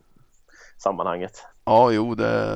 sammanhanget. 0.78 1.44
Ja, 1.66 1.92
jo, 1.92 2.16
det, 2.16 2.56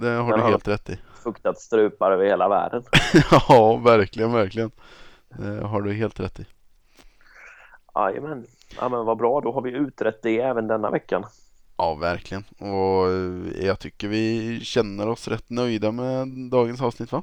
det 0.00 0.08
har 0.08 0.30
Den 0.30 0.38
du 0.38 0.42
har- 0.42 0.50
helt 0.50 0.68
rätt 0.68 0.90
i. 0.90 0.98
Fuktat 1.22 1.58
strupar 1.58 2.10
över 2.10 2.24
hela 2.24 2.48
världen. 2.48 2.82
ja, 3.48 3.76
verkligen, 3.84 4.32
verkligen. 4.32 4.70
Det 5.28 5.66
har 5.66 5.82
du 5.82 5.92
helt 5.92 6.20
rätt 6.20 6.40
i. 6.40 6.46
Jajamän. 7.94 8.46
Ja 8.80 8.88
men 8.88 9.04
vad 9.04 9.16
bra, 9.18 9.40
då 9.40 9.52
har 9.52 9.62
vi 9.62 9.70
utrett 9.70 10.22
det 10.22 10.40
även 10.40 10.66
denna 10.66 10.90
veckan. 10.90 11.24
Ja, 11.76 11.94
verkligen. 11.94 12.44
Och 12.58 13.08
eh, 13.08 13.66
jag 13.66 13.78
tycker 13.78 14.08
vi 14.08 14.60
känner 14.62 15.08
oss 15.08 15.28
rätt 15.28 15.50
nöjda 15.50 15.92
med 15.92 16.28
dagens 16.50 16.82
avsnitt, 16.82 17.12
va? 17.12 17.22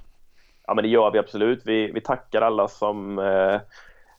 Ja 0.68 0.74
men 0.74 0.84
det 0.84 0.90
gör 0.90 1.12
vi 1.12 1.20
absolut. 1.20 1.62
Vi, 1.66 1.92
vi 1.92 2.02
tackar 2.02 2.42
alla 2.42 2.68
som 2.68 3.20
eh, 3.20 3.60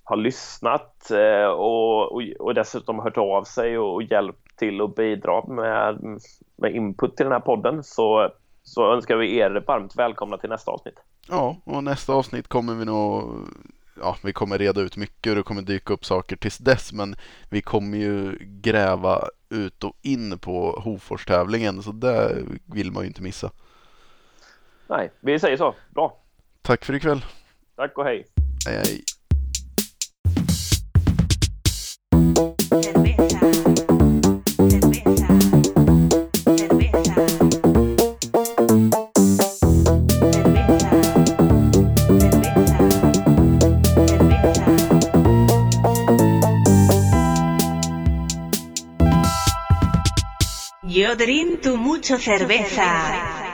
har 0.05 0.17
lyssnat 0.17 1.11
eh, 1.11 1.47
och, 1.47 2.13
och, 2.13 2.23
och 2.39 2.55
dessutom 2.55 2.99
hört 2.99 3.19
av 3.19 3.45
sig 3.45 3.79
och, 3.79 3.95
och 3.95 4.03
hjälpt 4.03 4.57
till 4.57 4.81
att 4.81 4.95
bidra 4.95 5.47
med, 5.47 5.99
med 6.57 6.75
input 6.75 7.17
till 7.17 7.25
den 7.25 7.33
här 7.33 7.41
podden. 7.41 7.85
Så, 7.85 8.31
så 8.67 8.93
önskar 8.95 9.17
vi 9.17 9.39
er 9.39 9.65
varmt 9.67 9.97
välkomna 9.97 10.39
till 10.39 10.51
nästa 10.51 10.71
avsnitt. 10.71 10.99
Ja, 11.29 11.57
och 11.65 11.85
nästa 11.85 12.13
avsnitt 12.13 12.49
kommer 12.49 12.75
vi 12.75 12.85
nog 12.85 13.49
Ja, 14.01 14.17
vi 14.23 14.33
kommer 14.33 14.59
reda 14.59 14.81
ut 14.81 14.97
mycket 14.97 15.31
och 15.31 15.37
det 15.37 15.43
kommer 15.43 15.63
dyka 15.63 15.93
upp 15.93 16.05
saker 16.05 16.37
tills 16.37 16.59
dess 16.59 16.93
men 16.93 17.17
vi 17.51 17.63
kommer 17.63 17.99
ju 17.99 18.39
gräva 18.41 19.29
ut 19.49 19.85
och 19.85 19.97
in 20.03 20.39
på 20.39 20.81
Hofors-tävlingen 20.85 21.83
så 21.83 21.93
det 21.93 22.43
vill 22.65 22.93
man 22.93 23.03
ju 23.03 23.09
inte 23.09 23.23
missa. 23.23 23.51
Nej, 24.87 25.13
vi 25.21 25.39
säger 25.39 25.57
så. 25.57 25.75
Bra. 25.95 26.19
Tack 26.63 26.85
för 26.85 26.95
ikväll. 26.95 27.25
Tack 27.77 27.99
och 27.99 28.05
hej. 28.05 28.27
Hej, 28.67 28.77
hej. 28.77 29.05
Drink 51.17 51.61
tu 51.63 51.77
mucho 51.77 52.19
cerveza. 52.19 53.46